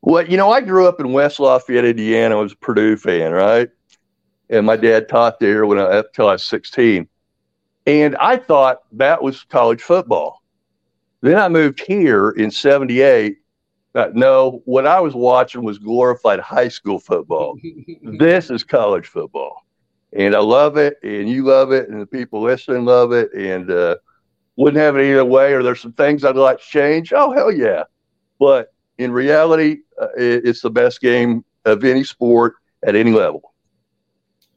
well, 0.02 0.26
you 0.28 0.38
know, 0.38 0.52
I 0.52 0.62
grew 0.62 0.88
up 0.88 1.00
in 1.00 1.14
West 1.14 1.40
Lafayette, 1.40 1.86
Indiana. 1.86 2.38
I 2.38 2.42
was 2.42 2.54
a 2.54 2.58
Purdue 2.58 2.98
fan, 2.98 3.32
right? 3.32 3.70
And 4.50 4.66
my 4.66 4.76
dad 4.78 5.10
taught 5.10 5.40
there 5.40 5.66
when 5.66 5.80
I 5.80 6.00
until 6.00 6.28
I 6.30 6.34
was 6.34 6.46
16. 6.46 7.08
And 7.86 8.16
I 8.18 8.38
thought 8.38 8.80
that 8.94 9.24
was 9.24 9.44
college 9.44 9.82
football. 9.82 10.42
Then 11.22 11.38
I 11.40 11.50
moved 11.50 11.82
here 11.86 12.32
in 12.32 12.52
78. 12.52 13.38
Thought, 13.94 14.16
no, 14.16 14.62
what 14.66 14.88
I 14.88 15.00
was 15.00 15.14
watching 15.14 15.64
was 15.64 15.78
glorified 15.78 16.40
high 16.40 16.68
school 16.68 17.00
football. 17.00 17.56
this 18.18 18.50
is 18.50 18.64
college 18.64 19.08
football. 19.08 19.66
And 20.14 20.36
I 20.36 20.40
love 20.40 20.78
it, 20.78 20.98
and 21.04 21.30
you 21.30 21.44
love 21.44 21.72
it, 21.72 21.90
and 21.90 22.02
the 22.02 22.06
people 22.06 22.42
listening 22.42 22.86
love 22.86 23.12
it, 23.12 23.32
and 23.34 23.70
uh, 23.70 23.96
wouldn't 24.56 24.82
have 24.82 24.98
it 24.98 25.10
either 25.10 25.26
way. 25.26 25.54
Or 25.54 25.62
there's 25.62 25.82
some 25.82 25.94
things 25.94 26.24
I'd 26.24 26.36
like 26.36 26.60
to 26.60 26.66
change. 26.66 27.14
Oh, 27.14 27.32
hell 27.32 27.52
yeah. 27.52 27.84
But 28.40 28.74
in 28.98 29.12
reality, 29.12 29.80
uh, 30.02 30.08
it, 30.18 30.46
it's 30.46 30.62
the 30.62 30.70
best 30.72 31.00
game 31.02 31.44
of 31.66 31.84
any 31.84 32.04
sport 32.04 32.56
at 32.84 32.96
any 32.96 33.12
level. 33.12 33.54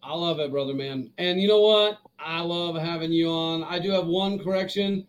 I 0.03 0.14
love 0.14 0.38
it, 0.40 0.51
brother 0.51 0.75
man. 0.75 1.11
And 1.18 1.40
you 1.40 1.49
know 1.49 1.61
what? 1.61 1.99
I 2.18 2.40
love 2.40 2.77
having 2.77 3.12
you 3.12 3.29
on. 3.29 3.64
I 3.64 3.79
do 3.79 3.90
have 3.90 4.07
one 4.07 4.38
correction. 4.38 5.07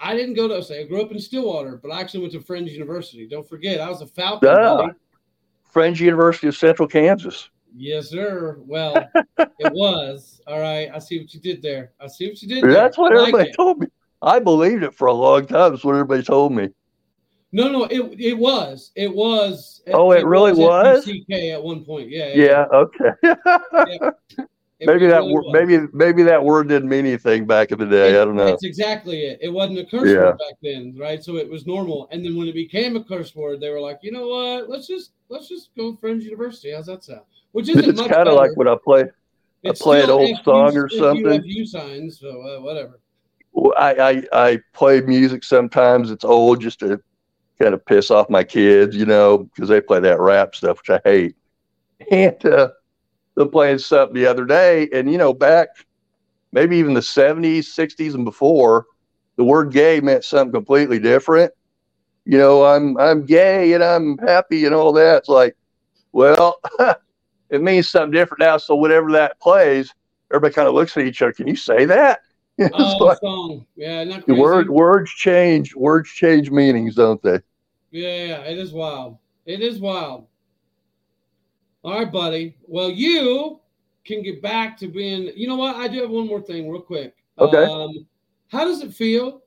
I 0.00 0.14
didn't 0.14 0.34
go 0.34 0.48
to 0.48 0.62
say 0.62 0.80
I 0.80 0.84
grew 0.84 1.02
up 1.02 1.10
in 1.10 1.18
Stillwater, 1.18 1.78
but 1.82 1.90
I 1.90 2.00
actually 2.00 2.20
went 2.20 2.32
to 2.34 2.40
Friends 2.40 2.72
University. 2.72 3.26
Don't 3.26 3.48
forget, 3.48 3.80
I 3.80 3.88
was 3.88 4.02
a 4.02 4.06
Falcon. 4.06 4.48
Buddy. 4.48 4.92
Friends 5.64 6.00
University 6.00 6.48
of 6.48 6.56
Central 6.56 6.88
Kansas. 6.88 7.50
Yes, 7.74 8.08
sir. 8.08 8.58
Well, 8.60 8.96
it 9.38 9.72
was. 9.72 10.40
All 10.46 10.60
right. 10.60 10.90
I 10.94 10.98
see 10.98 11.18
what 11.18 11.34
you 11.34 11.40
did 11.40 11.60
there. 11.60 11.92
I 12.00 12.06
see 12.06 12.28
what 12.28 12.40
you 12.40 12.48
did 12.48 12.64
there. 12.64 12.72
That's 12.72 12.96
what 12.96 13.12
like 13.12 13.20
everybody 13.20 13.50
it. 13.50 13.56
told 13.56 13.80
me. 13.80 13.86
I 14.22 14.38
believed 14.38 14.82
it 14.82 14.94
for 14.94 15.08
a 15.08 15.12
long 15.12 15.46
time. 15.46 15.72
That's 15.72 15.84
what 15.84 15.92
everybody 15.92 16.22
told 16.22 16.52
me. 16.52 16.70
No, 17.52 17.70
no, 17.70 17.84
it 17.84 18.00
it 18.18 18.34
was. 18.34 18.92
It 18.96 19.14
was. 19.14 19.82
Oh, 19.88 20.12
it 20.12 20.24
really 20.24 20.52
was? 20.52 21.04
CK 21.04 21.32
at 21.52 21.62
one 21.62 21.84
point. 21.84 22.08
Yeah. 22.10 22.32
Yeah. 22.34 22.64
Okay. 22.72 23.10
It- 24.78 24.86
maybe 24.86 25.06
that 25.06 25.20
really 25.22 25.32
word, 25.32 25.44
maybe 25.52 25.86
maybe 25.92 26.22
that 26.24 26.44
word 26.44 26.68
didn't 26.68 26.88
mean 26.88 27.06
anything 27.06 27.46
back 27.46 27.72
in 27.72 27.78
the 27.78 27.86
day. 27.86 28.10
It- 28.14 28.20
I 28.20 28.24
don't 28.26 28.36
know. 28.36 28.44
That's 28.46 28.64
exactly 28.64 29.24
it. 29.24 29.38
It 29.40 29.48
wasn't 29.48 29.78
a 29.78 29.86
curse 29.86 30.10
Yeah. 30.10 30.18
word 30.26 30.38
back 30.38 30.54
then, 30.62 30.94
right? 30.98 31.22
So 31.24 31.36
it 31.36 31.48
was 31.48 31.66
normal. 31.66 32.08
And 32.10 32.24
then 32.24 32.36
when 32.36 32.46
it 32.48 32.54
became 32.54 32.94
a 32.96 33.02
curse 33.02 33.34
word, 33.34 33.60
they 33.60 33.70
were 33.70 33.80
like, 33.80 34.00
you 34.02 34.12
know 34.12 34.28
what? 34.28 34.68
Let's 34.68 34.86
just 34.86 35.12
let's 35.30 35.48
just 35.48 35.70
go 35.76 35.96
Friends 35.96 36.24
University. 36.24 36.72
How's 36.72 36.86
that 36.86 37.04
sound? 37.04 37.22
Which 37.52 37.68
isn't 37.70 37.88
It's 37.88 37.98
much 38.00 38.10
kind 38.10 38.28
of 38.28 38.34
like 38.34 38.54
when 38.56 38.68
I 38.68 38.76
play. 38.82 39.04
I 39.64 39.72
play 39.72 40.04
an 40.04 40.10
old 40.10 40.36
song 40.44 40.76
or 40.76 40.88
something. 40.88 41.42
FU 41.42 41.66
signs, 41.66 42.20
so 42.20 42.28
uh, 42.42 42.60
whatever. 42.60 43.00
I, 43.78 43.94
I 44.32 44.48
I 44.50 44.60
play 44.74 45.00
music 45.00 45.42
sometimes. 45.42 46.10
It's 46.10 46.24
old 46.24 46.60
just 46.60 46.78
to 46.80 47.00
kind 47.58 47.72
of 47.72 47.84
piss 47.86 48.10
off 48.10 48.28
my 48.28 48.44
kids, 48.44 48.94
you 48.94 49.06
know, 49.06 49.38
because 49.38 49.70
they 49.70 49.80
play 49.80 49.98
that 50.00 50.20
rap 50.20 50.54
stuff, 50.54 50.78
which 50.78 50.90
I 50.90 51.00
hate. 51.08 51.36
And 52.10 52.44
uh, 52.44 52.68
them 53.36 53.50
playing 53.50 53.78
something 53.78 54.14
the 54.14 54.26
other 54.26 54.44
day, 54.44 54.88
and 54.92 55.10
you 55.10 55.18
know, 55.18 55.32
back 55.32 55.68
maybe 56.52 56.76
even 56.78 56.94
the 56.94 57.00
70s, 57.00 57.66
60s, 57.66 58.14
and 58.14 58.24
before, 58.24 58.86
the 59.36 59.44
word 59.44 59.72
gay 59.72 60.00
meant 60.00 60.24
something 60.24 60.52
completely 60.52 60.98
different. 60.98 61.52
You 62.24 62.38
know, 62.38 62.64
I'm 62.64 62.96
I'm 62.98 63.24
gay 63.24 63.74
and 63.74 63.84
I'm 63.84 64.18
happy 64.18 64.64
and 64.64 64.74
all 64.74 64.92
that. 64.94 65.18
It's 65.18 65.28
like, 65.28 65.56
well, 66.12 66.58
it 67.50 67.62
means 67.62 67.88
something 67.88 68.10
different 68.10 68.40
now. 68.40 68.56
So 68.56 68.74
whatever 68.74 69.12
that 69.12 69.38
plays, 69.38 69.92
everybody 70.32 70.54
kind 70.54 70.66
of 70.66 70.74
looks 70.74 70.96
at 70.96 71.04
each 71.04 71.22
other. 71.22 71.32
Can 71.32 71.46
you 71.46 71.56
say 71.56 71.84
that? 71.84 72.20
oh, 72.72 72.96
like, 72.96 73.18
song. 73.18 73.66
Yeah, 73.76 74.02
not 74.04 74.24
crazy. 74.24 74.40
Word, 74.40 74.70
words 74.70 75.10
change. 75.12 75.76
Words 75.76 76.10
change 76.10 76.50
meanings, 76.50 76.94
don't 76.94 77.22
they? 77.22 77.38
Yeah, 77.90 78.24
yeah, 78.24 78.40
it 78.40 78.58
is 78.58 78.72
wild. 78.72 79.18
It 79.44 79.60
is 79.60 79.78
wild. 79.78 80.26
All 81.86 81.96
right, 81.96 82.10
buddy. 82.10 82.56
Well, 82.66 82.90
you 82.90 83.60
can 84.04 84.20
get 84.20 84.42
back 84.42 84.76
to 84.78 84.88
being. 84.88 85.30
You 85.36 85.46
know 85.46 85.54
what? 85.54 85.76
I 85.76 85.86
do 85.86 86.00
have 86.00 86.10
one 86.10 86.26
more 86.26 86.42
thing, 86.42 86.68
real 86.68 86.80
quick. 86.80 87.14
Okay. 87.38 87.64
Um, 87.64 88.08
how 88.48 88.64
does 88.64 88.82
it 88.82 88.92
feel? 88.92 89.42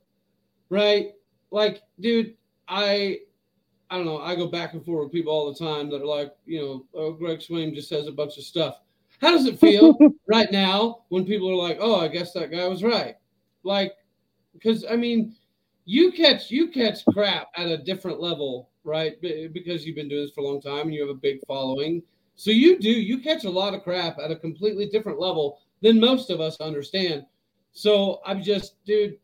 Right? 0.70 1.16
Like, 1.52 1.82
dude, 2.00 2.36
I 2.70 3.20
I 3.90 3.98
don't 3.98 4.06
know. 4.06 4.22
I 4.22 4.38
go 4.38 4.48
back 4.48 4.74
and 4.74 4.86
forth 4.86 5.08
with 5.08 5.12
people 5.12 5.34
all 5.34 5.52
the 5.52 5.60
time 5.60 5.90
that 5.90 6.02
are 6.02 6.06
like, 6.06 6.34
you 6.46 6.62
know, 6.62 6.86
oh, 6.94 7.12
Greg 7.12 7.40
Swaim 7.40 7.76
just 7.76 7.90
says 7.90 8.08
a 8.08 8.12
bunch 8.14 8.38
of 8.38 8.46
stuff. 8.46 8.80
How 9.20 9.32
does 9.32 9.46
it 9.46 9.60
feel 9.60 9.98
right 10.30 10.50
now 10.50 11.04
when 11.10 11.26
people 11.26 11.52
are 11.52 11.68
like, 11.68 11.80
oh, 11.82 12.00
I 12.00 12.08
guess 12.08 12.32
that 12.34 12.52
guy 12.52 12.66
was 12.70 12.84
right? 12.84 13.18
Like, 13.64 13.96
because 14.54 14.86
I 14.90 14.96
mean, 14.96 15.36
you 15.84 16.14
catch 16.14 16.50
you 16.52 16.70
catch 16.70 17.04
crap 17.12 17.50
at 17.58 17.68
a 17.68 17.78
different 17.78 18.22
level, 18.22 18.70
right? 18.86 19.22
Because 19.22 19.86
you've 19.86 19.98
been 19.98 20.08
doing 20.08 20.22
this 20.22 20.32
for 20.32 20.40
a 20.40 20.48
long 20.48 20.62
time 20.62 20.84
and 20.84 20.94
you 20.94 21.02
have 21.02 21.10
a 21.10 21.20
big 21.20 21.46
following. 21.46 22.02
So 22.40 22.52
you 22.52 22.80
do 22.80 22.90
you 22.90 23.18
catch 23.18 23.44
a 23.44 23.50
lot 23.50 23.74
of 23.74 23.84
crap 23.84 24.18
at 24.18 24.32
a 24.32 24.36
completely 24.36 24.88
different 24.88 25.20
level 25.20 25.60
than 25.82 26.00
most 26.00 26.30
of 26.30 26.40
us 26.40 26.56
understand. 26.62 27.26
So 27.74 28.22
I'm 28.26 28.42
just, 28.42 28.76
dude, 28.86 29.18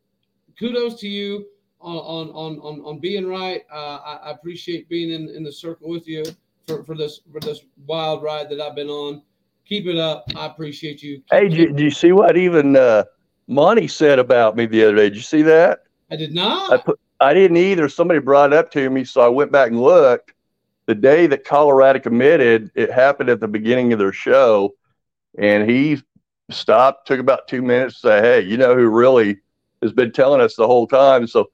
kudos 0.60 1.00
to 1.00 1.08
you 1.08 1.46
on 1.80 1.96
on 1.96 2.60
on 2.60 2.82
on, 2.82 3.00
being 3.00 3.26
right. 3.26 3.62
Uh, 3.72 4.00
I, 4.06 4.14
I, 4.26 4.32
appreciate 4.32 4.90
being 4.90 5.12
in, 5.12 5.30
in 5.30 5.44
the 5.46 5.52
circle 5.52 5.88
with 5.88 6.06
you 6.10 6.26
for, 6.68 6.84
for 6.84 6.94
this 6.94 7.22
for 7.32 7.40
this 7.40 7.62
wild 7.86 8.22
ride 8.22 8.50
that 8.50 8.60
I've 8.60 8.76
been 8.76 8.90
on. 8.90 9.22
Keep 9.66 9.88
it 9.88 9.98
up. 9.98 10.26
I 10.36 10.48
appreciate 10.48 11.02
you. 11.02 11.16
Keep 11.16 11.26
hey, 11.32 11.48
did, 11.48 11.80
you 11.80 11.92
see 11.92 12.12
what 12.12 12.36
even 12.36 12.76
uh, 12.76 13.06
Monty 13.48 13.88
said 13.88 14.20
about 14.20 14.58
me 14.58 14.66
the 14.66 14.84
other 14.84 14.96
day? 14.98 15.04
Did 15.04 15.16
you 15.16 15.22
see 15.22 15.42
that? 15.44 15.84
I 16.12 16.18
did 16.18 16.34
not. 16.34 16.74
I 16.74 16.78
put. 16.84 17.00
I 17.22 17.34
didn't 17.34 17.56
either. 17.56 17.88
Somebody 17.88 18.20
brought 18.20 18.52
it 18.52 18.60
up 18.60 18.72
to 18.72 18.90
me, 18.90 19.06
so 19.06 19.22
I 19.22 19.30
went 19.30 19.54
back 19.54 19.70
and 19.70 19.80
looked. 19.80 20.34
The 20.88 20.96
day 20.96 21.28
that 21.28 21.44
Colorado 21.46 22.00
committed, 22.00 22.72
it 22.76 22.92
happened 22.92 23.30
at 23.30 23.40
the 23.40 23.48
beginning 23.48 23.92
of 23.94 24.00
their 24.00 24.14
show, 24.14 24.76
and 25.38 25.70
he 25.70 26.02
stopped, 26.52 27.08
took 27.08 27.20
about 27.20 27.48
two 27.48 27.62
minutes 27.62 27.96
to 27.96 28.08
say, 28.08 28.22
"Hey, 28.22 28.42
you 28.42 28.58
know 28.58 28.76
who 28.76 28.88
really 28.88 29.38
has 29.82 29.92
been 29.92 30.12
telling 30.12 30.42
us 30.42 30.56
the 30.56 30.68
whole 30.68 30.88
time?" 30.88 31.26
So 31.28 31.50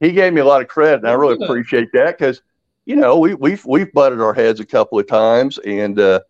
he 0.00 0.12
gave 0.12 0.32
me 0.32 0.40
a 0.40 0.44
lot 0.44 0.60
of 0.60 0.68
credit, 0.68 1.00
and 1.00 1.08
I 1.08 1.12
really 1.12 1.42
appreciate 1.42 1.88
that 1.94 2.18
because 2.18 2.42
you 2.84 2.96
know 2.96 3.18
we, 3.18 3.34
we've 3.34 3.64
we've 3.64 3.92
butted 3.92 4.20
our 4.20 4.34
heads 4.34 4.60
a 4.60 4.66
couple 4.66 4.98
of 4.98 5.06
times, 5.06 5.58
and 5.58 5.98
uh, 5.98 6.20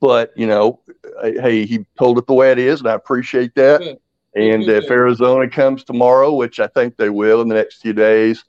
but 0.00 0.32
you 0.34 0.46
know, 0.46 0.80
hey, 1.22 1.66
he 1.66 1.84
told 1.98 2.18
it 2.18 2.26
the 2.26 2.34
way 2.34 2.52
it 2.52 2.58
is, 2.58 2.80
and 2.80 2.88
I 2.88 2.94
appreciate 2.94 3.54
that. 3.56 3.80
Good. 3.80 3.98
And 4.34 4.64
good, 4.64 4.84
if. 4.84 4.90
Arizona 4.90 5.48
comes 5.48 5.84
tomorrow, 5.84 6.32
which 6.32 6.60
I 6.60 6.68
think 6.68 6.96
they 6.96 7.10
will 7.10 7.40
in 7.42 7.48
the 7.48 7.54
next 7.54 7.82
few 7.82 7.92
days, 7.92 8.44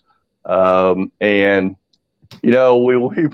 um, 0.46 1.12
and 1.20 1.76
you 2.44 2.52
know, 2.52 2.78
we 2.78 2.96
we 2.98 3.28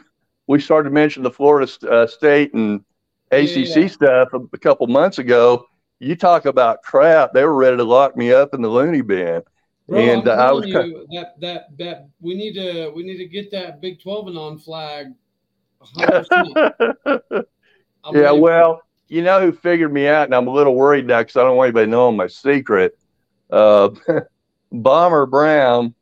we 0.48 0.60
started 0.60 0.90
to 0.90 0.94
mention 0.94 1.24
the 1.24 1.32
Florida 1.32 1.72
uh, 1.90 2.08
State 2.08 2.54
and 2.54 2.82
ACC 3.32 3.56
yeah, 3.56 3.78
yeah. 3.78 3.88
stuff 3.88 4.34
a, 4.34 4.40
a 4.54 4.58
couple 4.58 4.88
months 4.88 5.18
ago. 5.18 5.68
You 6.00 6.16
talk 6.16 6.46
about 6.46 6.84
crap; 6.84 7.34
they 7.34 7.44
were 7.44 7.56
ready 7.56 7.78
to 7.78 7.84
lock 7.84 8.16
me 8.18 8.32
up 8.32 8.54
in 8.54 8.62
the 8.62 8.70
loony 8.70 9.02
bin. 9.02 9.42
Bro, 9.88 10.00
and 10.00 10.28
uh, 10.28 10.32
I 10.32 10.52
was 10.52 10.66
you, 10.68 11.08
that 11.14 11.40
that 11.42 11.78
that 11.78 12.08
we 12.20 12.36
need 12.36 12.54
to 12.54 12.92
we 12.96 13.04
need 13.04 13.18
to 13.18 13.28
get 13.28 13.52
that 13.52 13.82
Big 13.82 14.02
Twelve 14.02 14.28
Anon 14.28 14.58
flag. 14.58 15.14
yeah, 18.14 18.32
well, 18.32 18.82
you 19.08 19.22
know 19.22 19.40
who 19.40 19.52
figured 19.52 19.94
me 19.94 20.08
out, 20.08 20.26
and 20.26 20.34
I'm 20.34 20.48
a 20.48 20.52
little 20.52 20.76
worried 20.76 21.06
now 21.06 21.20
because 21.20 21.36
I 21.36 21.44
don't 21.44 21.58
want 21.58 21.68
anybody 21.68 21.92
knowing 21.92 22.18
my 22.18 22.28
secret. 22.28 22.98
Uh, 23.50 23.90
Bomber 24.72 25.26
Brown. 25.26 25.94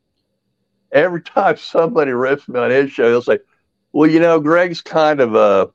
Every 0.92 1.22
time 1.22 1.56
somebody 1.56 2.12
rips 2.12 2.48
me 2.48 2.58
on 2.58 2.70
his 2.70 2.90
show, 2.90 3.08
he'll 3.10 3.22
say, 3.22 3.38
"Well, 3.94 4.10
you 4.10 4.20
know, 4.20 4.40
Greg's 4.40 4.82
kind 4.82 5.20
of 5.20 5.34
a 5.34 5.70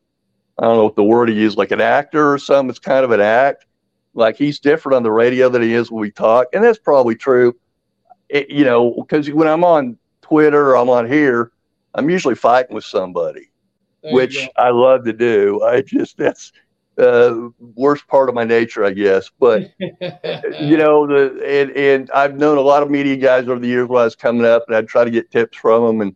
I 0.60 0.66
don't 0.66 0.78
know 0.78 0.84
what 0.84 0.96
the 0.96 1.04
word 1.04 1.30
he 1.30 1.36
used, 1.36 1.58
like 1.58 1.72
an 1.72 1.82
actor 1.82 2.32
or 2.32 2.38
something. 2.38 2.70
It's 2.70 2.80
kind 2.80 3.04
of 3.04 3.12
an 3.12 3.22
act. 3.22 3.66
Like 4.14 4.36
he's 4.36 4.60
different 4.60 4.98
on 4.98 5.04
the 5.04 5.12
radio 5.12 5.50
than 5.50 5.62
he 5.62 5.74
is 5.74 5.90
when 5.90 6.02
we 6.02 6.12
talk, 6.12 6.48
and 6.54 6.64
that's 6.64 6.80
probably 6.80 7.16
true." 7.16 7.56
it, 8.30 8.50
you 8.50 8.64
know, 8.64 8.94
because 8.94 9.30
when 9.32 9.48
I'm 9.48 9.64
on 9.64 9.98
Twitter 10.22 10.70
or 10.70 10.78
I'm 10.78 10.90
on 10.90 11.08
here, 11.08 11.52
I'm 11.96 12.10
usually 12.10 12.36
fighting 12.36 12.76
with 12.76 12.86
somebody, 12.86 13.50
there 14.04 14.14
which 14.14 14.48
I 14.56 14.70
love 14.70 15.04
to 15.06 15.14
do. 15.14 15.64
I 15.64 15.82
just 15.82 16.18
that's 16.18 16.52
uh, 16.98 17.50
worst 17.60 18.08
part 18.08 18.30
of 18.30 18.36
my 18.36 18.44
nature, 18.44 18.86
I 18.86 18.92
guess. 18.92 19.30
But 19.40 19.74
you 19.80 20.78
know, 20.78 21.08
the 21.08 21.42
and, 21.46 21.72
and 21.72 22.12
I've 22.12 22.38
known 22.38 22.58
a 22.58 22.62
lot 22.62 22.84
of 22.84 22.92
media 22.92 23.18
guys 23.18 23.48
over 23.48 23.60
the 23.60 23.68
years 23.68 23.88
when 23.88 24.02
I 24.02 24.06
was 24.06 24.16
coming 24.16 24.46
up, 24.46 24.66
and 24.68 24.76
I'd 24.76 24.88
try 24.88 25.04
to 25.04 25.12
get 25.12 25.32
tips 25.32 25.58
from 25.58 25.86
them, 25.86 26.02
and 26.02 26.16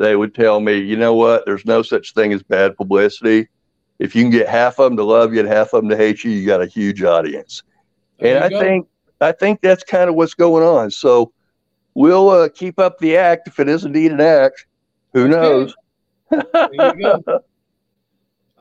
they 0.00 0.16
would 0.16 0.34
tell 0.34 0.60
me, 0.60 0.78
you 0.78 0.96
know 0.96 1.14
what, 1.14 1.44
there's 1.44 1.66
no 1.66 1.82
such 1.82 2.14
thing 2.14 2.32
as 2.32 2.42
bad 2.42 2.74
publicity. 2.74 3.48
If 3.98 4.16
you 4.16 4.22
can 4.22 4.30
get 4.30 4.48
half 4.48 4.78
of 4.78 4.90
them 4.90 4.96
to 4.96 5.04
love 5.04 5.34
you 5.34 5.40
and 5.40 5.48
half 5.48 5.74
of 5.74 5.82
them 5.82 5.90
to 5.90 5.96
hate 5.96 6.24
you, 6.24 6.30
you 6.30 6.46
got 6.46 6.62
a 6.62 6.66
huge 6.66 7.02
audience. 7.02 7.62
There 8.18 8.36
and 8.36 8.44
I 8.44 8.48
go. 8.48 8.58
think 8.58 8.88
I 9.20 9.32
think 9.32 9.60
that's 9.60 9.84
kind 9.84 10.08
of 10.08 10.16
what's 10.16 10.32
going 10.32 10.64
on. 10.64 10.90
So 10.90 11.32
we'll 11.94 12.30
uh, 12.30 12.48
keep 12.48 12.78
up 12.78 12.98
the 12.98 13.18
act 13.18 13.46
if 13.46 13.60
it 13.60 13.68
is 13.68 13.84
indeed 13.84 14.12
an 14.12 14.22
act. 14.22 14.64
Who 15.12 15.28
knows? 15.28 15.74
All 16.32 16.38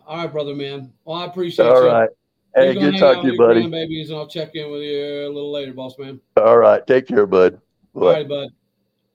right, 0.10 0.28
brother, 0.30 0.54
man. 0.54 0.92
Well, 1.06 1.20
I 1.20 1.26
appreciate 1.26 1.66
All 1.66 1.84
you. 1.84 1.90
All 1.90 2.02
right. 2.02 2.10
Hey, 2.54 2.74
good 2.74 2.98
talk 2.98 3.22
to 3.22 3.32
you, 3.32 3.38
buddy. 3.38 3.66
Babies, 3.66 4.10
and 4.10 4.20
I'll 4.20 4.28
check 4.28 4.56
in 4.56 4.70
with 4.72 4.82
you 4.82 5.26
a 5.26 5.30
little 5.30 5.52
later, 5.52 5.72
boss 5.72 5.98
man. 5.98 6.20
All 6.36 6.58
right. 6.58 6.86
Take 6.86 7.08
care, 7.08 7.26
bud. 7.26 7.62
All 7.94 8.10
right, 8.10 8.28
bud. 8.28 8.50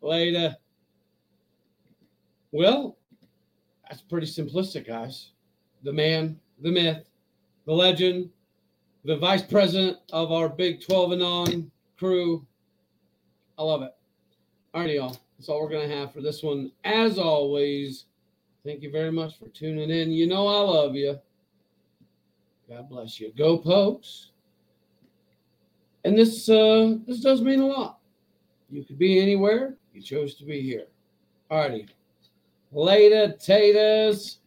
Later. 0.00 0.56
Well, 2.54 2.96
that's 3.82 4.00
pretty 4.00 4.28
simplistic, 4.28 4.86
guys. 4.86 5.32
The 5.82 5.92
man, 5.92 6.38
the 6.62 6.70
myth, 6.70 7.04
the 7.66 7.72
legend, 7.72 8.30
the 9.04 9.16
vice 9.16 9.42
president 9.42 9.98
of 10.12 10.30
our 10.30 10.48
Big 10.48 10.80
12 10.80 11.14
Anon 11.14 11.72
crew. 11.98 12.46
I 13.58 13.64
love 13.64 13.82
it. 13.82 13.90
All 14.72 14.82
right, 14.82 14.94
y'all. 14.94 15.18
That's 15.36 15.48
all 15.48 15.62
we're 15.62 15.68
going 15.68 15.88
to 15.88 15.96
have 15.96 16.12
for 16.12 16.20
this 16.20 16.44
one. 16.44 16.70
As 16.84 17.18
always, 17.18 18.04
thank 18.64 18.82
you 18.82 18.92
very 18.92 19.10
much 19.10 19.36
for 19.36 19.48
tuning 19.48 19.90
in. 19.90 20.12
You 20.12 20.28
know 20.28 20.46
I 20.46 20.60
love 20.60 20.94
you. 20.94 21.18
God 22.68 22.88
bless 22.88 23.18
you. 23.18 23.32
Go 23.36 23.58
Pokes. 23.58 24.30
And 26.04 26.16
this 26.16 26.48
uh 26.48 26.98
this 27.04 27.18
does 27.18 27.42
mean 27.42 27.58
a 27.58 27.66
lot. 27.66 27.98
You 28.70 28.84
could 28.84 28.98
be 28.98 29.20
anywhere. 29.20 29.74
You 29.92 30.02
chose 30.02 30.36
to 30.36 30.44
be 30.44 30.60
here. 30.60 30.86
All 31.50 31.58
righty. 31.58 31.88
Later, 32.74 33.32
taters. 33.38 34.40